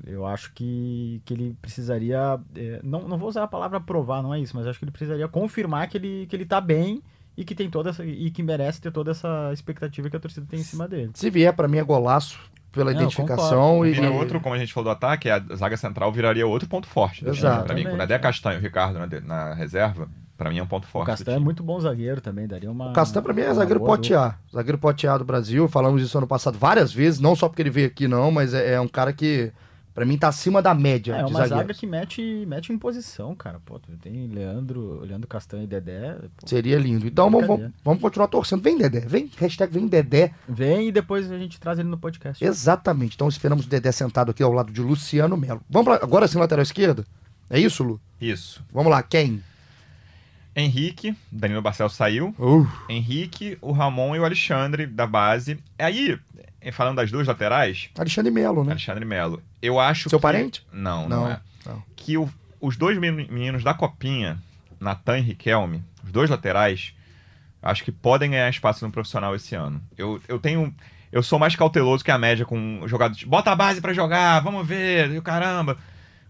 eu 0.07 0.27
acho 0.27 0.53
que, 0.53 1.21
que 1.25 1.35
ele 1.35 1.57
precisaria. 1.61 2.39
É, 2.57 2.81
não, 2.83 3.07
não 3.07 3.19
vou 3.19 3.29
usar 3.29 3.45
a 3.45 3.49
palavra 3.49 3.81
provar, 3.81 4.23
não 4.23 4.35
é 4.35 4.41
isso, 4.41 4.57
mas 4.57 4.67
acho 4.67 4.79
que 4.79 4.85
ele 4.85 4.93
precisaria 4.93 5.29
confirmar 5.29 5.89
que 5.89 5.97
ele, 5.97 6.27
que 6.27 6.37
ele 6.37 6.47
tá 6.47 6.61
bem 6.61 7.03
e 7.37 7.45
que 7.45 7.55
tem 7.55 7.71
toda 7.71 7.91
essa. 7.91 8.05
e 8.05 8.31
que 8.31 8.43
merece 8.43 8.81
ter 8.81 8.93
toda 8.93 9.11
essa 9.11 9.51
expectativa 9.53 10.11
que 10.11 10.17
a 10.17 10.21
torcida 10.21 10.47
tem 10.49 10.61
em 10.61 10.65
cima 10.65 10.87
dele. 10.89 11.11
Se 11.15 11.31
vier, 11.31 11.55
para 11.55 11.69
mim 11.69 11.79
é 11.79 11.85
golaço 11.85 12.39
pela 12.73 12.93
não, 12.93 13.01
identificação. 13.01 13.85
E... 13.85 13.93
Vira 13.93 14.11
outro, 14.11 14.41
como 14.41 14.55
a 14.55 14.59
gente 14.59 14.73
falou 14.73 14.93
do 14.93 14.97
ataque, 14.97 15.29
a 15.29 15.41
zaga 15.55 15.77
central 15.77 16.13
viraria 16.13 16.47
outro 16.47 16.69
ponto 16.69 16.87
forte. 16.87 17.27
Exato. 17.27 17.65
Para 17.65 17.75
mim, 17.75 17.85
quando 17.85 18.11
é 18.11 18.19
Castanho 18.19 18.57
e 18.57 18.59
o 18.59 18.63
Ricardo 18.63 18.99
na, 18.99 19.21
na 19.21 19.55
reserva, 19.55 20.09
para 20.37 20.51
mim 20.51 20.59
é 20.59 20.63
um 20.63 20.67
ponto 20.67 20.87
forte. 20.87 21.05
O 21.05 21.11
Castanho 21.11 21.37
é 21.37 21.41
muito 21.41 21.63
bom 21.63 21.79
zagueiro 21.81 22.21
também, 22.21 22.47
daria 22.47 22.71
uma. 22.71 22.91
O 22.91 22.93
Castanho 22.93 23.23
para 23.23 23.35
mim 23.35 23.43
é 23.43 23.53
zagueiro 23.53 23.81
potear. 23.81 24.41
Zagueiro 24.53 24.79
potear 24.79 25.19
do 25.19 25.25
Brasil, 25.25 25.69
falamos 25.69 26.03
isso 26.03 26.17
ano 26.17 26.27
passado 26.27 26.59
várias 26.59 26.93
vezes, 26.93 27.21
não 27.21 27.37
só 27.37 27.49
porque 27.49 27.63
ele 27.63 27.71
veio 27.71 27.87
aqui, 27.89 28.09
não, 28.09 28.31
mas 28.31 28.55
é, 28.55 28.75
é 28.75 28.81
um 28.81 28.89
cara 28.89 29.13
que 29.13 29.53
Pra 30.01 30.07
mim 30.07 30.17
tá 30.17 30.29
acima 30.29 30.63
da 30.63 30.73
média. 30.73 31.13
É, 31.13 31.19
de 31.19 31.25
uma 31.25 31.41
zagueiros. 31.41 31.59
zaga 31.59 31.75
que 31.75 31.87
mete, 31.87 32.47
mete 32.49 32.73
em 32.73 32.79
posição, 32.79 33.37
cara. 33.37 33.61
Pô, 33.63 33.79
tem 34.01 34.29
Leandro, 34.29 35.01
Leandro 35.05 35.29
Castanho 35.29 35.65
e 35.65 35.67
Dedé. 35.67 36.17
Pô, 36.39 36.49
Seria 36.49 36.79
lindo. 36.79 37.07
Então 37.07 37.31
vamos, 37.31 37.71
vamos 37.85 38.01
continuar 38.01 38.29
torcendo. 38.29 38.63
Vem, 38.63 38.79
Dedé. 38.79 39.01
Vem, 39.01 39.31
hashtag 39.37 39.71
vem 39.71 39.87
Dedé. 39.87 40.33
Vem 40.49 40.89
e 40.89 40.93
depois 40.93 41.31
a 41.31 41.37
gente 41.37 41.61
traz 41.61 41.79
ele 41.79 41.91
no 41.91 41.99
podcast. 41.99 42.43
Exatamente. 42.43 43.15
Então 43.15 43.29
esperamos 43.29 43.67
o 43.67 43.69
Dedé 43.69 43.93
sentado 43.93 44.31
aqui 44.31 44.43
ao 44.43 44.55
lado 44.55 44.73
de 44.73 44.81
Luciano 44.81 45.37
Melo. 45.37 45.61
Vamos 45.69 45.85
pra, 45.85 46.03
agora 46.03 46.27
sim, 46.27 46.39
lateral 46.39 46.63
esquerda? 46.63 47.05
É 47.51 47.61
isso, 47.61 47.85
Lu? 47.85 48.01
Isso. 48.19 48.65
Vamos 48.73 48.91
lá, 48.91 49.03
quem? 49.03 49.43
Henrique, 50.55 51.17
Danilo 51.31 51.63
Barcelos 51.63 51.95
saiu. 51.95 52.35
Uh. 52.39 52.67
Henrique, 52.89 53.57
o 53.61 53.73
Ramon 53.73 54.17
e 54.17 54.19
o 54.19 54.25
Alexandre 54.25 54.87
da 54.87 55.07
base. 55.07 55.59
Aí, 55.79 56.19
falando 56.73 56.97
das 56.97 57.11
duas 57.11 57.27
laterais. 57.27 57.89
Alexandre 57.99 58.31
Melo, 58.31 58.65
né? 58.65 58.73
Alexandre 58.73 59.05
Melo. 59.05 59.43
Eu 59.63 59.79
acho 59.79 60.09
Seu 60.11 60.19
que... 60.19 60.23
parente? 60.23 60.67
Não, 60.73 61.09
não, 61.09 61.21
Não, 61.25 61.31
é. 61.31 61.41
não. 61.67 61.83
Que 61.95 62.17
o- 62.19 62.29
os 62.61 62.77
dois 62.77 62.99
meninos 62.99 63.63
da 63.63 63.73
Copinha, 63.75 64.39
Natan 64.79 65.19
e 65.19 65.23
Riquelme, 65.23 65.83
os 66.05 66.11
dois 66.11 66.29
laterais, 66.29 66.93
acho 67.63 67.85
que 67.85 67.93
podem 67.93 68.31
ganhar 68.31 68.49
espaço 68.51 68.85
no 68.85 68.91
profissional 68.93 69.35
esse 69.35 69.55
ano. 69.55 69.81
Eu, 69.97 70.21
eu 70.29 70.39
tenho. 70.39 70.75
Eu 71.13 71.23
sou 71.23 71.39
mais 71.39 71.57
cauteloso 71.57 72.05
que 72.05 72.11
a 72.11 72.19
média 72.19 72.45
com 72.45 72.83
jogadores. 72.87 73.25
Bota 73.25 73.51
a 73.51 73.57
base 73.57 73.81
pra 73.81 73.93
jogar, 73.93 74.41
vamos 74.41 74.67
ver, 74.67 75.11
e 75.11 75.19
o 75.19 75.23
caramba. 75.23 75.77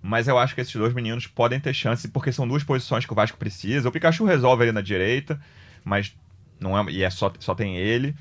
Mas 0.03 0.29
eu 0.29 0.39
acho 0.39 0.55
que 0.55 0.61
esses 0.61 0.75
dois 0.75 0.95
meninos 0.95 1.27
podem 1.27 1.61
ter 1.61 1.75
chance, 1.75 2.09
porque 2.09 2.33
são 2.33 2.49
duas 2.49 2.65
posições 2.65 3.05
que 3.05 3.13
o 3.13 3.17
Vasco 3.17 3.37
precisa. 3.37 3.89
O 3.89 3.93
Pikachu 3.93 4.25
resolve 4.25 4.63
ali 4.63 4.73
na 4.73 4.81
direita, 4.81 5.41
mas 5.85 6.17
não 6.59 6.79
é. 6.79 6.91
E 6.91 7.03
é 7.03 7.11
só, 7.11 7.33
só 7.39 7.55
tem 7.55 7.77
ele. 7.77 8.15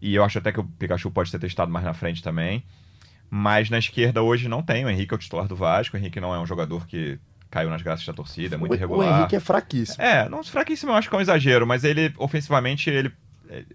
E 0.00 0.14
eu 0.14 0.24
acho 0.24 0.38
até 0.38 0.52
que 0.52 0.60
o 0.60 0.64
Pikachu 0.64 1.10
pode 1.10 1.30
ser 1.30 1.38
testado 1.38 1.70
mais 1.70 1.84
na 1.84 1.92
frente 1.92 2.22
também. 2.22 2.64
Mas 3.30 3.68
na 3.68 3.78
esquerda 3.78 4.22
hoje 4.22 4.48
não 4.48 4.62
tem. 4.62 4.84
O 4.84 4.90
Henrique 4.90 5.12
é 5.12 5.16
o 5.16 5.18
titular 5.18 5.46
do 5.46 5.56
Vasco. 5.56 5.96
O 5.96 6.00
Henrique 6.00 6.20
não 6.20 6.34
é 6.34 6.40
um 6.40 6.46
jogador 6.46 6.86
que 6.86 7.18
caiu 7.50 7.70
nas 7.70 7.82
graças 7.82 8.04
da 8.06 8.12
torcida, 8.12 8.56
é 8.56 8.58
muito 8.58 8.74
irregular. 8.74 9.08
o 9.08 9.18
Henrique 9.18 9.36
é 9.36 9.40
fraquíssimo. 9.40 10.02
É, 10.02 10.28
não 10.28 10.44
fraquíssimo 10.44 10.92
eu 10.92 10.96
acho 10.96 11.08
que 11.08 11.14
é 11.14 11.18
um 11.18 11.20
exagero, 11.20 11.66
mas 11.66 11.82
ele, 11.82 12.12
ofensivamente, 12.18 12.90
ele 12.90 13.10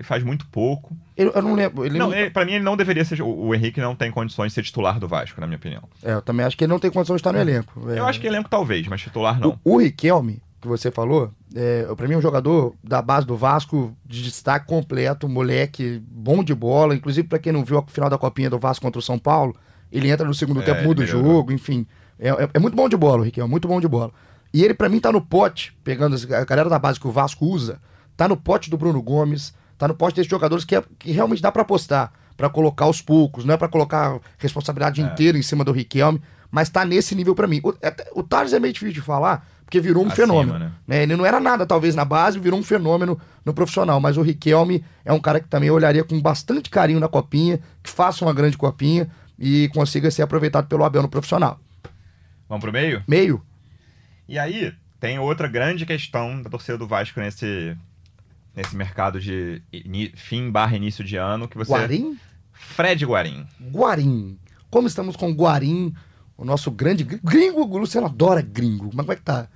faz 0.04 0.24
muito 0.24 0.46
pouco. 0.48 0.96
Eu, 1.18 1.32
eu 1.32 1.42
não 1.42 1.54
lembro. 1.56 1.86
Ele 1.86 1.98
Não, 1.98 2.10
não- 2.10 2.16
ele- 2.16 2.30
pra 2.30 2.46
mim 2.46 2.54
ele 2.54 2.64
não 2.64 2.78
deveria 2.78 3.04
ser. 3.06 3.22
O, 3.22 3.28
o 3.28 3.56
Henrique 3.56 3.80
não 3.82 3.96
tem 3.96 4.12
condições 4.12 4.48
de 4.50 4.54
ser 4.56 4.64
titular 4.64 5.00
do 5.00 5.08
Vasco, 5.08 5.40
na 5.42 5.48
minha 5.48 5.58
opinião. 5.58 5.84
É, 6.04 6.14
eu 6.14 6.22
também 6.22 6.46
acho 6.46 6.58
que 6.58 6.64
ele 6.64 6.72
não 6.72 6.80
tem 6.80 6.92
condição 6.92 7.16
de 7.16 7.20
estar 7.20 7.32
no 7.34 7.40
elenco. 7.40 7.90
É. 7.92 8.00
Eu 8.00 8.06
acho 8.06 8.20
que 8.20 8.28
elenco 8.28 8.50
talvez, 8.50 8.88
mas 8.88 9.02
titular 9.02 9.40
não. 9.40 9.60
O, 9.64 9.76
o 9.76 9.78
Riquelme, 9.82 10.42
que 10.62 10.68
você 10.68 10.90
falou, 10.92 11.32
é, 11.56 11.84
pra 11.96 12.08
mim 12.08 12.14
é 12.14 12.18
um 12.18 12.22
jogador 12.22 12.74
da 12.84 13.02
base 13.02 13.26
do 13.28 13.36
Vasco 13.36 13.96
de 14.06 14.24
destaque 14.24 14.66
completo, 14.68 15.28
moleque, 15.28 16.02
bom 16.08 16.44
de 16.44 16.54
bola. 16.56 16.96
Inclusive, 16.96 17.28
pra 17.28 17.40
quem 17.40 17.52
não 17.52 17.64
viu 17.66 17.78
a 17.80 17.84
final 17.84 18.10
da 18.10 18.18
copinha 18.18 18.50
do 18.50 18.60
Vasco 18.60 18.86
contra 18.86 19.00
o 19.00 19.04
São 19.04 19.18
Paulo, 19.20 19.56
ele 19.92 20.10
entra 20.10 20.26
no 20.26 20.34
segundo 20.34 20.62
É, 20.62 20.64
tempo, 20.66 20.84
muda 20.84 21.04
o 21.04 21.06
jogo, 21.06 21.52
enfim. 21.52 21.86
É, 22.20 22.30
é- 22.30 22.50
é 22.54 22.60
muito 22.60 22.76
bom 22.76 22.88
de 22.88 22.96
bola, 22.96 23.22
o 23.22 23.26
Riquelme, 23.26 23.50
muito 23.52 23.68
bom 23.68 23.82
de 23.82 23.88
bola. 23.88 24.12
E 24.54 24.64
ele, 24.64 24.74
pra 24.74 24.88
mim, 24.88 25.00
tá 25.00 25.12
no 25.12 25.20
pote, 25.22 25.76
pegando 25.84 26.16
a 26.16 26.46
galera 26.46 26.70
da 26.70 26.78
base 26.78 27.00
que 27.00 27.08
o 27.08 27.12
Vasco 27.12 27.46
usa, 27.46 27.80
tá 28.16 28.28
no 28.28 28.38
pote 28.38 28.70
do 28.70 28.78
Bruno 28.78 29.02
Gomes, 29.02 29.54
tá 29.84 29.88
no 29.90 29.96
pote 29.96 30.16
desses 30.16 30.30
jogadores 30.30 30.64
que, 30.64 30.76
é- 30.76 30.84
que 30.98 31.12
realmente 31.12 31.42
dá 31.42 31.52
pra 31.52 31.62
apostar, 31.64 32.12
pra 32.38 32.50
colocar 32.50 32.86
aos 32.86 33.02
poucos, 33.02 33.44
não 33.46 33.54
é 33.54 33.58
pra 33.58 33.68
colocar 33.68 34.18
responsabilidade 34.38 35.02
É. 35.02 35.06
inteira 35.06 35.38
em 35.38 35.42
cima 35.42 35.64
do 35.64 35.72
Riquelme, 35.72 36.22
mas 36.50 36.70
tá 36.70 36.86
nesse 36.86 37.14
nível 37.16 37.36
pra 37.36 37.48
mim. 37.48 37.60
O, 37.64 37.70
até- 37.84 38.10
o 38.14 38.24
Thales 38.24 38.54
é 38.54 38.60
meio 38.60 38.74
difícil 38.74 38.94
de 38.94 39.02
falar, 39.02 39.46
porque 39.66 39.82
virou 39.82 40.04
um 40.04 40.08
Acima, 40.08 40.28
fenômeno. 40.28 40.60
né? 40.60 40.72
né? 40.88 41.04
Ele 41.04 41.16
não 41.18 41.26
era 41.26 41.40
nada, 41.40 41.66
talvez, 41.66 41.96
na 41.96 42.06
base, 42.06 42.40
virou 42.40 42.60
um 42.60 42.64
fenômeno 42.64 43.20
no 43.44 43.54
profissional. 43.54 44.00
Mas 44.00 44.18
o 44.18 44.22
Riquelme 44.22 44.86
é 45.04 45.12
um 45.12 45.20
cara 45.20 45.40
que 45.40 45.48
também 45.48 45.68
eu 45.70 45.76
olharia 45.76 46.04
com 46.04 46.20
bastante 46.22 46.70
carinho 46.70 47.00
na 47.00 47.08
copinha, 47.08 47.60
que 47.82 47.90
faça 47.90 48.24
uma 48.24 48.34
grande 48.34 48.56
copinha 48.58 49.10
e 49.38 49.70
consiga 49.74 50.10
ser 50.12 50.22
aproveitado 50.22 50.68
pelo 50.68 50.84
Abel 50.84 51.02
no 51.02 51.10
profissional. 51.10 51.60
Vamos 52.48 52.62
pro 52.64 52.72
meio? 52.72 53.04
Meio, 53.08 53.42
E 54.30 54.38
aí, 54.40 54.72
tem 55.00 55.20
outra 55.20 55.48
grande 55.48 55.86
questão 55.86 56.42
da 56.42 56.50
torcida 56.50 56.78
do 56.78 56.88
Vasco 56.88 57.20
nesse, 57.20 57.76
nesse 58.56 58.76
mercado 58.76 59.20
de 59.20 59.62
fim 60.16 60.50
barra 60.52 60.76
início 60.76 61.04
de 61.04 61.16
ano, 61.18 61.48
que 61.48 61.58
você. 61.58 61.72
Guarim? 61.72 62.20
Fred 62.52 63.06
Guarim. 63.06 63.46
Guarim. 63.72 64.38
Como 64.70 64.88
estamos 64.88 65.16
com 65.16 65.32
Guarim, 65.32 65.94
o 66.38 66.46
nosso 66.46 66.72
grande 66.72 67.04
gr- 67.04 67.20
gringo? 67.24 67.62
O 67.62 67.78
Luciano 67.78 68.08
adora 68.08 68.42
gringo. 68.42 68.86
Mas 68.94 69.06
como 69.06 69.12
é 69.12 69.16
que 69.16 69.22
tá? 69.22 69.48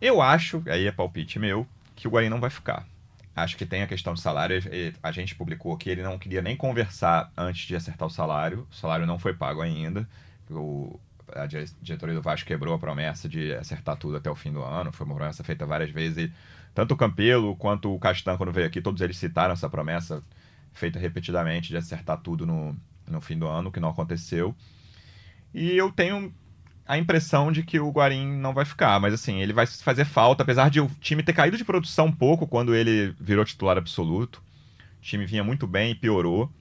Eu 0.00 0.20
acho, 0.20 0.62
aí 0.66 0.86
é 0.86 0.92
palpite 0.92 1.38
meu, 1.38 1.66
que 1.94 2.06
o 2.06 2.10
Guarim 2.10 2.28
não 2.28 2.40
vai 2.40 2.50
ficar. 2.50 2.86
Acho 3.34 3.56
que 3.56 3.66
tem 3.66 3.82
a 3.82 3.86
questão 3.86 4.14
do 4.14 4.20
salário. 4.20 4.58
A 5.02 5.12
gente 5.12 5.34
publicou 5.34 5.76
que 5.76 5.90
ele 5.90 6.02
não 6.02 6.18
queria 6.18 6.40
nem 6.40 6.56
conversar 6.56 7.30
antes 7.36 7.66
de 7.66 7.76
acertar 7.76 8.08
o 8.08 8.10
salário. 8.10 8.66
O 8.70 8.74
salário 8.74 9.06
não 9.06 9.18
foi 9.18 9.34
pago 9.34 9.60
ainda. 9.60 10.08
O, 10.50 10.98
a 11.34 11.44
dire- 11.44 11.68
diretoria 11.82 12.14
do 12.14 12.22
Vasco 12.22 12.46
quebrou 12.46 12.74
a 12.74 12.78
promessa 12.78 13.28
de 13.28 13.52
acertar 13.54 13.96
tudo 13.96 14.16
até 14.16 14.30
o 14.30 14.34
fim 14.34 14.52
do 14.52 14.62
ano. 14.62 14.90
Foi 14.92 15.04
uma 15.04 15.14
promessa 15.14 15.44
feita 15.44 15.66
várias 15.66 15.90
vezes. 15.90 16.16
E 16.30 16.32
tanto 16.76 16.92
o 16.92 16.96
Campelo 16.96 17.56
quanto 17.56 17.90
o 17.90 17.98
Castan, 17.98 18.36
quando 18.36 18.52
veio 18.52 18.66
aqui, 18.66 18.82
todos 18.82 19.00
eles 19.00 19.16
citaram 19.16 19.54
essa 19.54 19.68
promessa 19.68 20.22
feita 20.74 20.98
repetidamente 20.98 21.70
de 21.70 21.76
acertar 21.78 22.18
tudo 22.18 22.44
no, 22.44 22.76
no 23.08 23.18
fim 23.18 23.38
do 23.38 23.46
ano, 23.46 23.72
que 23.72 23.80
não 23.80 23.88
aconteceu. 23.88 24.54
E 25.54 25.72
eu 25.72 25.90
tenho 25.90 26.34
a 26.86 26.98
impressão 26.98 27.50
de 27.50 27.62
que 27.62 27.80
o 27.80 27.90
Guarim 27.90 28.30
não 28.36 28.52
vai 28.52 28.66
ficar, 28.66 29.00
mas 29.00 29.14
assim, 29.14 29.40
ele 29.40 29.54
vai 29.54 29.66
fazer 29.66 30.04
falta, 30.04 30.42
apesar 30.42 30.68
de 30.68 30.78
o 30.78 30.90
time 31.00 31.22
ter 31.22 31.32
caído 31.32 31.56
de 31.56 31.64
produção 31.64 32.08
um 32.08 32.12
pouco 32.12 32.46
quando 32.46 32.74
ele 32.74 33.16
virou 33.18 33.42
titular 33.42 33.78
absoluto. 33.78 34.42
O 34.98 35.00
time 35.00 35.24
vinha 35.24 35.42
muito 35.42 35.66
bem 35.66 35.92
e 35.92 35.94
piorou. 35.94 36.52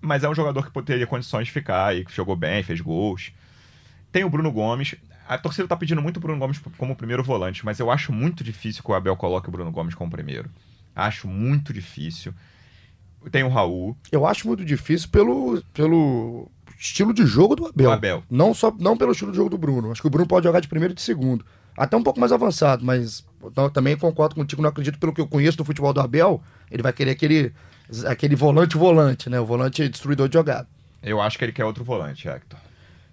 Mas 0.00 0.22
é 0.22 0.28
um 0.28 0.34
jogador 0.34 0.70
que 0.70 0.82
teria 0.82 1.08
condições 1.08 1.46
de 1.46 1.52
ficar 1.52 1.96
e 1.96 2.04
que 2.04 2.14
jogou 2.14 2.36
bem, 2.36 2.62
fez 2.62 2.80
gols. 2.80 3.32
Tem 4.12 4.22
o 4.22 4.30
Bruno 4.30 4.52
Gomes. 4.52 4.94
A 5.30 5.38
torcida 5.38 5.68
tá 5.68 5.76
pedindo 5.76 6.02
muito 6.02 6.16
o 6.16 6.20
Bruno 6.20 6.40
Gomes 6.40 6.60
como 6.76 6.96
primeiro 6.96 7.22
volante, 7.22 7.64
mas 7.64 7.78
eu 7.78 7.88
acho 7.88 8.12
muito 8.12 8.42
difícil 8.42 8.82
que 8.82 8.90
o 8.90 8.94
Abel 8.94 9.16
coloque 9.16 9.48
o 9.48 9.52
Bruno 9.52 9.70
Gomes 9.70 9.94
como 9.94 10.10
primeiro. 10.10 10.50
Acho 10.92 11.28
muito 11.28 11.72
difícil. 11.72 12.34
Tem 13.30 13.44
o 13.44 13.48
Raul, 13.48 13.96
Eu 14.10 14.26
acho 14.26 14.48
muito 14.48 14.64
difícil 14.64 15.08
pelo, 15.08 15.62
pelo 15.72 16.50
estilo 16.76 17.14
de 17.14 17.24
jogo 17.26 17.54
do 17.54 17.66
Abel. 17.66 17.90
o 17.90 17.92
Abel. 17.92 18.24
Não, 18.28 18.52
só, 18.52 18.74
não 18.76 18.96
pelo 18.96 19.12
estilo 19.12 19.30
de 19.30 19.36
jogo 19.36 19.50
do 19.50 19.56
Bruno. 19.56 19.92
Acho 19.92 20.00
que 20.00 20.08
o 20.08 20.10
Bruno 20.10 20.26
pode 20.26 20.42
jogar 20.48 20.58
de 20.58 20.66
primeiro 20.66 20.94
e 20.94 20.96
de 20.96 21.02
segundo. 21.02 21.46
Até 21.76 21.96
um 21.96 22.02
pouco 22.02 22.18
mais 22.18 22.32
avançado, 22.32 22.84
mas 22.84 23.24
eu 23.56 23.70
também 23.70 23.96
concordo 23.96 24.34
contigo. 24.34 24.60
Não 24.60 24.70
acredito 24.70 24.98
pelo 24.98 25.12
que 25.12 25.20
eu 25.20 25.28
conheço 25.28 25.56
do 25.56 25.64
futebol 25.64 25.92
do 25.92 26.00
Abel. 26.00 26.42
Ele 26.68 26.82
vai 26.82 26.92
querer 26.92 27.12
aquele, 27.12 27.52
aquele 28.04 28.34
volante-volante, 28.34 29.30
né? 29.30 29.38
O 29.38 29.46
volante 29.46 29.88
destruidor 29.88 30.28
de 30.28 30.34
jogada. 30.34 30.66
Eu 31.00 31.20
acho 31.20 31.38
que 31.38 31.44
ele 31.44 31.52
quer 31.52 31.64
outro 31.64 31.84
volante, 31.84 32.28
Hector. 32.28 32.58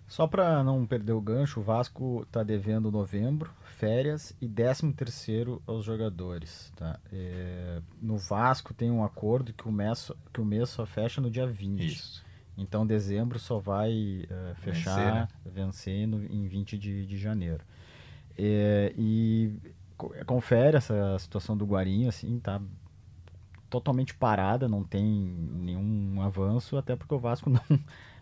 Só 0.07 0.25
para 0.25 0.63
não 0.63 0.85
perder 0.85 1.11
o 1.11 1.19
gancho, 1.21 1.59
o 1.59 1.63
Vasco 1.63 2.25
tá 2.31 2.41
devendo 2.41 2.89
novembro, 2.89 3.51
férias 3.65 4.33
e 4.41 4.47
13 4.47 4.93
terceiro 4.93 5.61
aos 5.67 5.83
jogadores. 5.83 6.71
Tá? 6.77 6.97
É, 7.11 7.81
no 8.01 8.17
Vasco 8.17 8.73
tem 8.73 8.89
um 8.89 9.03
acordo 9.03 9.51
que 9.53 9.67
o, 9.67 9.71
mês, 9.71 10.11
que 10.33 10.39
o 10.39 10.45
mês 10.45 10.69
só 10.69 10.85
fecha 10.85 11.19
no 11.19 11.29
dia 11.29 11.45
20. 11.45 11.85
Isso. 11.85 12.25
Então 12.57 12.87
dezembro 12.87 13.37
só 13.37 13.59
vai 13.59 14.25
é, 14.29 14.53
fechar, 14.55 15.27
Vencer, 15.45 15.53
vencer, 15.53 16.07
no- 16.07 16.23
em 16.23 16.47
20 16.47 16.77
de, 16.77 17.05
de 17.05 17.17
janeiro. 17.17 17.63
É, 18.37 18.93
e 18.97 19.51
co- 19.97 20.13
confere 20.25 20.77
essa 20.77 21.19
situação 21.19 21.55
do 21.57 21.65
Guarim, 21.65 22.07
assim, 22.07 22.39
tá 22.39 22.61
totalmente 23.69 24.13
parada, 24.13 24.67
não 24.67 24.83
tem 24.83 25.03
nenhum 25.03 26.21
avanço, 26.21 26.77
até 26.77 26.95
porque 26.95 27.13
o 27.13 27.19
Vasco 27.19 27.49
não, 27.51 27.59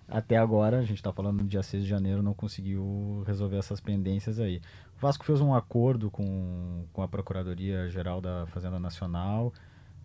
até 0.07 0.37
agora, 0.37 0.79
a 0.79 0.83
gente 0.83 0.97
está 0.97 1.11
falando 1.11 1.41
no 1.41 1.47
dia 1.47 1.63
6 1.63 1.83
de 1.83 1.89
janeiro, 1.89 2.21
não 2.21 2.33
conseguiu 2.33 3.23
resolver 3.25 3.57
essas 3.57 3.79
pendências 3.79 4.39
aí. 4.39 4.61
O 4.97 4.99
Vasco 5.01 5.25
fez 5.25 5.41
um 5.41 5.53
acordo 5.53 6.11
com, 6.11 6.85
com 6.93 7.01
a 7.01 7.07
Procuradoria 7.07 7.89
Geral 7.89 8.21
da 8.21 8.45
Fazenda 8.47 8.79
Nacional 8.79 9.51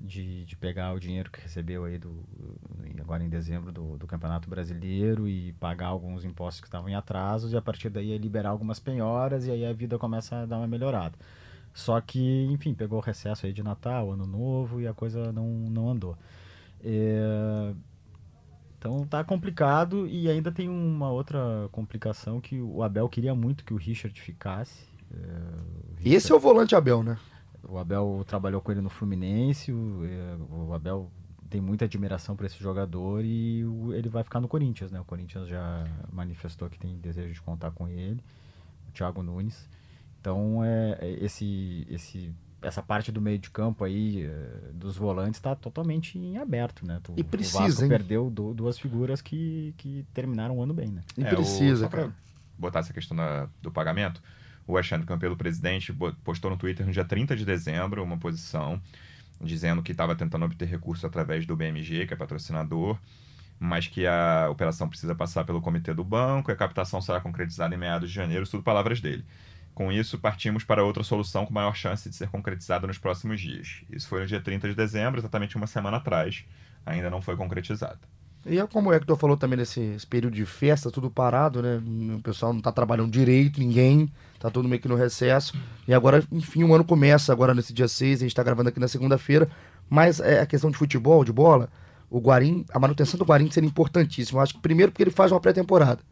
de, 0.00 0.44
de 0.46 0.56
pegar 0.56 0.94
o 0.94 0.98
dinheiro 0.98 1.30
que 1.30 1.42
recebeu 1.42 1.84
aí 1.84 1.98
do, 1.98 2.24
agora 2.98 3.22
em 3.22 3.28
dezembro 3.28 3.70
do, 3.70 3.98
do 3.98 4.06
Campeonato 4.06 4.48
Brasileiro 4.48 5.28
e 5.28 5.52
pagar 5.54 5.88
alguns 5.88 6.24
impostos 6.24 6.60
que 6.60 6.66
estavam 6.66 6.88
em 6.88 6.94
atrasos 6.94 7.52
e 7.52 7.56
a 7.56 7.62
partir 7.62 7.90
daí 7.90 8.16
liberar 8.16 8.50
algumas 8.50 8.78
penhoras 8.78 9.46
e 9.46 9.50
aí 9.50 9.66
a 9.66 9.72
vida 9.72 9.98
começa 9.98 10.36
a 10.36 10.46
dar 10.46 10.56
uma 10.56 10.66
melhorada. 10.66 11.18
Só 11.74 12.00
que, 12.00 12.46
enfim, 12.50 12.72
pegou 12.74 12.98
o 12.98 13.02
recesso 13.02 13.46
aí 13.46 13.52
de 13.52 13.62
Natal, 13.62 14.10
Ano 14.10 14.26
Novo 14.26 14.80
e 14.80 14.88
a 14.88 14.94
coisa 14.94 15.30
não, 15.32 15.46
não 15.46 15.90
andou. 15.90 16.16
É, 16.82 17.74
Então 18.80 19.06
tá 19.06 19.22
complicado 19.22 20.06
e 20.08 20.26
ainda 20.26 20.50
tem 20.50 20.66
uma 20.66 21.10
outra 21.10 21.68
complicação 21.70 22.40
que 22.40 22.58
o 22.58 22.82
Abel 22.82 23.10
queria 23.10 23.34
muito 23.34 23.62
que 23.62 23.74
o 23.74 23.76
Richard 23.76 24.18
ficasse. 24.18 24.88
É, 25.12 25.16
o 25.18 25.96
E 26.02 26.14
esse 26.14 26.32
é 26.32 26.34
o 26.34 26.40
volante 26.40 26.74
Abel, 26.74 27.02
né? 27.02 27.18
o 27.62 27.76
Abel 27.76 28.24
trabalhou 28.26 28.58
com 28.62 28.72
ele 28.72 28.80
no 28.80 28.88
Fluminense, 28.88 29.70
o, 29.70 30.02
eh, 30.06 30.36
o 30.50 30.72
Abel 30.72 31.10
tem 31.50 31.60
muita 31.60 31.84
admiração 31.84 32.34
por 32.34 32.46
esse 32.46 32.58
jogador 32.58 33.22
e 33.22 33.62
o- 33.66 33.92
ele 33.92 34.08
vai 34.08 34.24
ficar 34.24 34.40
no 34.40 34.48
Corinthians, 34.48 34.90
né? 34.90 34.98
O 34.98 35.04
Corinthians 35.04 35.46
já 35.46 35.84
manifestou 36.10 36.70
que 36.70 36.78
tem 36.78 36.96
desejo 36.96 37.34
de 37.34 37.42
contar 37.42 37.72
com 37.72 37.86
ele, 37.86 38.24
o 38.88 38.92
Thiago 38.92 39.22
Nunes. 39.22 39.68
Então, 40.18 40.64
é, 40.64 40.96
é, 41.02 41.24
esse, 41.24 41.86
esse, 41.90 42.32
essa 42.62 42.82
parte 42.82 43.10
do 43.10 43.20
meio 43.20 43.38
de 43.38 43.50
campo 43.50 43.84
aí, 43.84 44.24
eh, 44.24 44.70
dos 44.72 44.96
volantes, 44.96 45.38
está 45.38 45.54
totalmente 45.54 46.18
em 46.18 46.36
aberto, 46.38 46.86
né? 46.86 47.00
Tu- 47.02 47.14
E 47.16 47.20
o 47.22 47.24
precisa, 47.24 47.60
Vasco 47.64 47.82
hein? 47.82 47.88
perdeu 47.88 48.30
du- 48.30 48.52
duas 48.54 48.78
figuras 48.78 49.22
que, 49.22 49.74
que 49.78 50.04
terminaram 50.12 50.58
o 50.58 50.62
ano 50.62 50.74
bem, 50.74 50.88
né? 50.88 51.02
E 51.16 51.22
É, 51.24 51.32
o- 51.32 51.36
precisa, 51.36 51.84
só 51.84 51.88
pra 51.88 52.00
cara. 52.02 52.12
botar 52.58 52.80
essa 52.80 52.92
questão 52.92 53.16
da- 53.16 53.48
do 53.62 53.70
pagamento, 53.70 54.22
o 54.66 54.76
Alexandre 54.76 55.06
Campelo, 55.06 55.36
presidente, 55.36 55.92
postou 56.22 56.50
no 56.50 56.56
Twitter 56.56 56.86
no 56.86 56.92
dia 56.92 57.04
30 57.04 57.34
de 57.34 57.44
dezembro 57.44 58.02
uma 58.04 58.18
posição 58.18 58.80
dizendo 59.40 59.82
que 59.82 59.92
estava 59.92 60.14
tentando 60.14 60.44
obter 60.44 60.68
recurso 60.68 61.06
através 61.06 61.46
do 61.46 61.56
BMG, 61.56 62.06
que 62.06 62.12
é 62.12 62.16
patrocinador, 62.16 62.98
mas 63.58 63.86
que 63.86 64.06
a 64.06 64.48
operação 64.50 64.88
precisa 64.88 65.14
passar 65.14 65.44
pelo 65.44 65.60
comitê 65.60 65.94
do 65.94 66.04
banco 66.04 66.50
e 66.50 66.52
a 66.52 66.56
captação 66.56 67.00
será 67.00 67.20
concretizada 67.20 67.74
em 67.74 67.78
meados 67.78 68.10
de 68.10 68.14
janeiro, 68.14 68.46
tudo 68.48 68.62
palavras 68.62 69.00
dele. 69.00 69.24
Com 69.80 69.90
isso, 69.90 70.18
partimos 70.18 70.62
para 70.62 70.84
outra 70.84 71.02
solução 71.02 71.46
com 71.46 71.54
maior 71.54 71.74
chance 71.74 72.06
de 72.10 72.14
ser 72.14 72.28
concretizada 72.28 72.86
nos 72.86 72.98
próximos 72.98 73.40
dias. 73.40 73.80
Isso 73.90 74.06
foi 74.08 74.20
no 74.20 74.26
dia 74.26 74.38
30 74.38 74.68
de 74.68 74.74
dezembro, 74.74 75.18
exatamente 75.18 75.56
uma 75.56 75.66
semana 75.66 75.96
atrás. 75.96 76.44
Ainda 76.84 77.08
não 77.08 77.22
foi 77.22 77.34
concretizada. 77.34 77.98
E 78.44 78.58
é 78.58 78.66
como 78.66 78.90
o 78.90 78.92
Hector 78.92 79.16
falou 79.16 79.38
também 79.38 79.56
nesse 79.58 79.80
esse 79.80 80.06
período 80.06 80.34
de 80.34 80.44
festa, 80.44 80.90
tudo 80.90 81.10
parado, 81.10 81.62
né? 81.62 81.80
O 82.14 82.20
pessoal 82.20 82.52
não 82.52 82.60
tá 82.60 82.70
trabalhando 82.70 83.10
direito, 83.10 83.58
ninguém, 83.58 84.12
tá 84.38 84.50
todo 84.50 84.68
meio 84.68 84.82
que 84.82 84.86
no 84.88 84.96
recesso. 84.96 85.54
E 85.88 85.94
agora, 85.94 86.22
enfim, 86.30 86.62
o 86.62 86.74
ano 86.74 86.84
começa 86.84 87.32
agora 87.32 87.54
nesse 87.54 87.72
dia 87.72 87.88
6, 87.88 88.20
a 88.20 88.24
gente 88.26 88.34
tá 88.34 88.42
gravando 88.42 88.68
aqui 88.68 88.78
na 88.80 88.86
segunda-feira. 88.88 89.48
Mas 89.88 90.20
é 90.20 90.40
a 90.42 90.46
questão 90.46 90.70
de 90.70 90.76
futebol, 90.76 91.24
de 91.24 91.32
bola, 91.32 91.70
o 92.10 92.18
Guarim, 92.20 92.66
a 92.70 92.78
manutenção 92.78 93.16
do 93.18 93.24
Guarim 93.24 93.50
seria 93.50 93.66
importantíssima. 93.68 94.40
Eu 94.40 94.42
acho 94.42 94.52
que 94.52 94.60
primeiro 94.60 94.92
porque 94.92 95.02
ele 95.04 95.10
faz 95.10 95.32
uma 95.32 95.40
pré-temporada. 95.40 96.02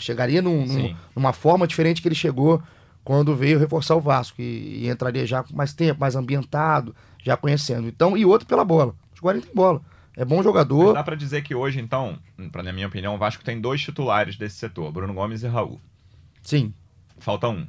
Chegaria 0.00 0.40
num- 0.40 0.64
num- 0.64 0.96
numa 1.14 1.34
forma 1.34 1.66
diferente 1.66 2.00
que 2.00 2.08
ele 2.08 2.14
chegou 2.14 2.62
quando 3.04 3.36
veio 3.36 3.58
reforçar 3.58 3.94
o 3.94 4.00
Vasco. 4.00 4.40
E, 4.40 4.84
e 4.84 4.88
entraria 4.88 5.26
já 5.26 5.42
com 5.42 5.54
mais 5.54 5.72
tempo, 5.72 6.00
mais 6.00 6.16
ambientado, 6.16 6.94
já 7.22 7.36
conhecendo. 7.36 7.86
Então, 7.86 8.16
e 8.16 8.24
outro 8.24 8.46
pela 8.46 8.64
bola. 8.64 8.94
O 9.20 9.24
Guarim 9.26 9.40
tem 9.40 9.54
bola. 9.54 9.80
É 10.16 10.24
bom 10.24 10.36
Mas 10.36 10.44
jogador. 10.44 10.92
dá 10.94 11.02
pra 11.02 11.16
dizer 11.16 11.42
que 11.42 11.54
hoje, 11.54 11.80
então, 11.80 12.18
pra, 12.52 12.62
na 12.62 12.72
minha 12.72 12.86
opinião, 12.86 13.14
o 13.14 13.18
Vasco 13.18 13.42
tem 13.44 13.60
dois 13.60 13.80
titulares 13.80 14.36
desse 14.36 14.56
setor, 14.56 14.92
Bruno 14.92 15.12
Gomes 15.12 15.42
e 15.42 15.48
Raul. 15.48 15.80
Sim, 16.42 16.72
Falta 17.18 17.48
um. 17.48 17.66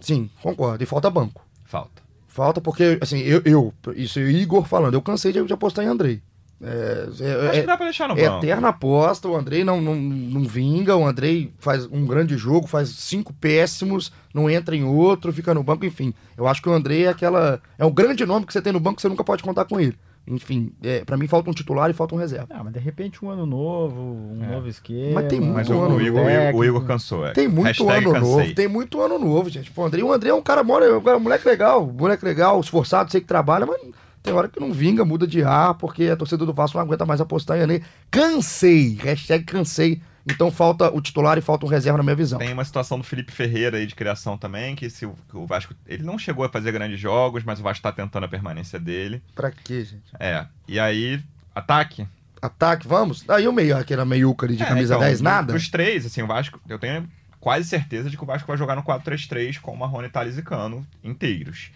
sim, 0.00 0.30
concordo. 0.42 0.82
E 0.82 0.86
falta 0.86 1.10
banco. 1.10 1.44
Falta. 1.64 2.02
Falta 2.26 2.60
porque, 2.60 2.98
assim, 3.00 3.18
eu, 3.18 3.42
eu 3.44 3.74
isso 3.94 4.18
é 4.18 4.22
o 4.22 4.30
Igor 4.30 4.64
falando, 4.64 4.94
eu 4.94 5.02
cansei 5.02 5.32
de, 5.32 5.44
de 5.44 5.52
apostar 5.52 5.84
em 5.84 5.88
Andrei. 5.88 6.22
É, 6.62 7.06
é- 7.20 7.48
Acho 7.48 7.58
é- 7.58 7.60
que 7.62 7.66
dá 7.66 7.76
pra 7.76 7.86
deixar 7.86 8.08
no 8.08 8.18
é 8.18 8.28
banco. 8.28 8.44
eterna 8.44 8.68
aposta, 8.68 9.26
o 9.28 9.34
Andrei 9.36 9.64
não, 9.64 9.80
não, 9.80 9.94
não 9.94 10.42
vinga, 10.44 10.94
o 10.94 11.06
Andrei 11.06 11.52
faz 11.58 11.86
um 11.86 12.04
grande 12.06 12.36
jogo, 12.36 12.66
faz 12.66 12.90
cinco 12.90 13.32
péssimos, 13.32 14.12
não 14.34 14.48
entra 14.50 14.76
em 14.76 14.84
outro, 14.84 15.32
fica 15.32 15.54
no 15.54 15.62
banco, 15.62 15.86
enfim. 15.86 16.12
Eu 16.36 16.46
acho 16.46 16.60
que 16.60 16.68
o 16.68 16.72
Andrei 16.72 17.06
é 17.06 17.08
aquela. 17.08 17.60
É 17.78 17.84
um 17.84 17.90
grande 17.90 18.26
nome 18.26 18.44
que 18.46 18.52
você 18.52 18.60
tem 18.60 18.72
no 18.72 18.80
banco 18.80 18.96
que 18.96 19.02
você 19.02 19.08
nunca 19.08 19.24
pode 19.24 19.42
contar 19.42 19.64
com 19.64 19.80
ele. 19.80 19.96
Enfim, 20.28 20.70
é, 20.82 21.02
para 21.02 21.16
mim 21.16 21.26
falta 21.26 21.48
um 21.50 21.52
titular 21.52 21.88
e 21.90 21.94
falta 21.94 22.14
um 22.14 22.18
reserva. 22.18 22.46
Ah, 22.50 22.62
mas 22.62 22.74
de 22.74 22.78
repente 22.78 23.24
um 23.24 23.30
ano 23.30 23.46
novo, 23.46 23.98
um 23.98 24.44
É. 24.44 24.54
novo 24.54 24.68
esquema. 24.68 25.14
Mas 25.14 25.28
tem 25.28 25.40
Mas 25.40 25.66
muito 25.66 25.72
o, 25.80 25.82
ano 25.84 25.96
o 25.96 26.00
Igor, 26.02 26.20
o 26.20 26.24
Igor- 26.24 26.24
técnico. 26.30 26.58
o 26.58 26.64
Igor 26.64 26.84
cansou. 26.84 27.26
É. 27.26 27.32
Tem 27.32 27.48
muito 27.48 27.66
Hashtag 27.68 28.04
ano 28.04 28.12
cansei. 28.12 28.30
novo, 28.44 28.54
tem 28.54 28.68
muito 28.68 29.00
ano 29.00 29.18
novo, 29.18 29.48
gente. 29.48 29.70
Pô, 29.70 29.82
o 29.82 29.86
Andrei, 29.86 30.04
o 30.04 30.12
Andrei 30.12 30.30
é 30.30 30.34
um 30.34 30.42
cara 30.42 30.62
mora, 30.62 30.84
é 30.84 30.94
um 30.94 31.00
cara- 31.00 31.18
moleque 31.18 31.48
legal, 31.48 31.86
moleque 31.86 32.22
legal, 32.24 32.60
esforçado, 32.60 33.10
sei 33.10 33.22
que 33.22 33.26
trabalha, 33.26 33.64
mas 33.64 33.80
tem 34.22 34.32
hora 34.34 34.48
que 34.48 34.60
não 34.60 34.72
vinga, 34.72 35.04
muda 35.04 35.26
de 35.26 35.42
ar, 35.42 35.74
porque 35.74 36.04
a 36.04 36.16
torcida 36.16 36.44
do 36.44 36.52
Vasco 36.52 36.76
não 36.76 36.84
aguenta 36.84 37.06
mais 37.06 37.20
apostar 37.20 37.56
em 37.58 37.62
Andrei. 37.62 37.82
Cansei, 38.10 38.96
hashtag 39.02 39.44
cansei. 39.44 40.00
Então 40.30 40.50
falta 40.50 40.94
o 40.94 41.00
titular 41.00 41.38
e 41.38 41.40
falta 41.40 41.64
um 41.64 41.68
reserva 41.68 41.96
na 41.96 42.04
minha 42.04 42.14
visão. 42.14 42.38
Tem 42.38 42.52
uma 42.52 42.64
situação 42.64 42.98
do 42.98 43.04
Felipe 43.04 43.32
Ferreira 43.32 43.78
aí 43.78 43.86
de 43.86 43.94
criação 43.94 44.36
também, 44.36 44.76
que 44.76 44.90
se 44.90 45.06
o, 45.06 45.14
Vasco. 45.46 45.74
Ele 45.86 46.02
não 46.02 46.18
chegou 46.18 46.44
a 46.44 46.48
fazer 46.48 46.70
grandes 46.72 47.00
jogos, 47.00 47.42
mas 47.42 47.58
o 47.58 47.62
Vasco 47.62 47.82
tá 47.82 47.90
tentando 47.90 48.24
a 48.24 48.28
permanência 48.28 48.78
dele. 48.78 49.22
Pra 49.34 49.50
quê, 49.50 49.82
gente? 49.84 50.12
É. 50.20 50.46
E 50.68 50.78
aí, 50.78 51.20
ataque. 51.54 52.06
Ataque, 52.40 52.86
vamos? 52.86 53.24
Aí 53.28 53.48
o 53.48 53.52
meio, 53.52 53.76
aquela 53.76 54.04
meiuca 54.04 54.46
ali 54.46 54.56
de 54.56 54.62
É, 54.62 54.66
camisa 54.66 54.94
então, 54.94 55.06
10, 55.06 55.18
do- 55.18 55.24
nada? 55.24 55.52
Dos 55.54 55.68
três, 55.68 56.04
assim, 56.06 56.22
o 56.22 56.26
Vasco, 56.26 56.60
eu 56.68 56.78
tenho 56.78 57.08
quase 57.38 57.66
certeza 57.68 58.10
de 58.10 58.16
que 58.16 58.22
o 58.22 58.26
Vasco 58.26 58.46
vai 58.46 58.56
jogar 58.56 58.76
no 58.76 58.82
4-3-3 58.82 59.58
com 59.58 59.72
o 59.72 59.78
Marrone, 59.78 60.08
Thales 60.10 60.36
e 60.36 60.42
Cano 60.42 60.86
inteiros. 61.02 61.70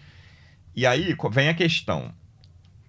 E 0.75 0.85
aí 0.85 1.15
vem 1.31 1.49
a 1.49 1.53
questão. 1.53 2.13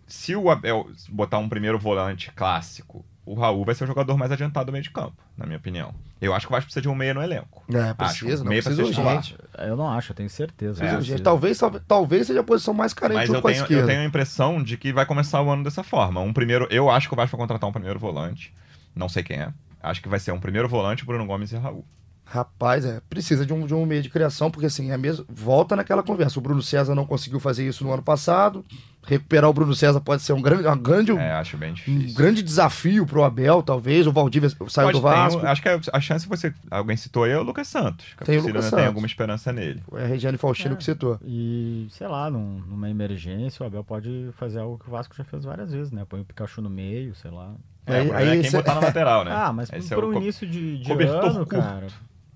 Se 0.07 0.37
o 0.37 0.51
Abel 0.51 0.89
botar 1.09 1.39
um 1.39 1.49
primeiro 1.49 1.79
volante 1.79 2.31
clássico 2.33 3.05
o 3.27 3.35
Raul 3.35 3.65
vai 3.65 3.75
ser 3.75 3.83
o 3.83 3.87
jogador 3.89 4.17
mais 4.17 4.31
adiantado 4.31 4.67
do 4.67 4.73
meio 4.73 4.85
de 4.85 4.91
campo, 4.91 5.21
na 5.37 5.45
minha 5.45 5.59
opinião. 5.59 5.93
Eu 6.21 6.33
acho 6.33 6.47
que 6.47 6.53
o 6.53 6.55
Vasco 6.55 6.67
precisa 6.67 6.81
de 6.81 6.89
um 6.89 6.95
meia 6.95 7.13
no 7.13 7.21
elenco. 7.21 7.65
É, 7.69 7.93
Acho, 7.99 8.25
precisa, 8.25 8.45
não 8.45 8.49
meia 8.49 8.63
precisa 8.63 8.85
ser 8.85 9.01
urgente. 9.01 9.37
Eu 9.59 9.77
não 9.77 9.91
acho, 9.91 10.13
eu 10.13 10.17
tenho 10.17 10.31
certeza. 10.31 10.83
É. 10.85 11.19
Talvez, 11.19 11.59
talvez, 11.89 12.29
seja 12.29 12.41
a 12.41 12.45
posição 12.45 12.73
mais 12.73 12.95
carente 12.95 13.19
Mas 13.19 13.29
eu 13.29 13.43
tenho, 13.43 13.63
esquerda. 13.63 13.83
eu 13.83 13.87
tenho 13.87 14.01
a 14.01 14.05
impressão 14.05 14.63
de 14.63 14.77
que 14.77 14.93
vai 14.93 15.05
começar 15.05 15.43
o 15.43 15.51
ano 15.51 15.65
dessa 15.65 15.83
forma. 15.83 16.21
Um 16.21 16.33
primeiro, 16.33 16.69
eu 16.71 16.89
acho 16.89 17.09
que 17.09 17.15
o 17.15 17.17
Vasco 17.17 17.37
vai 17.37 17.43
contratar 17.43 17.69
um 17.69 17.73
primeiro 17.73 17.99
volante. 17.99 18.55
Não 18.95 19.09
sei 19.09 19.25
quem 19.25 19.39
é. 19.39 19.53
Acho 19.83 20.01
que 20.01 20.09
vai 20.09 20.21
ser 20.21 20.31
um 20.31 20.41
primeiro 20.41 20.69
volante, 20.69 21.05
Bruno 21.05 21.27
Gomes 21.27 21.51
e 21.51 21.57
Raul. 21.57 21.85
Rapaz, 22.25 22.85
é, 22.85 23.01
precisa 23.09 23.47
de 23.47 23.53
um, 23.53 23.67
de 23.67 23.73
um 23.73 23.87
meio 23.87 24.03
de 24.03 24.11
criação, 24.11 24.51
porque 24.51 24.67
assim, 24.67 24.91
é 24.91 24.97
mesmo, 24.97 25.25
volta 25.29 25.77
naquela 25.77 26.03
conversa. 26.03 26.39
O 26.39 26.43
Bruno 26.43 26.61
César 26.61 26.93
não 26.93 27.07
conseguiu 27.07 27.39
fazer 27.39 27.67
isso 27.67 27.85
no 27.85 27.93
ano 27.93 28.03
passado. 28.03 28.65
Recuperar 29.07 29.49
o 29.49 29.53
Bruno 29.53 29.73
César 29.75 30.01
pode 30.01 30.21
ser 30.23 30.33
um 30.33 30.43
grande, 30.43 30.67
uma 30.67 30.77
grande, 30.77 31.13
É, 31.13 31.33
acho 31.33 31.57
bem 31.57 31.75
um 31.87 32.13
grande 32.13 32.43
desafio 32.43 33.07
pro 33.07 33.23
Abel, 33.23 33.63
talvez. 33.63 34.07
O 34.07 34.13
Valdívia 34.13 34.51
saiu 34.69 34.89
Pode 34.89 34.93
do 34.99 35.01
Vasco. 35.01 35.41
ter, 35.41 35.47
acho 35.47 35.63
que 35.63 35.69
a, 35.69 35.81
a 35.93 36.01
chance 36.01 36.27
você. 36.29 36.53
Alguém 36.71 36.97
citou 36.97 37.23
aí 37.25 37.31
é 37.31 37.39
o 37.39 37.43
Lucas 37.43 37.69
Santos. 37.69 38.05
Que 38.17 38.23
a 38.25 38.27
Tem 38.27 38.39
o 38.39 38.43
Lucas 38.47 38.65
Santos. 38.65 38.79
tem 38.79 38.87
alguma 38.87 39.07
esperança 39.07 39.53
nele. 39.53 39.81
É 39.95 40.05
a 40.05 40.07
Regiane 40.07 40.37
Faustino 40.37 40.75
É. 40.75 40.77
que 40.77 40.83
citou. 40.85 41.19
E, 41.25 41.87
sei 41.91 42.09
lá, 42.09 42.29
num- 42.29 42.61
numa 42.67 42.91
emergência, 42.91 43.63
o 43.63 43.67
Abel 43.67 43.85
pode 43.85 44.31
fazer 44.37 44.59
algo 44.59 44.77
que 44.79 44.89
o 44.89 44.91
Vasco 44.91 45.15
já 45.17 45.23
fez 45.25 45.45
várias 45.45 45.71
vezes, 45.73 45.93
né? 45.93 46.05
Põe 46.09 46.21
o 46.21 46.25
Pikachu 46.25 46.61
no 46.61 46.69
meio, 46.69 47.15
sei 47.15 47.31
lá. 47.31 47.53
É, 47.87 47.99
Aí- 48.01 48.07
problema 48.09 48.19
aí 48.33 48.39
é 48.39 48.43
quem 48.43 48.51
cê- 48.51 48.57
botar 48.57 48.75
na 48.75 48.81
lateral, 48.81 49.25
né? 49.25 49.31
Ah, 49.33 49.53
mas 49.53 49.73
Esse 49.73 49.95
por 49.95 50.03
é 50.03 50.07
o 50.09 50.11
um 50.11 50.15
início 50.21 50.45
de, 50.49 50.79
de 50.79 50.93
ano, 50.93 51.47
curto. 51.47 51.47
cara, 51.47 51.87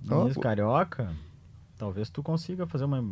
início 0.05 0.35
pô. 0.35 0.41
carioca, 0.41 1.09
talvez 1.81 2.11
tu 2.11 2.23
consiga 2.23 2.67
fazer 2.67 2.85
uma 2.85 3.03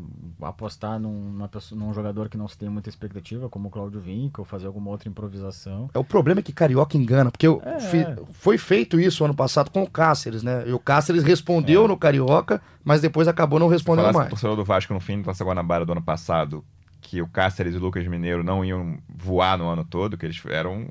apostar 0.42 1.00
num, 1.00 1.12
numa 1.32 1.48
pessoa- 1.48 1.78
num 1.80 1.92
jogador 1.94 2.28
que 2.28 2.36
não 2.36 2.46
se 2.46 2.56
tem 2.58 2.68
muita 2.68 2.90
expectativa, 2.90 3.48
como 3.48 3.68
o 3.68 3.70
Claudio 3.70 3.98
Vinck, 3.98 4.38
ou 4.38 4.44
fazer 4.44 4.66
alguma 4.66 4.90
outra 4.90 5.08
improvisação. 5.08 5.88
É 5.94 5.98
o 5.98 6.04
problema 6.04 6.40
é 6.40 6.42
que 6.42 6.52
Carioca 6.52 6.96
engana, 6.98 7.30
porque 7.30 7.46
eu 7.46 7.62
É. 7.64 7.80
fi- 7.80 8.06
foi 8.32 8.58
feito 8.58 9.00
isso 9.00 9.24
ano 9.24 9.34
passado 9.34 9.70
com 9.70 9.82
o 9.82 9.90
Cáceres, 9.90 10.42
né? 10.42 10.64
E 10.68 10.72
o 10.72 10.78
Cáceres 10.78 11.24
respondeu 11.24 11.86
É. 11.86 11.88
no 11.88 11.96
Carioca, 11.96 12.60
mas 12.84 13.00
depois 13.00 13.26
acabou 13.26 13.58
não 13.58 13.68
respondendo 13.68 14.04
com 14.06 14.10
o 14.10 14.14
mais. 14.18 14.28
torcedor 14.28 14.54
do 14.56 14.64
Vasco 14.64 14.92
no 14.92 15.00
fim 15.00 15.18
do 15.20 15.24
Taça 15.24 15.42
Guanabara 15.44 15.86
do 15.86 15.92
ano 15.92 16.02
passado 16.02 16.62
que 17.00 17.22
o 17.22 17.26
Cáceres 17.26 17.74
e 17.74 17.78
o 17.78 17.80
Lucas 17.80 18.06
Mineiro 18.06 18.44
não 18.44 18.62
iam 18.62 18.98
voar 19.08 19.56
no 19.56 19.66
ano 19.68 19.82
todo, 19.84 20.18
que 20.18 20.26
eles 20.26 20.38
eram 20.46 20.88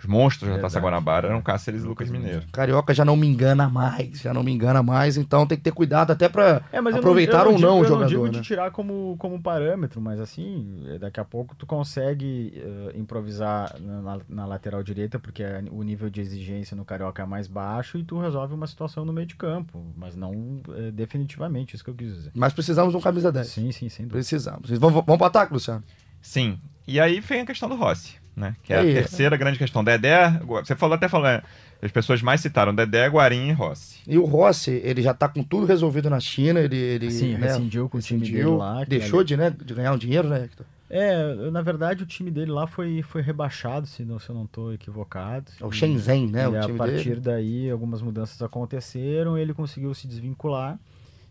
os 0.00 0.06
monstros 0.06 0.50
da 0.52 0.58
Taça. 0.58 0.80
Guanabara, 0.80 1.28
eram 1.28 1.40
Cáceres 1.42 1.82
e 1.84 1.86
Lucas 1.86 2.08
Mineiro. 2.10 2.42
Carioca 2.52 2.92
já 2.94 3.04
não 3.04 3.16
me 3.16 3.26
engana 3.26 3.68
mais, 3.68 4.20
já 4.20 4.32
não 4.34 4.42
me 4.42 4.50
engana 4.52 4.82
mais, 4.82 5.16
então 5.16 5.46
tem 5.46 5.56
que 5.58 5.62
ter 5.64 5.72
cuidado 5.72 6.10
até 6.10 6.28
pra 6.28 6.62
É, 6.72 6.78
aproveitar 6.78 7.46
eu 7.46 7.52
ou 7.52 7.58
não 7.58 7.80
o 7.80 7.82
digo, 7.82 7.84
eu 7.84 7.88
jogador, 7.88 8.08
digo 8.08 8.24
né? 8.24 8.30
de 8.30 8.40
tirar 8.40 8.70
como, 8.70 9.16
como 9.18 9.40
parâmetro, 9.40 10.00
mas 10.00 10.18
assim, 10.20 10.82
eh, 10.88 10.98
daqui 10.98 11.20
a 11.20 11.24
pouco 11.24 11.54
tu 11.54 11.66
consegue 11.66 12.52
eh, 12.56 12.92
improvisar 12.98 13.74
na, 13.80 14.00
na- 14.02 14.20
na 14.28 14.46
lateral 14.46 14.82
direita, 14.82 15.18
porque 15.18 15.42
a- 15.44 15.62
o 15.70 15.82
nível 15.82 16.08
de 16.08 16.20
exigência 16.20 16.76
no 16.76 16.84
Carioca 16.84 17.22
é 17.22 17.26
mais 17.26 17.46
baixo, 17.46 17.98
e 17.98 18.04
tu 18.04 18.18
resolve 18.20 18.54
uma 18.54 18.66
situação 18.66 19.04
no 19.04 19.12
meio 19.12 19.26
de 19.26 19.36
campo, 19.36 19.84
mas 19.96 20.16
não 20.16 20.60
eh, 20.76 20.90
definitivamente, 20.90 21.74
isso 21.74 21.84
que 21.84 21.90
eu 21.90 21.94
quis 21.94 22.14
dizer. 22.14 22.30
Mas 22.34 22.52
precisamos 22.52 22.92
de 22.92 22.96
um 22.96 23.00
camisa 23.00 23.30
10. 23.30 23.46
Sim, 23.46 23.72
sim, 23.72 23.88
sem 23.88 24.06
dúvida. 24.06 24.12
Precisamos. 24.18 24.70
Vamos, 24.70 24.94
vamos 25.04 25.16
pro 25.18 25.26
ataque, 25.26 25.52
Luciano? 25.52 25.82
Sim. 26.22 26.58
E 26.86 26.98
aí 27.00 27.20
vem 27.20 27.40
a 27.42 27.46
questão 27.46 27.68
do 27.68 27.76
Rossi, 27.76 28.16
né? 28.36 28.54
Que 28.62 28.72
é 28.72 28.78
a 28.78 28.82
terceira 28.82 29.36
grande 29.36 29.58
questão. 29.58 29.82
Dedé, 29.84 30.40
você 30.44 30.74
falou 30.74 30.94
até 30.94 31.08
falou, 31.08 31.26
é, 31.26 31.42
as 31.82 31.90
pessoas 31.90 32.22
mais 32.22 32.40
citaram 32.40 32.74
Dedé, 32.74 33.06
Guarim 33.08 33.48
e 33.48 33.52
Rossi. 33.52 34.00
E 34.06 34.18
o 34.18 34.24
Rossi, 34.24 34.80
ele 34.84 35.02
já 35.02 35.14
tá 35.14 35.28
com 35.28 35.42
tudo 35.42 35.66
resolvido 35.66 36.10
na 36.10 36.20
China, 36.20 36.60
ele, 36.60 36.76
ele 36.76 37.10
Sim, 37.10 37.36
né, 37.36 37.48
rescindiu 37.48 37.88
com 37.88 37.98
o 37.98 38.00
time 38.00 38.20
dele 38.20 38.32
rescindiu, 38.32 38.56
lá. 38.56 38.84
deixou 38.84 39.24
de, 39.24 39.36
né, 39.36 39.50
de 39.50 39.74
ganhar 39.74 39.92
um 39.92 39.98
dinheiro, 39.98 40.28
né, 40.28 40.44
Hector? 40.44 40.66
É, 40.92 41.50
na 41.52 41.62
verdade 41.62 42.02
o 42.02 42.06
time 42.06 42.32
dele 42.32 42.50
lá 42.50 42.66
foi, 42.66 43.00
foi 43.02 43.22
rebaixado, 43.22 43.86
se, 43.86 44.04
não, 44.04 44.18
se 44.18 44.28
eu 44.28 44.34
não 44.34 44.44
estou 44.44 44.74
equivocado. 44.74 45.52
É 45.60 45.64
o 45.64 45.70
Shenzhen, 45.70 46.26
né, 46.26 46.44
e 46.44 46.48
o 46.48 46.64
a 46.64 46.68
partir 46.70 47.10
dele. 47.10 47.20
daí 47.20 47.70
algumas 47.70 48.02
mudanças 48.02 48.42
aconteceram, 48.42 49.38
ele 49.38 49.54
conseguiu 49.54 49.94
se 49.94 50.08
desvincular 50.08 50.78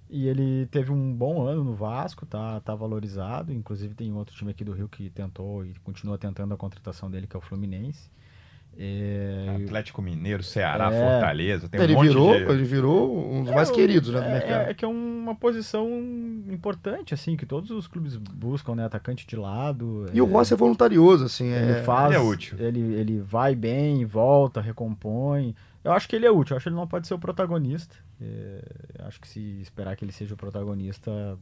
e 0.09 0.27
ele 0.27 0.65
teve 0.67 0.91
um 0.91 1.13
bom 1.13 1.45
ano 1.45 1.63
no 1.63 1.75
Vasco, 1.75 2.25
tá, 2.25 2.59
tá 2.61 2.73
valorizado. 2.73 3.53
Inclusive 3.53 3.93
tem 3.93 4.11
outro 4.13 4.35
time 4.35 4.51
aqui 4.51 4.63
do 4.63 4.71
Rio 4.71 4.87
que 4.89 5.09
tentou 5.09 5.65
e 5.65 5.73
continua 5.83 6.17
tentando 6.17 6.53
a 6.53 6.57
contratação 6.57 7.09
dele, 7.11 7.27
que 7.27 7.35
é 7.35 7.39
o 7.39 7.41
Fluminense. 7.41 8.09
É, 8.81 9.57
Atlético 9.65 10.01
Mineiro, 10.01 10.41
Ceará, 10.41 10.89
É. 10.93 11.11
Fortaleza. 11.11 11.67
Tem 11.67 11.81
um 11.81 11.83
Ele 11.83 11.93
monte 11.95 12.07
virou, 12.07 12.33
de... 12.33 12.43
ele 12.43 12.63
virou 12.63 13.33
um 13.33 13.41
dos 13.43 13.51
É, 13.51 13.55
mais 13.55 13.69
queridos 13.69 14.09
né, 14.09 14.21
do 14.21 14.25
é, 14.25 14.31
mercado. 14.31 14.69
é 14.69 14.73
que 14.73 14.85
é 14.85 14.87
uma 14.87 15.35
posição 15.35 15.87
importante, 16.49 17.13
assim, 17.13 17.35
que 17.35 17.45
todos 17.45 17.71
os 17.71 17.87
clubes 17.87 18.15
buscam, 18.15 18.75
né? 18.75 18.85
Atacante 18.85 19.27
de 19.27 19.35
lado. 19.35 20.05
E 20.13 20.21
o 20.21 20.25
é, 20.25 20.31
Rossi 20.31 20.53
é 20.53 20.57
voluntarioso, 20.57 21.25
assim. 21.25 21.47
Ele 21.47 21.71
É... 21.73 21.83
faz. 21.83 22.13
Ele 22.13 22.15
é 22.15 22.25
útil. 22.25 22.57
Ele, 22.57 22.79
ele 22.93 23.19
vai 23.19 23.53
bem, 23.53 24.05
volta, 24.05 24.61
recompõe. 24.61 25.53
Eu 25.83 25.93
acho 25.93 26.07
que 26.09 26.15
ele 26.15 26.25
é 26.25 26.31
útil, 26.31 26.53
eu 26.53 26.57
acho 26.57 26.63
que 26.63 26.69
ele 26.69 26.75
não 26.75 26.87
pode 26.87 27.07
ser 27.07 27.13
o 27.13 27.19
protagonista. 27.19 27.95
É, 28.21 28.61
acho 29.07 29.19
que 29.21 29.27
se 29.27 29.39
esperar 29.61 29.95
que 29.95 30.03
ele 30.03 30.11
seja 30.11 30.33
o 30.33 30.37
protagonista 30.37 31.37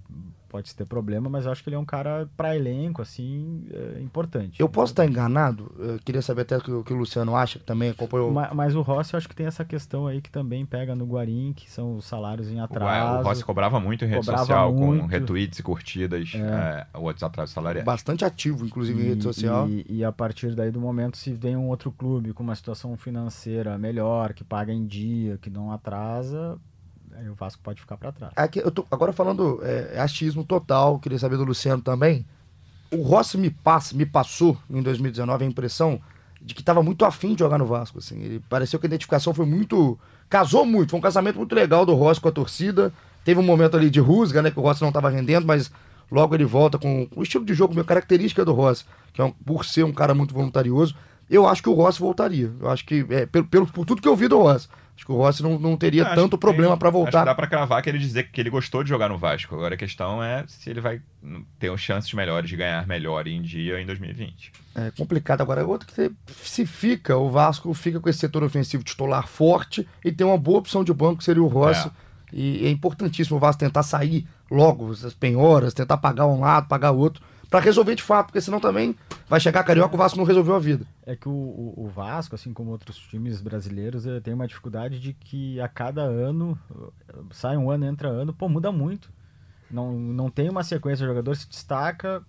pode 0.47 0.73
ter 0.75 0.85
problema, 0.85 1.27
mas 1.27 1.45
eu 1.45 1.51
acho 1.51 1.63
que 1.63 1.69
ele 1.69 1.75
é 1.75 1.79
um 1.79 1.83
cara 1.85 2.29
para 2.38 2.55
elenco, 2.55 3.01
assim, 3.01 3.67
é, 3.71 3.99
importante. 4.01 4.59
Eu 4.61 4.69
posso 4.69 4.93
estar 4.93 5.05
enganado? 5.07 5.71
Eu 5.79 5.97
queria 6.05 6.21
saber 6.21 6.41
até 6.43 6.55
o 6.57 6.61
que, 6.61 6.71
o 6.71 6.83
que 6.83 6.93
o 6.93 6.95
Luciano 6.97 7.35
acha, 7.35 7.57
que 7.57 7.65
também 7.65 7.89
acompanhou. 7.89 8.31
Ma- 8.31 8.51
Mas, 8.53 8.75
o 8.75 8.81
Rossi, 8.81 9.13
eu 9.13 9.17
acho 9.17 9.27
que 9.27 9.35
tem 9.35 9.47
essa 9.47 9.65
questão 9.65 10.05
aí 10.05 10.21
que 10.21 10.29
também 10.29 10.65
pega 10.67 10.95
no 10.95 11.05
Guarim, 11.05 11.51
que 11.55 11.69
são 11.69 11.95
os 11.95 12.05
salários 12.05 12.49
em 12.51 12.59
O, 12.61 12.63
atraso. 12.63 13.19
o 13.19 13.23
Rossi 13.23 13.43
cobrava 13.43 13.79
muito 13.79 14.05
em 14.05 14.07
rede 14.07 14.25
social, 14.25 14.71
com 14.73 14.85
muito. 14.85 15.07
retweets 15.07 15.57
e 15.59 15.63
curtidas, 15.63 16.31
é, 16.35 16.85
outros 16.93 17.23
atrasos 17.23 17.53
salariais. 17.55 17.83
Bastante 17.85 18.23
ativo, 18.23 18.65
inclusive, 18.67 19.01
em 19.01 19.03
E- 19.05 19.09
rede 19.09 19.23
social. 19.23 19.67
E, 19.67 19.83
e 19.89 20.03
a 20.03 20.11
partir 20.11 20.53
daí 20.53 20.69
do 20.69 20.79
momento, 20.79 21.17
se 21.17 21.33
vem 21.33 21.57
um 21.57 21.67
outro 21.69 21.91
clube 21.91 22.33
com 22.33 22.43
uma 22.43 22.55
situação 22.55 22.95
financeira 22.95 23.77
melhor, 23.79 24.26
que 24.34 24.43
paga 24.43 24.71
em 24.73 24.86
dia, 24.86 25.38
que 25.41 25.49
não 25.49 25.71
atrasa, 25.71 26.57
aí 27.15 27.30
o 27.30 27.36
Vasco 27.36 27.61
pode 27.63 27.80
ficar 27.82 27.97
para 27.97 28.11
trás. 28.11 28.34
Aqui, 28.36 28.59
eu 28.59 28.71
tô 28.71 28.86
agora 28.91 29.11
falando 29.13 29.59
é, 29.63 29.93
é 29.95 29.99
achismo 29.99 30.43
total, 30.43 30.99
queria 30.99 31.19
saber 31.19 31.38
do 31.38 31.43
Luciano 31.43 31.82
também. 31.82 32.25
O 32.91 33.01
Rossi 33.01 33.38
me, 33.38 33.49
passa, 33.49 33.95
me 33.95 34.05
passou 34.05 34.57
em 34.69 34.82
2019 34.82 35.43
a 35.43 35.47
impressão 35.47 35.99
de 36.41 36.53
que 36.53 36.61
estava 36.61 36.82
muito 36.82 37.03
afim 37.03 37.34
de 37.34 37.39
jogar 37.39 37.57
no 37.57 37.65
Vasco. 37.65 37.99
Assim. 37.99 38.21
Ele 38.21 38.39
pareceu 38.47 38.80
que 38.80 38.86
a 38.86 38.89
identificação 38.89 39.34
foi 39.34 39.45
muito. 39.45 39.99
Casou 40.30 40.65
muito, 40.65 40.91
foi 40.91 40.99
um 40.99 41.01
casamento 41.01 41.38
muito 41.38 41.53
legal 41.53 41.86
do 41.86 41.93
Rossi 41.93 42.21
com 42.21 42.30
a 42.30 42.32
torcida. 42.32 42.93
Teve 43.25 43.39
um 43.39 43.43
momento 43.43 43.75
ali 43.75 43.89
de 43.89 43.99
rusga, 43.99 44.41
né? 44.41 44.51
Que 44.51 44.59
o 44.59 44.61
Rossi 44.61 44.82
não 44.82 44.88
estava 44.89 45.09
rendendo, 45.09 45.45
mas 45.45 45.69
logo 46.09 46.34
ele 46.34 46.45
volta 46.45 46.78
com 46.78 47.07
o 47.15 47.23
estilo 47.23 47.43
de 47.43 47.53
jogo, 47.53 47.73
meio 47.73 47.84
característica 47.86 48.45
do 48.45 48.53
Rossi, 48.53 48.86
que 49.11 49.19
é 49.19 49.25
um- 49.25 49.32
por 49.32 49.65
ser 49.65 49.84
um 49.84 49.91
cara 49.91 50.13
muito 50.13 50.34
voluntarioso. 50.34 50.95
Eu 51.30 51.47
acho 51.47 51.61
que 51.61 51.69
o 51.69 51.73
Rossi 51.73 51.99
voltaria. 51.99 52.51
Eu 52.59 52.69
acho 52.69 52.86
que, 52.86 53.05
é, 53.09 53.25
pelo, 53.25 53.45
pelo- 53.45 53.67
por 53.67 53.86
tudo 53.86 54.01
que 54.01 54.07
eu 54.07 54.15
vi 54.15 54.28
do 54.28 54.39
Rossi, 54.39 54.67
acho 54.95 55.05
que 55.05 55.11
o 55.11 55.15
Rossi 55.17 55.43
não, 55.43 55.59
não 55.59 55.75
teria 55.75 56.05
Acho 56.05 56.15
tanto 56.15 56.38
problema 56.38 56.78
para 56.78 56.88
Acho 56.89 56.97
voltar. 56.97 57.19
que 57.19 57.25
dá 57.25 57.36
pra 57.36 57.47
cravar 57.47 57.82
que 57.84 57.89
ele 57.89 57.99
dizer 57.99 58.32
que 58.32 58.39
ele 58.39 58.49
gostou 58.49 58.82
de 58.84 58.89
jogar 58.89 59.09
no 59.09 59.17
Vasco. 59.17 59.53
Agora 59.53 59.75
a 59.75 59.78
questão 59.78 60.23
é 60.23 60.45
se 60.47 60.69
ele 60.69 60.80
vai 60.80 61.01
ter 61.59 61.78
chances 61.78 62.11
melhores 62.13 62.49
de 62.49 62.55
ganhar 62.55 62.88
melhor 62.88 63.28
em 63.28 63.41
dia 63.41 63.80
em 63.82 63.86
2020. 63.86 64.51
É 64.75 64.91
complicado. 64.91 65.41
Agora, 65.41 65.65
outro 65.65 65.88
que 65.88 66.11
se 66.43 66.65
fica, 66.65 67.17
o 67.17 67.30
Vasco 67.30 67.73
fica 67.73 67.99
com 67.99 68.07
esse 68.09 68.19
setor 68.19 68.43
ofensivo 68.43 68.84
titular 68.84 69.28
forte 69.28 69.88
e 70.05 70.11
tem 70.11 70.25
uma 70.25 70.38
boa 70.38 70.59
opção 70.59 70.84
de 70.84 70.93
banco, 70.93 71.17
que 71.17 71.23
seria 71.25 71.43
o 71.43 71.47
Rossi. 71.47 71.88
É. 71.88 71.91
E 72.34 72.65
é 72.65 72.69
importantíssimo 72.69 73.38
o 73.38 73.39
Vasco 73.39 73.59
tentar 73.59 73.84
sair 73.84 74.28
logo 74.51 74.91
as 74.91 75.13
penhoras, 75.13 75.73
tentar 75.73 75.97
pagar 75.97 76.25
um 76.28 76.39
lado, 76.41 76.67
pagar 76.67 76.91
outro, 76.91 77.23
para 77.50 77.60
resolver 77.60 77.95
de 77.95 78.04
fato, 78.04 78.28
porque 78.28 78.41
senão 78.41 78.60
também 78.60 78.95
vai 79.30 79.39
chegar 79.39 79.64
Carioca 79.64 79.95
o 79.95 79.98
Vasco 79.98 80.18
não 80.18 80.26
resolveu 80.26 80.56
a 80.56 80.60
vida. 80.60 80.86
É 81.06 81.16
que 81.16 81.30
o, 81.30 81.32
o- 81.32 81.74
o 81.86 81.88
Vasco, 81.88 82.36
assim 82.36 82.52
como 82.54 82.72
outros 82.72 82.98
times 82.98 83.41
brasileiros, 83.41 84.06
eh, 84.06 84.20
tem 84.20 84.34
uma 84.34 84.48
dificuldade 84.48 85.00
de 85.00 85.14
que 85.14 85.60
a 85.62 85.68
cada 85.68 86.02
ano, 86.02 86.58
eh, 87.10 87.14
sai 87.32 87.56
um 87.58 87.72
ano, 87.72 87.86
entra 87.86 88.10
ano, 88.10 88.34
pô, 88.34 88.50
muda 88.50 88.72
muito. 88.72 89.10
Não, 89.72 89.93
não 89.98 90.30
tem 90.30 90.50
uma 90.50 90.64
sequência, 90.64 91.04
o 91.06 91.08
jogador 91.08 91.36
se 91.36 91.48
destaca, 91.48 92.22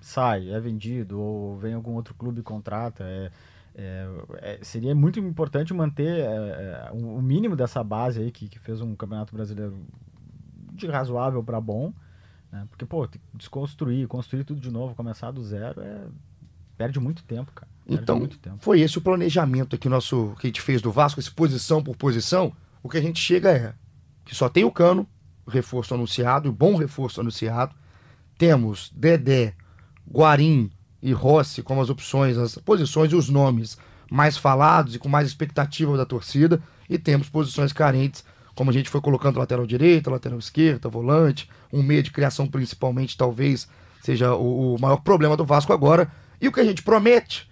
sai, 0.00 0.50
é 0.50 0.58
vendido, 0.60 1.20
ou 1.20 1.56
vem 1.58 1.74
algum 1.74 1.92
outro 1.94 2.14
clube 2.14 2.40
e 2.40 2.42
contrata. 2.42 3.04
É, 3.04 3.30
é, 3.74 4.08
é, 4.40 4.58
seria 4.62 4.94
muito 4.94 5.18
importante 5.20 5.74
manter 5.74 6.20
é, 6.20 6.90
o 6.92 7.16
o 7.18 7.22
mínimo 7.22 7.54
dessa 7.56 7.82
base 7.84 8.20
aí 8.20 8.30
que, 8.30 8.48
que 8.48 8.58
fez 8.58 8.80
um 8.80 8.94
campeonato 8.94 9.34
brasileiro 9.34 9.76
de 10.72 10.86
razoável 10.86 11.42
para 11.42 11.60
bom. 11.60 11.92
Né? 12.56 12.66
Porque, 12.70 12.86
pô, 12.86 13.06
desconstruir, 13.34 14.08
construir 14.08 14.44
tudo 14.44 14.60
de 14.60 14.70
novo, 14.70 14.94
começar 14.94 15.30
do 15.30 15.44
zero, 15.44 15.80
é, 15.80 16.06
perde 16.76 16.98
muito 16.98 17.22
tempo, 17.22 17.52
cara. 17.52 17.70
Perde 17.86 18.02
Então, 18.02 18.18
muito 18.18 18.38
tempo. 18.38 18.56
foi 18.60 18.80
esse 18.80 18.96
o 18.96 19.00
planejamento 19.00 19.76
aqui 19.76 19.88
nosso 19.88 20.34
que 20.40 20.46
a 20.46 20.48
gente 20.48 20.62
fez 20.62 20.80
do 20.80 20.90
Vasco, 20.90 21.20
esse 21.20 21.30
posição 21.30 21.82
por 21.82 21.96
posição. 21.96 22.52
O 22.82 22.88
que 22.88 22.96
a 22.96 23.02
gente 23.02 23.20
chega 23.20 23.50
é 23.50 23.74
que 24.24 24.34
só 24.34 24.48
tem 24.48 24.64
o 24.64 24.70
Cano, 24.70 25.06
reforço 25.46 25.94
anunciado, 25.94 26.48
e 26.48 26.52
bom 26.52 26.76
reforço 26.76 27.20
anunciado. 27.20 27.74
Temos 28.38 28.90
Dedé, 28.94 29.54
Guarim 30.10 30.70
e 31.02 31.12
Rossi 31.12 31.62
como 31.62 31.80
as 31.80 31.90
opções, 31.90 32.36
as 32.36 32.56
posições 32.56 33.12
e 33.12 33.16
os 33.16 33.28
nomes 33.28 33.78
mais 34.10 34.36
falados 34.36 34.94
e 34.94 34.98
com 34.98 35.08
mais 35.08 35.28
expectativa 35.28 35.96
da 35.96 36.06
torcida. 36.06 36.60
E 36.88 36.98
temos 36.98 37.28
posições 37.28 37.72
carentes, 37.72 38.24
como 38.56 38.70
a 38.70 38.72
gente 38.72 38.90
foi 38.90 39.00
colocando 39.00 39.38
lateral 39.38 39.64
direita, 39.66 40.10
lateral 40.10 40.38
esquerda, 40.38 40.88
volante, 40.88 41.48
um 41.72 41.82
meio 41.82 42.02
de 42.02 42.10
criação 42.10 42.48
principalmente, 42.48 43.16
talvez 43.16 43.68
seja 44.02 44.34
o, 44.34 44.74
o 44.74 44.80
maior 44.80 44.96
problema 44.96 45.36
do 45.36 45.44
Vasco 45.44 45.72
agora. 45.72 46.10
E 46.40 46.48
o 46.48 46.52
que 46.52 46.60
a 46.60 46.64
gente 46.64 46.82
promete 46.82 47.48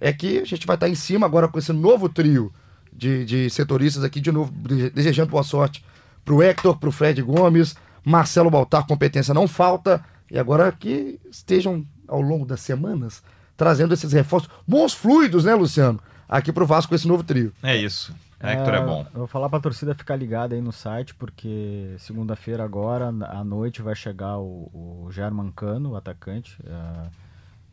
é 0.00 0.12
que 0.12 0.38
a 0.38 0.44
gente 0.44 0.66
vai 0.66 0.76
estar 0.76 0.88
em 0.88 0.94
cima 0.94 1.24
agora 1.26 1.48
com 1.48 1.58
esse 1.58 1.72
novo 1.72 2.08
trio 2.08 2.52
de, 2.92 3.24
de 3.24 3.50
setoristas 3.50 4.04
aqui, 4.04 4.20
de 4.20 4.30
novo, 4.32 4.52
de- 4.52 4.90
desejando 4.90 5.30
boa 5.30 5.42
sorte 5.42 5.84
pro 6.24 6.42
Hector, 6.42 6.76
pro 6.76 6.92
Fred 6.92 7.22
Gomes, 7.22 7.74
Marcelo 8.04 8.50
Baltar, 8.50 8.86
competência 8.86 9.32
não 9.32 9.46
falta, 9.48 10.04
e 10.30 10.38
agora 10.38 10.70
que 10.72 11.18
estejam 11.30 11.84
ao 12.06 12.20
longo 12.20 12.44
das 12.44 12.60
semanas 12.60 13.22
trazendo 13.56 13.92
esses 13.94 14.12
reforços, 14.12 14.48
bons 14.66 14.92
fluidos, 14.94 15.44
né, 15.44 15.54
Luciano? 15.54 16.00
Aqui 16.28 16.52
pro 16.52 16.66
Vasco 16.66 16.90
com 16.90 16.94
esse 16.94 17.08
novo 17.08 17.24
trio. 17.24 17.52
É 17.62 17.76
isso. 17.76 18.14
Hector 18.40 18.74
é 18.74 18.84
bom. 18.84 19.06
Eu 19.12 19.18
vou 19.20 19.26
falar 19.26 19.48
pra 19.48 19.58
torcida 19.58 19.94
ficar 19.94 20.14
ligada 20.14 20.54
aí 20.54 20.60
no 20.60 20.72
site, 20.72 21.14
porque 21.14 21.94
segunda-feira 21.98 22.62
agora, 22.64 23.08
à 23.08 23.42
noite, 23.42 23.82
vai 23.82 23.94
chegar 23.94 24.38
o, 24.38 24.70
o 25.04 25.08
German 25.10 25.50
Cano, 25.50 25.92
o 25.92 25.96
atacante. 25.96 26.56
é, 26.64 27.10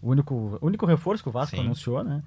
o 0.02 0.10
único, 0.10 0.58
o 0.62 0.66
único 0.66 0.86
reforço 0.86 1.24
que 1.24 1.30
o 1.30 1.32
Vasco 1.32 1.56
Sim. 1.56 1.64
anunciou, 1.64 2.04
né? 2.04 2.22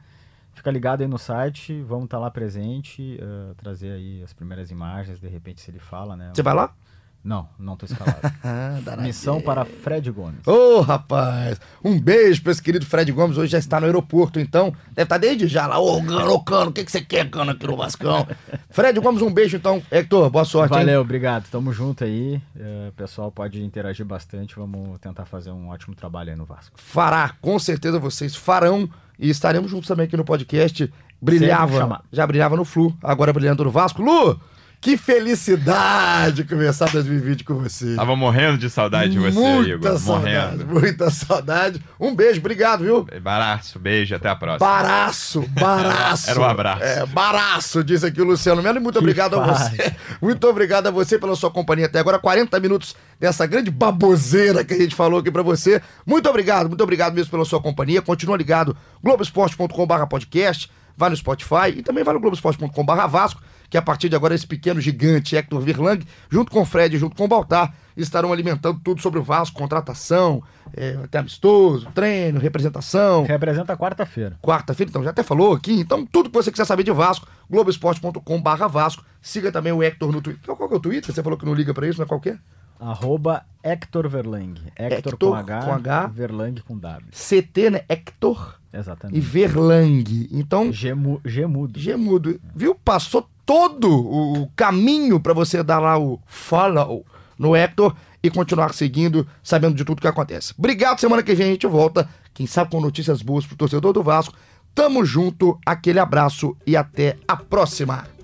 Fica 0.52 0.70
ligado 0.70 1.02
aí 1.02 1.06
no 1.06 1.18
site, 1.18 1.80
vamos 1.82 2.06
estar 2.06 2.18
lá 2.18 2.30
presente, 2.30 3.18
é, 3.20 3.54
trazer 3.54 3.92
aí 3.92 4.22
as 4.22 4.32
primeiras 4.32 4.70
imagens, 4.70 5.20
de 5.20 5.28
repente 5.28 5.60
se 5.60 5.70
ele 5.70 5.78
fala, 5.78 6.16
né? 6.16 6.32
Você 6.34 6.42
vai 6.42 6.54
lá? 6.54 6.74
Não, 7.22 7.48
não 7.58 7.76
tô 7.76 7.86
escalado. 7.86 8.18
Ah, 8.42 8.96
Missão 8.96 9.40
para 9.40 9.64
Fred 9.64 10.10
Gomes. 10.10 10.46
Ô, 10.46 10.80
rapaz, 10.80 11.60
um 11.84 12.00
beijo 12.00 12.42
pra 12.42 12.52
esse 12.52 12.62
querido 12.62 12.86
Fred 12.86 13.10
Gomes. 13.12 13.36
Hoje 13.36 13.52
já 13.52 13.58
está 13.58 13.78
no 13.78 13.86
aeroporto, 13.86 14.40
então. 14.40 14.72
Deve 14.92 15.02
estar 15.02 15.18
desde 15.18 15.46
já 15.46 15.66
lá. 15.66 15.78
Ô, 15.78 16.02
Cano, 16.02 16.32
ô, 16.32 16.40
Cano, 16.40 16.70
o 16.70 16.72
que, 16.72 16.84
que 16.84 16.90
você 16.90 17.02
quer, 17.02 17.28
Cano, 17.28 17.50
aqui 17.50 17.66
no 17.66 17.76
Vascão? 17.76 18.26
Fred 18.70 18.98
Gomes, 19.00 19.20
um 19.20 19.32
beijo, 19.32 19.56
então. 19.56 19.82
Hector, 19.90 20.30
boa 20.30 20.44
sorte, 20.44 20.72
hein? 20.72 20.80
Valeu, 20.80 21.00
obrigado. 21.02 21.48
Tamo 21.50 21.72
junto 21.72 22.04
aí. 22.04 22.40
O 22.88 22.92
pessoal 22.92 23.30
pode 23.30 23.62
interagir 23.62 24.06
bastante. 24.06 24.56
Vamos 24.56 24.98
tentar 24.98 25.26
fazer 25.26 25.50
um 25.50 25.68
ótimo 25.68 25.94
trabalho 25.94 26.30
aí 26.30 26.36
no 26.36 26.46
Vasco. 26.46 26.76
Fará, 26.76 27.34
com 27.40 27.58
certeza 27.58 27.98
vocês 27.98 28.34
farão. 28.34 28.88
E 29.18 29.28
estaremos 29.28 29.70
juntos 29.70 29.88
também 29.88 30.06
aqui 30.06 30.16
no 30.16 30.24
podcast. 30.24 30.90
Brilhava, 31.20 32.02
já 32.12 32.24
brilhava 32.26 32.56
no 32.56 32.64
Flu, 32.64 32.96
agora 33.02 33.32
brilhando 33.32 33.64
no 33.64 33.70
Vasco. 33.70 34.00
Lu, 34.00 34.40
que 34.80 34.96
felicidade 34.96 36.44
começar 36.44 36.86
2020 36.90 37.42
com 37.44 37.54
você. 37.54 37.96
Tava 37.96 38.14
morrendo 38.14 38.58
de 38.58 38.70
saudade 38.70 39.10
de 39.12 39.18
você, 39.18 39.32
muita 39.38 39.70
Igor. 39.70 39.98
saudade, 39.98 40.56
Morrendo. 40.64 40.66
muita 40.66 41.10
saudade. 41.10 41.82
Um 41.98 42.14
beijo, 42.14 42.38
obrigado, 42.38 42.84
viu? 42.84 43.06
Baraço, 43.20 43.78
beijo, 43.78 44.14
até 44.14 44.28
a 44.28 44.36
próxima. 44.36 44.58
Baraço, 44.66 45.44
baraço. 45.48 46.30
Era 46.30 46.40
um 46.40 46.44
abraço. 46.44 46.82
É, 46.84 47.04
baraço, 47.06 47.82
diz 47.82 48.04
aqui 48.04 48.20
o 48.20 48.24
Luciano 48.24 48.62
Melo. 48.62 48.78
E 48.78 48.80
muito 48.80 48.98
obrigado 48.98 49.38
a 49.40 49.44
faz. 49.46 49.70
você. 49.72 49.96
Muito 50.22 50.46
obrigado 50.48 50.86
a 50.86 50.90
você 50.90 51.18
pela 51.18 51.34
sua 51.36 51.50
companhia 51.50 51.86
até 51.86 51.98
agora. 51.98 52.18
40 52.18 52.58
minutos 52.60 52.94
dessa 53.18 53.46
grande 53.46 53.70
baboseira 53.70 54.64
que 54.64 54.74
a 54.74 54.78
gente 54.78 54.94
falou 54.94 55.18
aqui 55.20 55.30
pra 55.30 55.42
você. 55.42 55.80
Muito 56.06 56.28
obrigado, 56.28 56.68
muito 56.68 56.82
obrigado 56.82 57.14
mesmo 57.14 57.30
pela 57.30 57.44
sua 57.44 57.60
companhia. 57.60 58.00
Continua 58.02 58.36
ligado, 58.36 58.76
globoesporte.com.br 59.02 60.06
podcast. 60.08 60.70
Vai 60.96 61.10
no 61.10 61.16
Spotify 61.16 61.70
e 61.76 61.82
também 61.82 62.02
vai 62.02 62.12
no 62.14 62.20
globoesporte.com.br 62.20 63.06
Vasco, 63.08 63.40
que 63.70 63.76
a 63.76 63.82
partir 63.82 64.08
de 64.08 64.16
agora 64.16 64.34
esse 64.34 64.46
pequeno 64.46 64.80
gigante 64.80 65.36
Hector 65.36 65.60
Virlang, 65.60 66.04
junto 66.30 66.50
com 66.50 66.62
o 66.62 66.64
Fred 66.64 66.96
e 66.96 66.98
junto 66.98 67.16
com 67.16 67.24
o 67.24 67.28
Baltar, 67.28 67.74
estarão 67.96 68.32
alimentando 68.32 68.80
tudo 68.82 69.00
sobre 69.00 69.18
o 69.18 69.22
Vasco, 69.22 69.58
contratação, 69.58 70.42
é, 70.74 70.98
até 71.04 71.18
amistoso, 71.18 71.88
treino, 71.94 72.38
representação, 72.38 73.24
Representa 73.24 73.76
quarta-feira. 73.76 74.38
quarta-feira, 74.40 74.90
então 74.90 75.02
já 75.02 75.10
até 75.10 75.22
falou 75.22 75.52
aqui. 75.52 75.72
Então, 75.72 76.06
tudo 76.06 76.30
que 76.30 76.36
você 76.36 76.50
quiser 76.50 76.64
saber 76.64 76.82
de 76.82 76.92
Vasco, 76.92 77.26
globoesporte.com.br 77.50 78.68
Vasco. 78.68 79.04
Siga 79.20 79.50
também 79.50 79.72
o 79.72 79.82
Hector 79.82 80.12
no 80.12 80.20
Twitter. 80.22 80.54
Qual, 80.54 80.68
que 80.68 80.74
é 80.74 80.76
o 80.76 80.80
Twitter? 80.80 81.14
Você 81.14 81.22
falou 81.22 81.38
que 81.38 81.44
não 81.44 81.54
liga 81.54 81.74
pra 81.74 81.86
isso, 81.88 81.98
não 81.98 82.04
é 82.04 82.08
qualquer? 82.08 82.38
Arroba 82.78 83.44
Hector 83.62 84.08
Verlang. 84.08 84.54
Hector, 84.76 84.98
Hector 84.98 85.18
com, 85.18 85.34
H, 85.34 85.62
com 85.62 85.72
H. 85.72 86.06
Verlang 86.06 86.62
com 86.62 86.78
W. 86.78 87.10
CT, 87.10 87.70
né? 87.70 87.80
Hector 87.88 88.57
e 88.72 88.76
Exatamente. 88.76 89.20
Verlang. 89.20 90.28
Então, 90.30 90.72
Gemu, 90.72 91.20
gemudo. 91.24 91.78
Gemudo, 91.78 92.40
viu? 92.54 92.74
Passou 92.74 93.28
todo 93.44 93.88
o 93.90 94.48
caminho 94.54 95.18
pra 95.18 95.32
você 95.32 95.62
dar 95.62 95.78
lá 95.78 95.98
o 95.98 96.20
follow 96.26 97.04
no 97.38 97.56
Hector 97.56 97.94
e 98.22 98.30
continuar 98.30 98.74
seguindo, 98.74 99.26
sabendo 99.42 99.74
de 99.74 99.84
tudo 99.84 100.00
que 100.02 100.08
acontece. 100.08 100.52
Obrigado, 100.58 101.00
semana 101.00 101.22
que 101.22 101.34
vem 101.34 101.48
a 101.48 101.50
gente 101.52 101.66
volta, 101.66 102.08
quem 102.34 102.46
sabe 102.46 102.70
com 102.70 102.80
notícias 102.80 103.22
boas 103.22 103.46
pro 103.46 103.56
torcedor 103.56 103.92
do 103.92 104.02
Vasco. 104.02 104.34
Tamo 104.74 105.04
junto, 105.04 105.58
aquele 105.64 105.98
abraço 105.98 106.56
e 106.66 106.76
até 106.76 107.16
a 107.26 107.36
próxima. 107.36 108.17